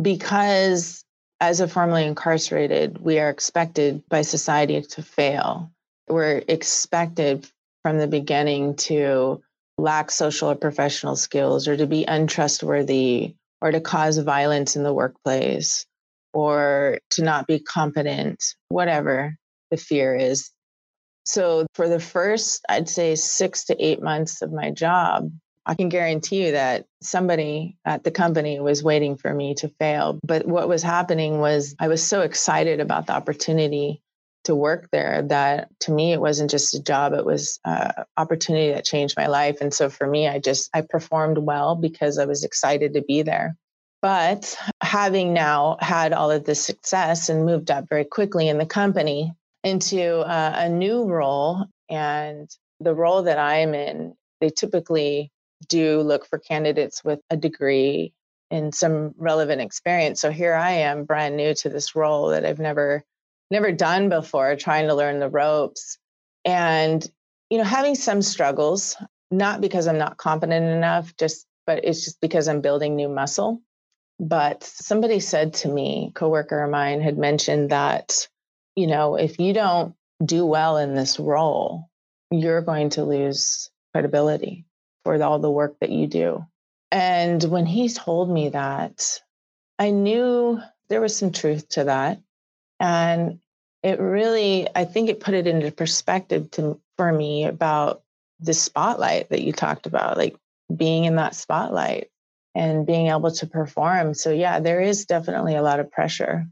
because 0.00 1.04
as 1.38 1.60
a 1.60 1.68
formerly 1.68 2.06
incarcerated, 2.06 2.98
we 2.98 3.18
are 3.18 3.28
expected 3.28 4.02
by 4.08 4.22
society 4.22 4.80
to 4.80 5.02
fail. 5.02 5.70
We're 6.08 6.42
expected 6.48 7.46
from 7.82 7.98
the 7.98 8.06
beginning 8.06 8.76
to 8.76 9.42
lack 9.76 10.10
social 10.10 10.50
or 10.50 10.54
professional 10.54 11.16
skills 11.16 11.68
or 11.68 11.76
to 11.76 11.86
be 11.86 12.04
untrustworthy 12.04 13.34
or 13.60 13.70
to 13.70 13.80
cause 13.80 14.16
violence 14.18 14.76
in 14.76 14.82
the 14.82 14.94
workplace 14.94 15.86
or 16.32 16.98
to 17.10 17.22
not 17.22 17.46
be 17.46 17.58
competent, 17.58 18.42
whatever 18.68 19.36
the 19.70 19.76
fear 19.76 20.14
is. 20.14 20.50
So, 21.24 21.66
for 21.74 21.88
the 21.88 22.00
first, 22.00 22.64
I'd 22.68 22.88
say 22.88 23.14
six 23.14 23.64
to 23.66 23.84
eight 23.84 24.02
months 24.02 24.42
of 24.42 24.52
my 24.52 24.70
job, 24.70 25.30
I 25.64 25.74
can 25.74 25.88
guarantee 25.88 26.46
you 26.46 26.52
that 26.52 26.86
somebody 27.00 27.76
at 27.84 28.02
the 28.02 28.10
company 28.10 28.58
was 28.58 28.82
waiting 28.82 29.16
for 29.16 29.32
me 29.32 29.54
to 29.56 29.68
fail. 29.68 30.18
But 30.24 30.46
what 30.46 30.68
was 30.68 30.82
happening 30.82 31.38
was 31.38 31.76
I 31.78 31.88
was 31.88 32.02
so 32.02 32.22
excited 32.22 32.80
about 32.80 33.06
the 33.06 33.12
opportunity 33.12 34.02
to 34.44 34.54
work 34.54 34.88
there 34.90 35.22
that 35.22 35.68
to 35.80 35.92
me 35.92 36.12
it 36.12 36.20
wasn't 36.20 36.50
just 36.50 36.74
a 36.74 36.82
job 36.82 37.12
it 37.12 37.24
was 37.24 37.60
an 37.64 37.92
opportunity 38.16 38.72
that 38.72 38.84
changed 38.84 39.16
my 39.16 39.26
life 39.26 39.60
and 39.60 39.72
so 39.72 39.88
for 39.88 40.06
me 40.06 40.26
i 40.26 40.38
just 40.38 40.68
i 40.74 40.80
performed 40.80 41.38
well 41.38 41.76
because 41.76 42.18
i 42.18 42.24
was 42.24 42.42
excited 42.42 42.94
to 42.94 43.02
be 43.02 43.22
there 43.22 43.56
but 44.02 44.56
having 44.82 45.32
now 45.32 45.78
had 45.80 46.12
all 46.12 46.30
of 46.30 46.44
this 46.44 46.64
success 46.64 47.28
and 47.28 47.46
moved 47.46 47.70
up 47.70 47.88
very 47.88 48.04
quickly 48.04 48.48
in 48.48 48.58
the 48.58 48.66
company 48.66 49.32
into 49.64 50.18
uh, 50.18 50.52
a 50.56 50.68
new 50.68 51.04
role, 51.04 51.64
and 51.88 52.50
the 52.80 52.94
role 52.94 53.22
that 53.22 53.38
I'm 53.38 53.74
in, 53.74 54.14
they 54.40 54.50
typically 54.50 55.30
do 55.68 56.00
look 56.00 56.26
for 56.26 56.38
candidates 56.40 57.04
with 57.04 57.20
a 57.30 57.36
degree 57.36 58.12
and 58.50 58.74
some 58.74 59.14
relevant 59.16 59.60
experience. 59.60 60.20
So 60.20 60.32
here 60.32 60.54
I 60.54 60.72
am, 60.72 61.04
brand 61.04 61.36
new 61.36 61.54
to 61.54 61.68
this 61.68 61.94
role 61.94 62.28
that 62.28 62.44
I've 62.44 62.58
never 62.58 63.04
never 63.52 63.70
done 63.70 64.08
before, 64.08 64.56
trying 64.56 64.88
to 64.88 64.94
learn 64.94 65.20
the 65.20 65.28
ropes. 65.28 65.98
And, 66.44 67.08
you 67.50 67.58
know, 67.58 67.64
having 67.64 67.94
some 67.94 68.22
struggles, 68.22 68.96
not 69.30 69.60
because 69.60 69.86
I'm 69.86 69.98
not 69.98 70.16
competent 70.16 70.64
enough, 70.64 71.14
just, 71.16 71.46
but 71.66 71.84
it's 71.84 72.02
just 72.04 72.20
because 72.20 72.48
I'm 72.48 72.62
building 72.62 72.96
new 72.96 73.08
muscle. 73.10 73.60
But 74.20 74.62
somebody 74.62 75.20
said 75.20 75.54
to 75.54 75.68
me, 75.68 76.12
coworker 76.14 76.62
of 76.62 76.70
mine 76.70 77.00
had 77.00 77.18
mentioned 77.18 77.70
that, 77.70 78.28
you 78.76 78.86
know, 78.86 79.16
if 79.16 79.38
you 79.40 79.52
don't 79.52 79.94
do 80.24 80.46
well 80.46 80.76
in 80.76 80.94
this 80.94 81.18
role, 81.18 81.88
you're 82.30 82.62
going 82.62 82.90
to 82.90 83.04
lose 83.04 83.70
credibility 83.92 84.64
for 85.04 85.20
all 85.22 85.38
the 85.38 85.50
work 85.50 85.76
that 85.80 85.90
you 85.90 86.06
do. 86.06 86.46
And 86.90 87.42
when 87.42 87.66
he 87.66 87.88
told 87.88 88.30
me 88.30 88.50
that, 88.50 89.20
I 89.78 89.90
knew 89.90 90.60
there 90.88 91.00
was 91.00 91.16
some 91.16 91.32
truth 91.32 91.68
to 91.70 91.84
that. 91.84 92.20
And 92.78 93.40
it 93.82 93.98
really, 93.98 94.68
I 94.74 94.84
think 94.84 95.08
it 95.08 95.20
put 95.20 95.34
it 95.34 95.46
into 95.46 95.72
perspective 95.72 96.50
to, 96.52 96.80
for 96.96 97.12
me 97.12 97.46
about 97.46 98.02
the 98.38 98.54
spotlight 98.54 99.30
that 99.30 99.42
you 99.42 99.52
talked 99.52 99.86
about, 99.86 100.16
like 100.16 100.36
being 100.74 101.04
in 101.04 101.16
that 101.16 101.34
spotlight 101.34 102.08
and 102.54 102.86
being 102.86 103.08
able 103.08 103.30
to 103.30 103.46
perform. 103.46 104.14
So, 104.14 104.30
yeah, 104.30 104.60
there 104.60 104.80
is 104.80 105.06
definitely 105.06 105.54
a 105.56 105.62
lot 105.62 105.80
of 105.80 105.90
pressure 105.90 106.46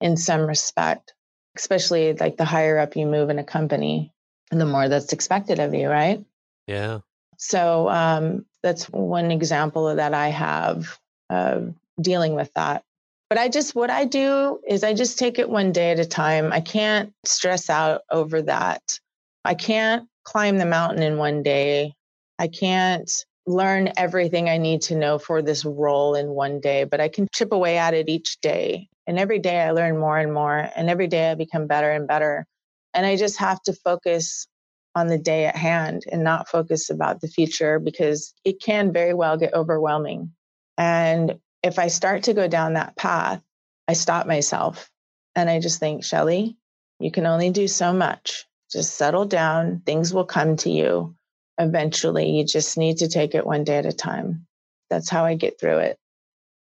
in 0.00 0.16
some 0.16 0.42
respect, 0.42 1.14
especially 1.56 2.14
like 2.14 2.36
the 2.36 2.44
higher 2.44 2.78
up 2.78 2.96
you 2.96 3.06
move 3.06 3.30
in 3.30 3.38
a 3.38 3.44
company 3.44 4.12
and 4.50 4.60
the 4.60 4.66
more 4.66 4.88
that's 4.88 5.12
expected 5.12 5.58
of 5.58 5.74
you, 5.74 5.88
right? 5.88 6.24
Yeah. 6.66 7.00
So, 7.36 7.88
um, 7.88 8.46
that's 8.62 8.84
one 8.84 9.30
example 9.30 9.88
of 9.88 9.98
that 9.98 10.14
I 10.14 10.28
have 10.28 10.98
of 11.30 11.74
dealing 12.00 12.34
with 12.34 12.52
that. 12.54 12.84
But 13.28 13.38
I 13.38 13.48
just, 13.48 13.74
what 13.74 13.90
I 13.90 14.04
do 14.04 14.60
is 14.66 14.84
I 14.84 14.94
just 14.94 15.18
take 15.18 15.38
it 15.38 15.48
one 15.48 15.72
day 15.72 15.90
at 15.90 15.98
a 15.98 16.04
time. 16.04 16.52
I 16.52 16.60
can't 16.60 17.12
stress 17.24 17.68
out 17.68 18.02
over 18.10 18.42
that. 18.42 19.00
I 19.44 19.54
can't 19.54 20.08
climb 20.24 20.58
the 20.58 20.66
mountain 20.66 21.02
in 21.02 21.18
one 21.18 21.42
day. 21.42 21.94
I 22.38 22.48
can't 22.48 23.10
learn 23.46 23.92
everything 23.96 24.48
I 24.48 24.58
need 24.58 24.82
to 24.82 24.96
know 24.96 25.18
for 25.18 25.42
this 25.42 25.64
role 25.64 26.14
in 26.14 26.28
one 26.28 26.60
day, 26.60 26.84
but 26.84 27.00
I 27.00 27.08
can 27.08 27.28
chip 27.32 27.52
away 27.52 27.78
at 27.78 27.94
it 27.94 28.08
each 28.08 28.40
day. 28.40 28.88
And 29.06 29.18
every 29.18 29.38
day 29.38 29.60
I 29.60 29.72
learn 29.72 29.98
more 29.98 30.18
and 30.18 30.32
more. 30.32 30.70
And 30.74 30.88
every 30.88 31.08
day 31.08 31.30
I 31.30 31.34
become 31.34 31.66
better 31.66 31.90
and 31.90 32.08
better. 32.08 32.46
And 32.94 33.04
I 33.04 33.16
just 33.16 33.38
have 33.38 33.60
to 33.62 33.74
focus 33.74 34.46
on 34.94 35.08
the 35.08 35.18
day 35.18 35.44
at 35.44 35.56
hand 35.56 36.04
and 36.10 36.22
not 36.22 36.48
focus 36.48 36.88
about 36.88 37.20
the 37.20 37.28
future 37.28 37.78
because 37.78 38.32
it 38.44 38.62
can 38.62 38.92
very 38.92 39.12
well 39.12 39.36
get 39.36 39.52
overwhelming. 39.52 40.32
And 40.78 41.38
if 41.62 41.78
I 41.78 41.88
start 41.88 42.24
to 42.24 42.34
go 42.34 42.48
down 42.48 42.74
that 42.74 42.96
path, 42.96 43.42
I 43.88 43.92
stop 43.92 44.26
myself 44.26 44.88
and 45.34 45.50
I 45.50 45.60
just 45.60 45.80
think, 45.80 46.04
Shelley, 46.04 46.56
you 47.00 47.10
can 47.10 47.26
only 47.26 47.50
do 47.50 47.68
so 47.68 47.92
much. 47.92 48.46
Just 48.70 48.96
settle 48.96 49.24
down. 49.26 49.82
Things 49.84 50.14
will 50.14 50.24
come 50.24 50.56
to 50.58 50.70
you 50.70 51.14
eventually. 51.58 52.30
You 52.30 52.44
just 52.44 52.76
need 52.76 52.98
to 52.98 53.08
take 53.08 53.34
it 53.34 53.46
one 53.46 53.64
day 53.64 53.76
at 53.76 53.86
a 53.86 53.92
time. 53.92 54.46
That's 54.90 55.08
how 55.08 55.24
I 55.24 55.34
get 55.34 55.58
through 55.58 55.78
it. 55.78 55.98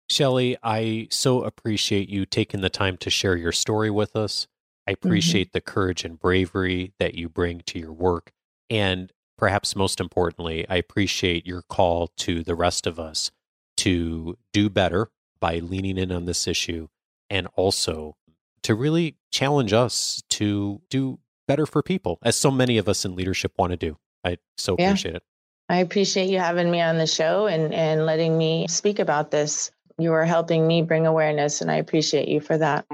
Shelley, 0.09 0.57
I 0.63 1.07
so 1.11 1.43
appreciate 1.43 2.09
you 2.09 2.25
taking 2.25 2.61
the 2.61 2.69
time 2.69 2.97
to 2.97 3.09
share 3.09 3.35
your 3.35 3.51
story 3.51 3.89
with 3.89 4.15
us. 4.15 4.47
I 4.87 4.93
mm-hmm. 4.93 5.07
appreciate 5.07 5.47
mm-hmm. 5.47 5.57
the 5.57 5.61
courage 5.61 6.05
and 6.05 6.19
bravery 6.19 6.93
that 6.99 7.15
you 7.15 7.27
bring 7.29 7.61
to 7.67 7.79
your 7.79 7.93
work. 7.93 8.31
And 8.69 9.11
perhaps 9.37 9.75
most 9.75 9.99
importantly, 9.99 10.67
I 10.69 10.77
appreciate 10.77 11.45
your 11.45 11.61
call 11.61 12.07
to 12.17 12.43
the 12.43 12.55
rest 12.55 12.87
of 12.87 12.99
us 12.99 13.31
to 13.77 14.37
do 14.53 14.69
better 14.69 15.09
by 15.39 15.59
leaning 15.59 15.97
in 15.97 16.11
on 16.11 16.25
this 16.25 16.47
issue 16.47 16.87
and 17.29 17.47
also 17.55 18.15
to 18.63 18.73
really 18.73 19.17
challenge 19.31 19.73
us 19.73 20.23
to 20.29 20.81
do 20.89 21.19
better 21.47 21.65
for 21.65 21.81
people, 21.81 22.19
as 22.23 22.35
so 22.35 22.51
many 22.51 22.77
of 22.77 22.89
us 22.89 23.05
in 23.05 23.15
leadership 23.15 23.53
want 23.57 23.71
to 23.71 23.77
do. 23.77 23.97
I 24.27 24.37
so 24.57 24.75
yeah. 24.77 24.87
appreciate 24.87 25.15
it. 25.15 25.23
I 25.69 25.77
appreciate 25.77 26.29
you 26.29 26.39
having 26.39 26.71
me 26.71 26.81
on 26.81 26.97
the 26.97 27.07
show 27.07 27.47
and, 27.47 27.73
and 27.73 28.05
letting 28.05 28.37
me 28.37 28.67
speak 28.69 28.99
about 28.99 29.31
this. 29.31 29.71
You 29.97 30.13
are 30.13 30.25
helping 30.25 30.67
me 30.67 30.81
bring 30.81 31.07
awareness, 31.07 31.61
and 31.61 31.71
I 31.71 31.75
appreciate 31.75 32.27
you 32.27 32.39
for 32.39 32.57
that. 32.57 32.85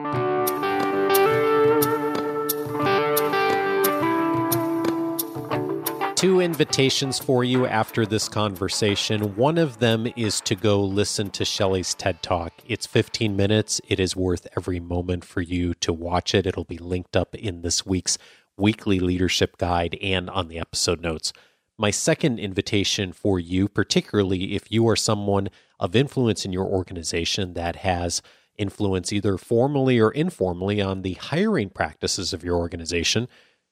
two 6.23 6.39
invitations 6.39 7.19
for 7.19 7.43
you 7.43 7.65
after 7.65 8.05
this 8.05 8.29
conversation. 8.29 9.35
One 9.35 9.57
of 9.57 9.79
them 9.79 10.07
is 10.15 10.39
to 10.45 10.55
go 10.55 10.81
listen 10.81 11.29
to 11.31 11.43
Shelley's 11.43 11.93
TED 11.93 12.23
Talk. 12.23 12.53
It's 12.65 12.85
15 12.85 13.35
minutes. 13.35 13.81
It 13.89 13.99
is 13.99 14.15
worth 14.15 14.47
every 14.55 14.79
moment 14.79 15.25
for 15.25 15.41
you 15.41 15.73
to 15.81 15.91
watch 15.91 16.33
it. 16.33 16.47
It'll 16.47 16.63
be 16.63 16.77
linked 16.77 17.17
up 17.17 17.35
in 17.35 17.61
this 17.61 17.85
week's 17.85 18.17
weekly 18.57 18.99
leadership 18.99 19.57
guide 19.57 19.97
and 20.01 20.29
on 20.29 20.47
the 20.47 20.59
episode 20.59 21.01
notes. 21.01 21.33
My 21.77 21.91
second 21.91 22.39
invitation 22.39 23.13
for 23.13 23.39
you, 23.39 23.67
particularly 23.67 24.55
if 24.55 24.71
you 24.71 24.87
are 24.87 24.95
someone 24.95 25.49
of 25.79 25.95
influence 25.95 26.45
in 26.45 26.53
your 26.53 26.65
organization 26.65 27.53
that 27.53 27.77
has 27.77 28.21
influence 28.57 29.11
either 29.11 29.37
formally 29.37 29.99
or 29.99 30.11
informally 30.11 30.81
on 30.81 31.01
the 31.01 31.13
hiring 31.13 31.69
practices 31.69 32.33
of 32.33 32.43
your 32.43 32.57
organization. 32.57 33.27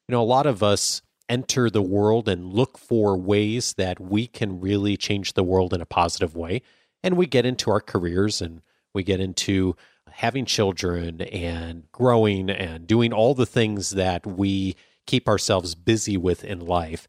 You 0.08 0.14
know, 0.14 0.22
a 0.22 0.24
lot 0.24 0.48
of 0.48 0.64
us 0.64 1.02
enter 1.30 1.70
the 1.70 1.82
world 1.82 2.28
and 2.28 2.52
look 2.52 2.78
for 2.78 3.16
ways 3.18 3.74
that 3.74 4.00
we 4.00 4.28
can 4.28 4.60
really 4.60 4.98
change 4.98 5.34
the 5.34 5.44
world 5.44 5.74
in 5.74 5.82
a 5.82 5.86
positive 5.86 6.36
way. 6.36 6.62
And 7.04 7.16
we 7.16 7.26
get 7.26 7.46
into 7.46 7.72
our 7.72 7.80
careers 7.80 8.42
and 8.42 8.62
we 8.94 9.04
get 9.04 9.20
into 9.20 9.76
having 10.14 10.46
children 10.46 11.22
and 11.22 11.92
growing 11.92 12.50
and 12.50 12.88
doing 12.88 13.14
all 13.14 13.34
the 13.34 13.46
things 13.46 13.92
that 13.92 14.26
we 14.26 14.76
keep 15.06 15.28
ourselves 15.28 15.76
busy 15.76 16.18
with 16.18 16.44
in 16.44 16.60
life. 16.60 17.08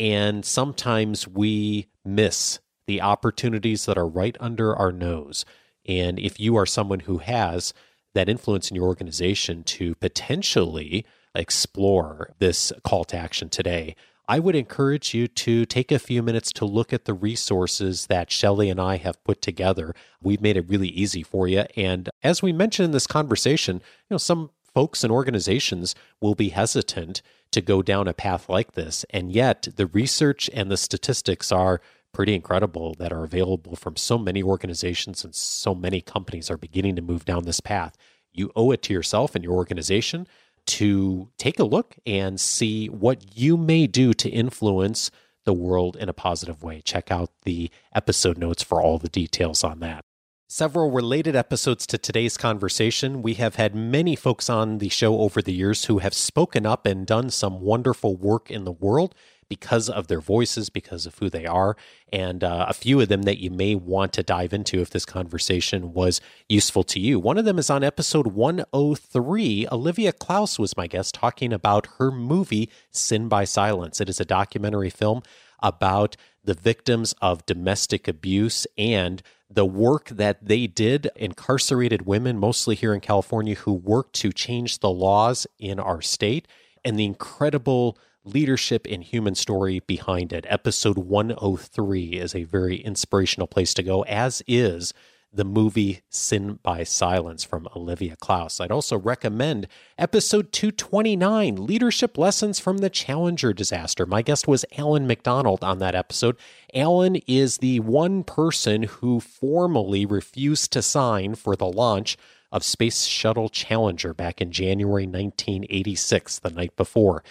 And 0.00 0.44
sometimes 0.44 1.28
we 1.28 1.86
miss 2.04 2.58
the 2.86 3.00
opportunities 3.00 3.86
that 3.86 3.98
are 3.98 4.06
right 4.06 4.36
under 4.40 4.74
our 4.74 4.92
nose. 4.92 5.44
And 5.86 6.18
if 6.18 6.40
you 6.40 6.56
are 6.56 6.66
someone 6.66 7.00
who 7.00 7.18
has 7.18 7.72
that 8.14 8.28
influence 8.28 8.70
in 8.70 8.76
your 8.76 8.86
organization 8.86 9.64
to 9.64 9.94
potentially 9.96 11.04
explore 11.34 12.34
this 12.38 12.72
call 12.82 13.04
to 13.04 13.16
action 13.16 13.48
today, 13.48 13.96
I 14.26 14.38
would 14.38 14.56
encourage 14.56 15.12
you 15.12 15.28
to 15.28 15.66
take 15.66 15.92
a 15.92 15.98
few 15.98 16.22
minutes 16.22 16.50
to 16.54 16.64
look 16.64 16.92
at 16.92 17.04
the 17.04 17.12
resources 17.12 18.06
that 18.06 18.30
Shelley 18.30 18.70
and 18.70 18.80
I 18.80 18.96
have 18.96 19.22
put 19.24 19.42
together. 19.42 19.94
We've 20.22 20.40
made 20.40 20.56
it 20.56 20.68
really 20.68 20.88
easy 20.88 21.22
for 21.22 21.46
you. 21.46 21.64
And 21.76 22.08
as 22.22 22.42
we 22.42 22.52
mentioned 22.52 22.86
in 22.86 22.92
this 22.92 23.06
conversation, 23.06 23.76
you 23.76 24.14
know, 24.14 24.18
some 24.18 24.50
folks 24.74 25.04
and 25.04 25.12
organizations 25.12 25.94
will 26.20 26.34
be 26.34 26.48
hesitant 26.48 27.20
to 27.52 27.60
go 27.60 27.82
down 27.82 28.08
a 28.08 28.14
path 28.14 28.48
like 28.48 28.72
this. 28.72 29.04
And 29.10 29.30
yet 29.30 29.68
the 29.76 29.86
research 29.86 30.48
and 30.54 30.70
the 30.70 30.76
statistics 30.76 31.52
are 31.52 31.80
pretty 32.12 32.34
incredible 32.34 32.94
that 32.94 33.12
are 33.12 33.24
available 33.24 33.76
from 33.76 33.96
so 33.96 34.16
many 34.16 34.42
organizations 34.42 35.24
and 35.24 35.34
so 35.34 35.74
many 35.74 36.00
companies 36.00 36.50
are 36.50 36.56
beginning 36.56 36.96
to 36.96 37.02
move 37.02 37.24
down 37.24 37.44
this 37.44 37.60
path. 37.60 37.96
You 38.32 38.50
owe 38.56 38.70
it 38.70 38.82
to 38.82 38.92
yourself 38.92 39.34
and 39.34 39.44
your 39.44 39.54
organization 39.54 40.26
to 40.66 41.30
take 41.38 41.58
a 41.58 41.64
look 41.64 41.96
and 42.06 42.40
see 42.40 42.88
what 42.88 43.36
you 43.36 43.56
may 43.56 43.86
do 43.86 44.14
to 44.14 44.28
influence 44.28 45.10
the 45.44 45.52
world 45.52 45.96
in 45.96 46.08
a 46.08 46.14
positive 46.14 46.62
way. 46.62 46.80
Check 46.80 47.10
out 47.10 47.30
the 47.42 47.70
episode 47.94 48.38
notes 48.38 48.62
for 48.62 48.80
all 48.80 48.98
the 48.98 49.08
details 49.08 49.62
on 49.62 49.80
that. 49.80 50.04
Several 50.48 50.90
related 50.90 51.34
episodes 51.34 51.86
to 51.88 51.98
today's 51.98 52.36
conversation. 52.36 53.22
We 53.22 53.34
have 53.34 53.56
had 53.56 53.74
many 53.74 54.14
folks 54.14 54.48
on 54.48 54.78
the 54.78 54.88
show 54.88 55.18
over 55.18 55.42
the 55.42 55.52
years 55.52 55.86
who 55.86 55.98
have 55.98 56.14
spoken 56.14 56.64
up 56.64 56.86
and 56.86 57.06
done 57.06 57.30
some 57.30 57.60
wonderful 57.60 58.16
work 58.16 58.50
in 58.50 58.64
the 58.64 58.72
world 58.72 59.14
because 59.54 59.88
of 59.88 60.08
their 60.08 60.20
voices, 60.20 60.68
because 60.68 61.06
of 61.06 61.16
who 61.18 61.30
they 61.30 61.46
are, 61.46 61.76
and 62.12 62.42
uh, 62.42 62.66
a 62.68 62.74
few 62.74 63.00
of 63.00 63.08
them 63.08 63.22
that 63.22 63.40
you 63.40 63.50
may 63.50 63.72
want 63.76 64.12
to 64.12 64.20
dive 64.20 64.52
into 64.52 64.80
if 64.80 64.90
this 64.90 65.04
conversation 65.04 65.92
was 65.92 66.20
useful 66.48 66.82
to 66.82 66.98
you. 66.98 67.20
One 67.20 67.38
of 67.38 67.44
them 67.44 67.56
is 67.56 67.70
on 67.70 67.84
episode 67.84 68.26
103. 68.26 69.68
Olivia 69.70 70.12
Klaus 70.12 70.58
was 70.58 70.76
my 70.76 70.88
guest 70.88 71.14
talking 71.14 71.52
about 71.52 71.86
her 71.98 72.10
movie, 72.10 72.68
Sin 72.90 73.28
by 73.28 73.44
Silence. 73.44 74.00
It 74.00 74.08
is 74.08 74.18
a 74.18 74.24
documentary 74.24 74.90
film 74.90 75.22
about 75.62 76.16
the 76.42 76.54
victims 76.54 77.14
of 77.22 77.46
domestic 77.46 78.08
abuse 78.08 78.66
and 78.76 79.22
the 79.48 79.64
work 79.64 80.08
that 80.08 80.44
they 80.44 80.66
did, 80.66 81.08
incarcerated 81.14 82.06
women, 82.06 82.40
mostly 82.40 82.74
here 82.74 82.92
in 82.92 83.00
California, 83.00 83.54
who 83.54 83.72
worked 83.72 84.14
to 84.14 84.32
change 84.32 84.80
the 84.80 84.90
laws 84.90 85.46
in 85.60 85.78
our 85.78 86.02
state, 86.02 86.48
and 86.84 86.98
the 86.98 87.04
incredible 87.04 87.96
leadership 88.24 88.86
and 88.88 89.04
human 89.04 89.34
story 89.34 89.80
behind 89.80 90.32
it. 90.32 90.46
Episode 90.48 90.98
103 90.98 92.04
is 92.14 92.34
a 92.34 92.44
very 92.44 92.76
inspirational 92.76 93.46
place 93.46 93.74
to 93.74 93.82
go, 93.82 94.02
as 94.02 94.42
is 94.46 94.94
the 95.32 95.44
movie 95.44 96.00
Sin 96.08 96.60
by 96.62 96.84
Silence 96.84 97.42
from 97.42 97.68
Olivia 97.74 98.14
Klaus. 98.16 98.60
I'd 98.60 98.70
also 98.70 98.96
recommend 98.96 99.66
episode 99.98 100.52
229 100.52 101.66
Leadership 101.66 102.16
Lessons 102.16 102.60
from 102.60 102.78
the 102.78 102.90
Challenger 102.90 103.52
Disaster. 103.52 104.06
My 104.06 104.22
guest 104.22 104.46
was 104.46 104.64
Allan 104.78 105.06
McDonald 105.06 105.64
on 105.64 105.78
that 105.80 105.96
episode. 105.96 106.36
Allan 106.72 107.16
is 107.26 107.58
the 107.58 107.80
one 107.80 108.22
person 108.22 108.84
who 108.84 109.18
formally 109.18 110.06
refused 110.06 110.72
to 110.72 110.82
sign 110.82 111.34
for 111.34 111.56
the 111.56 111.66
launch 111.66 112.16
of 112.52 112.62
Space 112.62 113.04
Shuttle 113.04 113.48
Challenger 113.48 114.14
back 114.14 114.40
in 114.40 114.52
January 114.52 115.06
1986, 115.06 116.38
the 116.38 116.50
night 116.50 116.76
before. 116.76 117.24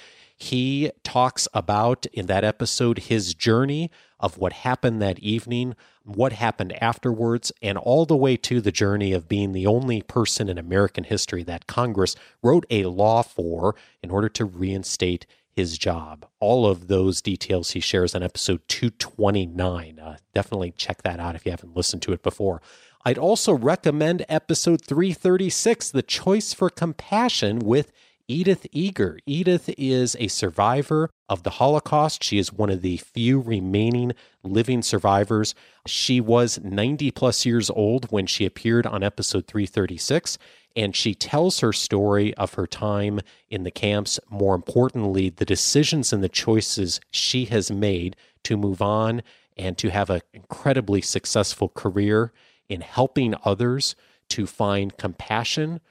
He 0.44 0.92
talks 1.06 1.48
about 1.54 2.06
in 2.08 2.26
that 2.26 2.44
episode 2.44 3.00
his 3.00 3.34
journey 3.34 3.90
of 4.20 4.38
what 4.38 4.52
happened 4.52 5.02
that 5.02 5.18
evening, 5.20 5.74
what 6.04 6.34
happened 6.34 6.74
afterwards, 6.84 7.54
and 7.62 7.78
all 7.78 8.06
the 8.06 8.18
way 8.18 8.36
to 8.36 8.60
the 8.60 8.70
journey 8.72 9.14
of 9.14 9.30
being 9.30 9.54
the 9.54 9.66
only 9.66 10.02
person 10.02 10.50
in 10.50 10.58
American 10.58 11.06
history 11.06 11.44
that 11.44 11.66
Congress 11.66 12.18
wrote 12.42 12.66
a 12.70 12.84
law 12.84 13.22
for 13.22 13.74
in 14.02 14.12
order 14.12 14.28
to 14.28 14.44
reinstate 14.44 15.26
his 15.50 15.78
job. 15.78 16.26
All 16.42 16.68
of 16.68 16.90
those 16.90 17.22
details 17.22 17.72
he 17.72 17.80
shares 17.80 18.14
on 18.14 18.22
episode 18.22 18.68
229. 18.68 19.98
Uh, 19.98 20.18
definitely 20.36 20.72
check 20.72 21.04
that 21.04 21.22
out 21.22 21.36
if 21.36 21.46
you 21.46 21.52
haven't 21.52 21.74
listened 21.74 22.02
to 22.02 22.12
it 22.12 22.22
before. 22.22 22.62
I'd 23.06 23.18
also 23.18 23.54
recommend 23.54 24.26
episode 24.28 24.84
336, 24.84 25.92
The 25.92 26.04
Choice 26.04 26.54
for 26.54 26.70
Compassion 26.70 27.60
with 27.60 27.94
Edith 28.30 28.66
Eger. 28.72 29.20
Edith 29.26 29.70
is 29.78 30.16
a 30.18 30.28
survivor 30.28 31.10
of 31.28 31.44
the 31.44 31.52
Holocaust. 31.52 32.24
She 32.24 32.38
is 32.38 32.54
one 32.54 32.70
of 32.70 32.82
the 32.82 32.98
few 32.98 33.40
remaining 33.40 34.14
living 34.44 34.82
survivors. 34.82 35.54
She 35.86 36.22
was 36.22 36.60
90 36.64 37.12
plus 37.12 37.46
years 37.46 37.70
old 37.70 38.06
when 38.12 38.26
she 38.26 38.46
appeared 38.46 38.88
on 38.88 39.04
episode 39.04 39.46
336 39.48 40.38
and 40.76 40.96
she 40.96 41.14
tells 41.14 41.60
her 41.60 41.74
story 41.74 42.34
of 42.36 42.54
her 42.54 42.66
time 42.66 43.20
in 43.50 43.64
the 43.64 43.72
camps. 43.72 44.20
More 44.30 44.56
importantly, 44.56 45.30
the 45.30 45.46
decisions 45.46 46.14
and 46.14 46.24
the 46.24 46.30
choices 46.30 47.02
she 47.12 47.46
has 47.46 47.70
made 47.70 48.16
to 48.44 48.58
move 48.58 48.82
on 48.82 49.22
and 49.58 49.78
to 49.78 49.90
have 49.90 50.10
an 50.10 50.22
incredibly 50.34 51.02
successful 51.02 51.70
career 51.70 52.32
in 52.70 52.82
helping 52.82 53.36
others 53.44 53.96
to 54.30 54.48
find 54.48 54.98
compassion. 54.98 55.82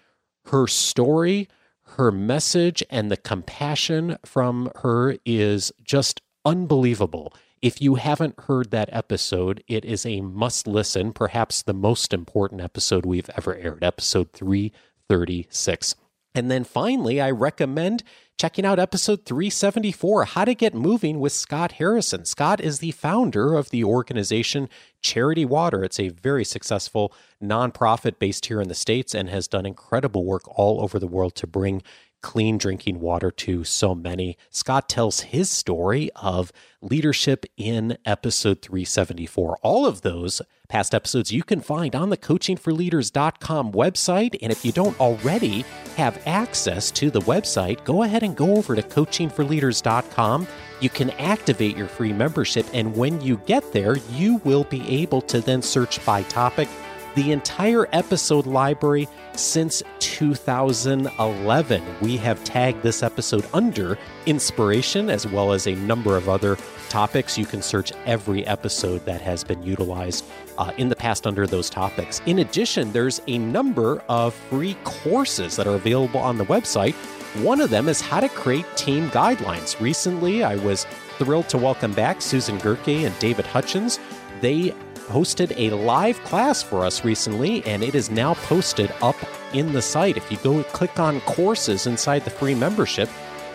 Her 0.46 0.66
story, 0.66 1.48
her 1.96 2.10
message, 2.12 2.82
and 2.90 3.10
the 3.10 3.16
compassion 3.16 4.18
from 4.24 4.70
her 4.82 5.16
is 5.24 5.72
just 5.82 6.20
unbelievable. 6.44 7.34
If 7.60 7.80
you 7.80 7.94
haven't 7.94 8.40
heard 8.40 8.70
that 8.72 8.88
episode, 8.92 9.62
it 9.68 9.84
is 9.84 10.04
a 10.04 10.20
must 10.20 10.66
listen, 10.66 11.12
perhaps 11.12 11.62
the 11.62 11.74
most 11.74 12.12
important 12.12 12.60
episode 12.60 13.06
we've 13.06 13.30
ever 13.36 13.54
aired, 13.54 13.84
episode 13.84 14.32
336. 14.32 15.94
And 16.34 16.50
then 16.50 16.64
finally, 16.64 17.20
I 17.20 17.30
recommend 17.30 18.02
checking 18.42 18.66
out 18.66 18.80
episode 18.80 19.24
374 19.24 20.24
How 20.24 20.44
to 20.44 20.52
Get 20.52 20.74
Moving 20.74 21.20
with 21.20 21.32
Scott 21.32 21.70
Harrison. 21.78 22.24
Scott 22.24 22.60
is 22.60 22.80
the 22.80 22.90
founder 22.90 23.54
of 23.54 23.70
the 23.70 23.84
organization 23.84 24.68
Charity 25.00 25.44
Water. 25.44 25.84
It's 25.84 26.00
a 26.00 26.08
very 26.08 26.44
successful 26.44 27.14
nonprofit 27.40 28.18
based 28.18 28.46
here 28.46 28.60
in 28.60 28.66
the 28.66 28.74
States 28.74 29.14
and 29.14 29.28
has 29.28 29.46
done 29.46 29.64
incredible 29.64 30.24
work 30.24 30.42
all 30.58 30.82
over 30.82 30.98
the 30.98 31.06
world 31.06 31.36
to 31.36 31.46
bring 31.46 31.84
clean 32.22 32.56
drinking 32.56 33.00
water 33.00 33.30
to 33.30 33.64
so 33.64 33.94
many. 33.94 34.38
Scott 34.48 34.88
tells 34.88 35.20
his 35.20 35.50
story 35.50 36.10
of 36.16 36.52
leadership 36.80 37.44
in 37.56 37.98
episode 38.04 38.62
374. 38.62 39.58
All 39.62 39.84
of 39.86 40.00
those 40.00 40.40
past 40.68 40.94
episodes 40.94 41.30
you 41.30 41.42
can 41.42 41.60
find 41.60 41.94
on 41.94 42.08
the 42.08 42.16
coachingforleaders.com 42.16 43.72
website. 43.72 44.36
And 44.40 44.50
if 44.50 44.64
you 44.64 44.72
don't 44.72 44.98
already 44.98 45.66
have 45.96 46.20
access 46.26 46.90
to 46.92 47.10
the 47.10 47.20
website, 47.20 47.84
go 47.84 48.04
ahead 48.04 48.22
and 48.22 48.34
go 48.34 48.56
over 48.56 48.74
to 48.74 48.82
coachingforleaders.com. 48.82 50.46
You 50.80 50.88
can 50.88 51.10
activate 51.10 51.76
your 51.76 51.88
free 51.88 52.12
membership. 52.12 52.66
And 52.72 52.96
when 52.96 53.20
you 53.20 53.36
get 53.44 53.72
there, 53.72 53.98
you 54.12 54.40
will 54.44 54.64
be 54.64 54.88
able 54.88 55.20
to 55.22 55.40
then 55.40 55.60
search 55.60 56.04
by 56.06 56.22
topic 56.22 56.68
the 57.14 57.32
entire 57.32 57.88
episode 57.92 58.46
library 58.46 59.08
since 59.34 59.82
2011. 59.98 61.82
We 62.00 62.16
have 62.18 62.42
tagged 62.44 62.82
this 62.82 63.02
episode 63.02 63.46
under 63.52 63.98
inspiration 64.26 65.10
as 65.10 65.26
well 65.26 65.52
as 65.52 65.66
a 65.66 65.74
number 65.74 66.16
of 66.16 66.28
other 66.28 66.56
topics. 66.88 67.38
You 67.38 67.46
can 67.46 67.62
search 67.62 67.92
every 68.04 68.46
episode 68.46 69.04
that 69.06 69.20
has 69.20 69.42
been 69.44 69.62
utilized 69.62 70.24
uh, 70.58 70.72
in 70.76 70.88
the 70.88 70.96
past 70.96 71.26
under 71.26 71.46
those 71.46 71.70
topics. 71.70 72.20
In 72.26 72.40
addition, 72.40 72.92
there's 72.92 73.20
a 73.26 73.38
number 73.38 74.02
of 74.08 74.34
free 74.34 74.76
courses 74.84 75.56
that 75.56 75.66
are 75.66 75.74
available 75.74 76.20
on 76.20 76.38
the 76.38 76.44
website. 76.44 76.94
One 77.42 77.60
of 77.60 77.70
them 77.70 77.88
is 77.88 78.00
how 78.00 78.20
to 78.20 78.28
create 78.28 78.66
team 78.76 79.08
guidelines. 79.10 79.80
Recently, 79.80 80.44
I 80.44 80.56
was 80.56 80.84
thrilled 81.18 81.48
to 81.48 81.58
welcome 81.58 81.92
back 81.94 82.20
Susan 82.20 82.58
Gerke 82.58 83.06
and 83.06 83.18
David 83.18 83.46
Hutchins. 83.46 83.98
They 84.42 84.74
hosted 85.08 85.52
a 85.56 85.74
live 85.74 86.18
class 86.24 86.62
for 86.62 86.84
us 86.84 87.04
recently, 87.04 87.64
and 87.64 87.82
it 87.82 87.94
is 87.94 88.10
now 88.10 88.34
posted 88.34 88.92
up 89.02 89.16
in 89.52 89.72
the 89.72 89.82
site. 89.82 90.16
If 90.16 90.30
you 90.30 90.38
go 90.38 90.62
click 90.64 90.98
on 90.98 91.20
courses 91.22 91.86
inside 91.86 92.24
the 92.24 92.30
free 92.30 92.54
membership, 92.54 93.08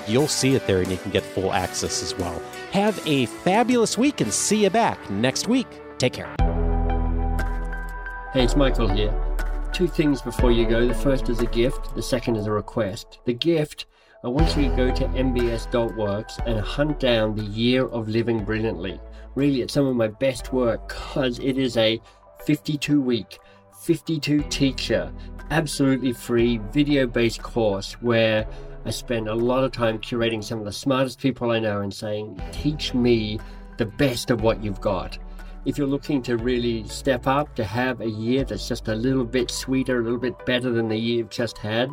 you'll 0.07 0.27
see 0.27 0.55
it 0.55 0.65
there 0.67 0.81
and 0.81 0.89
you 0.89 0.97
can 0.97 1.11
get 1.11 1.23
full 1.23 1.53
access 1.53 2.01
as 2.01 2.17
well. 2.17 2.41
Have 2.71 3.01
a 3.05 3.25
fabulous 3.25 3.97
week 3.97 4.21
and 4.21 4.33
see 4.33 4.63
you 4.63 4.69
back 4.69 5.09
next 5.09 5.47
week. 5.47 5.67
Take 5.97 6.13
care. 6.13 6.33
Hey, 8.33 8.43
it's 8.43 8.55
Michael 8.55 8.87
here. 8.87 9.13
Two 9.73 9.87
things 9.87 10.21
before 10.21 10.51
you 10.51 10.67
go. 10.67 10.87
The 10.87 10.93
first 10.93 11.29
is 11.29 11.39
a 11.39 11.45
gift, 11.45 11.95
the 11.95 12.01
second 12.01 12.35
is 12.35 12.45
a 12.45 12.51
request. 12.51 13.19
The 13.25 13.33
gift, 13.33 13.85
I 14.23 14.27
want 14.29 14.55
you 14.57 14.69
to 14.69 14.75
go 14.75 14.91
to 14.93 15.05
mbs.works 15.05 16.39
and 16.45 16.59
hunt 16.59 16.99
down 16.99 17.35
the 17.35 17.43
year 17.43 17.85
of 17.85 18.09
living 18.09 18.43
brilliantly 18.43 18.99
really 19.37 19.61
it's 19.61 19.75
some 19.75 19.85
of 19.85 19.95
my 19.95 20.07
best 20.07 20.51
work 20.51 20.87
because 20.87 21.37
it 21.39 21.59
is 21.59 21.77
a 21.77 22.01
52 22.43 22.99
week, 22.99 23.37
52 23.83 24.41
teacher, 24.49 25.13
absolutely 25.51 26.11
free 26.11 26.57
video 26.71 27.05
based 27.05 27.43
course 27.43 27.93
where 28.01 28.47
I 28.83 28.89
spend 28.89 29.27
a 29.27 29.35
lot 29.35 29.63
of 29.63 29.71
time 29.71 29.99
curating 29.99 30.43
some 30.43 30.57
of 30.57 30.65
the 30.65 30.71
smartest 30.71 31.19
people 31.19 31.51
I 31.51 31.59
know 31.59 31.81
and 31.81 31.93
saying, 31.93 32.41
teach 32.51 32.95
me 32.95 33.39
the 33.77 33.85
best 33.85 34.31
of 34.31 34.41
what 34.41 34.63
you've 34.63 34.81
got. 34.81 35.19
If 35.65 35.77
you're 35.77 35.85
looking 35.85 36.23
to 36.23 36.37
really 36.37 36.87
step 36.87 37.27
up, 37.27 37.53
to 37.57 37.63
have 37.63 38.01
a 38.01 38.09
year 38.09 38.43
that's 38.43 38.67
just 38.67 38.87
a 38.87 38.95
little 38.95 39.25
bit 39.25 39.51
sweeter, 39.51 39.99
a 39.99 40.03
little 40.03 40.19
bit 40.19 40.45
better 40.47 40.71
than 40.71 40.87
the 40.87 40.97
year 40.97 41.17
you've 41.17 41.29
just 41.29 41.59
had, 41.59 41.91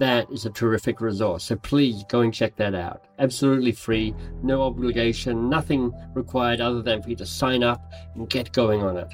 that 0.00 0.30
is 0.32 0.46
a 0.46 0.50
terrific 0.50 1.00
resource. 1.02 1.44
So 1.44 1.56
please 1.56 2.04
go 2.08 2.20
and 2.20 2.32
check 2.32 2.56
that 2.56 2.74
out. 2.74 3.04
Absolutely 3.18 3.72
free, 3.72 4.14
no 4.42 4.62
obligation, 4.62 5.50
nothing 5.50 5.92
required 6.14 6.60
other 6.60 6.80
than 6.80 7.02
for 7.02 7.10
you 7.10 7.16
to 7.16 7.26
sign 7.26 7.62
up 7.62 7.92
and 8.14 8.28
get 8.28 8.50
going 8.52 8.82
on 8.82 8.96
it. 8.96 9.12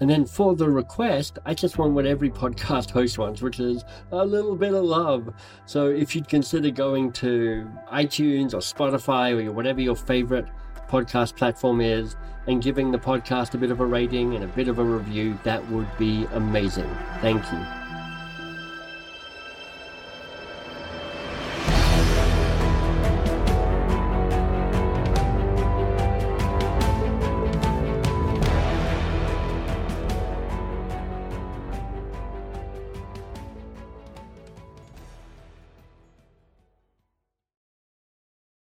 And 0.00 0.08
then 0.08 0.24
for 0.24 0.56
the 0.56 0.68
request, 0.68 1.38
I 1.44 1.52
just 1.52 1.76
want 1.78 1.92
what 1.92 2.06
every 2.06 2.30
podcast 2.42 2.90
host 2.90 3.18
wants, 3.18 3.42
which 3.42 3.60
is 3.60 3.84
a 4.10 4.24
little 4.24 4.56
bit 4.56 4.72
of 4.72 4.84
love. 4.84 5.32
So 5.66 5.88
if 5.88 6.16
you'd 6.16 6.28
consider 6.28 6.70
going 6.70 7.12
to 7.12 7.70
iTunes 7.92 8.54
or 8.54 8.58
Spotify 8.58 9.46
or 9.46 9.52
whatever 9.52 9.82
your 9.82 9.96
favorite 9.96 10.46
podcast 10.88 11.36
platform 11.36 11.82
is 11.82 12.16
and 12.46 12.62
giving 12.62 12.90
the 12.90 12.98
podcast 12.98 13.54
a 13.54 13.58
bit 13.58 13.70
of 13.70 13.80
a 13.80 13.86
rating 13.86 14.34
and 14.34 14.44
a 14.44 14.48
bit 14.48 14.68
of 14.68 14.78
a 14.78 14.84
review, 14.84 15.38
that 15.44 15.66
would 15.70 15.88
be 15.98 16.24
amazing. 16.32 16.90
Thank 17.20 17.44
you. 17.52 17.83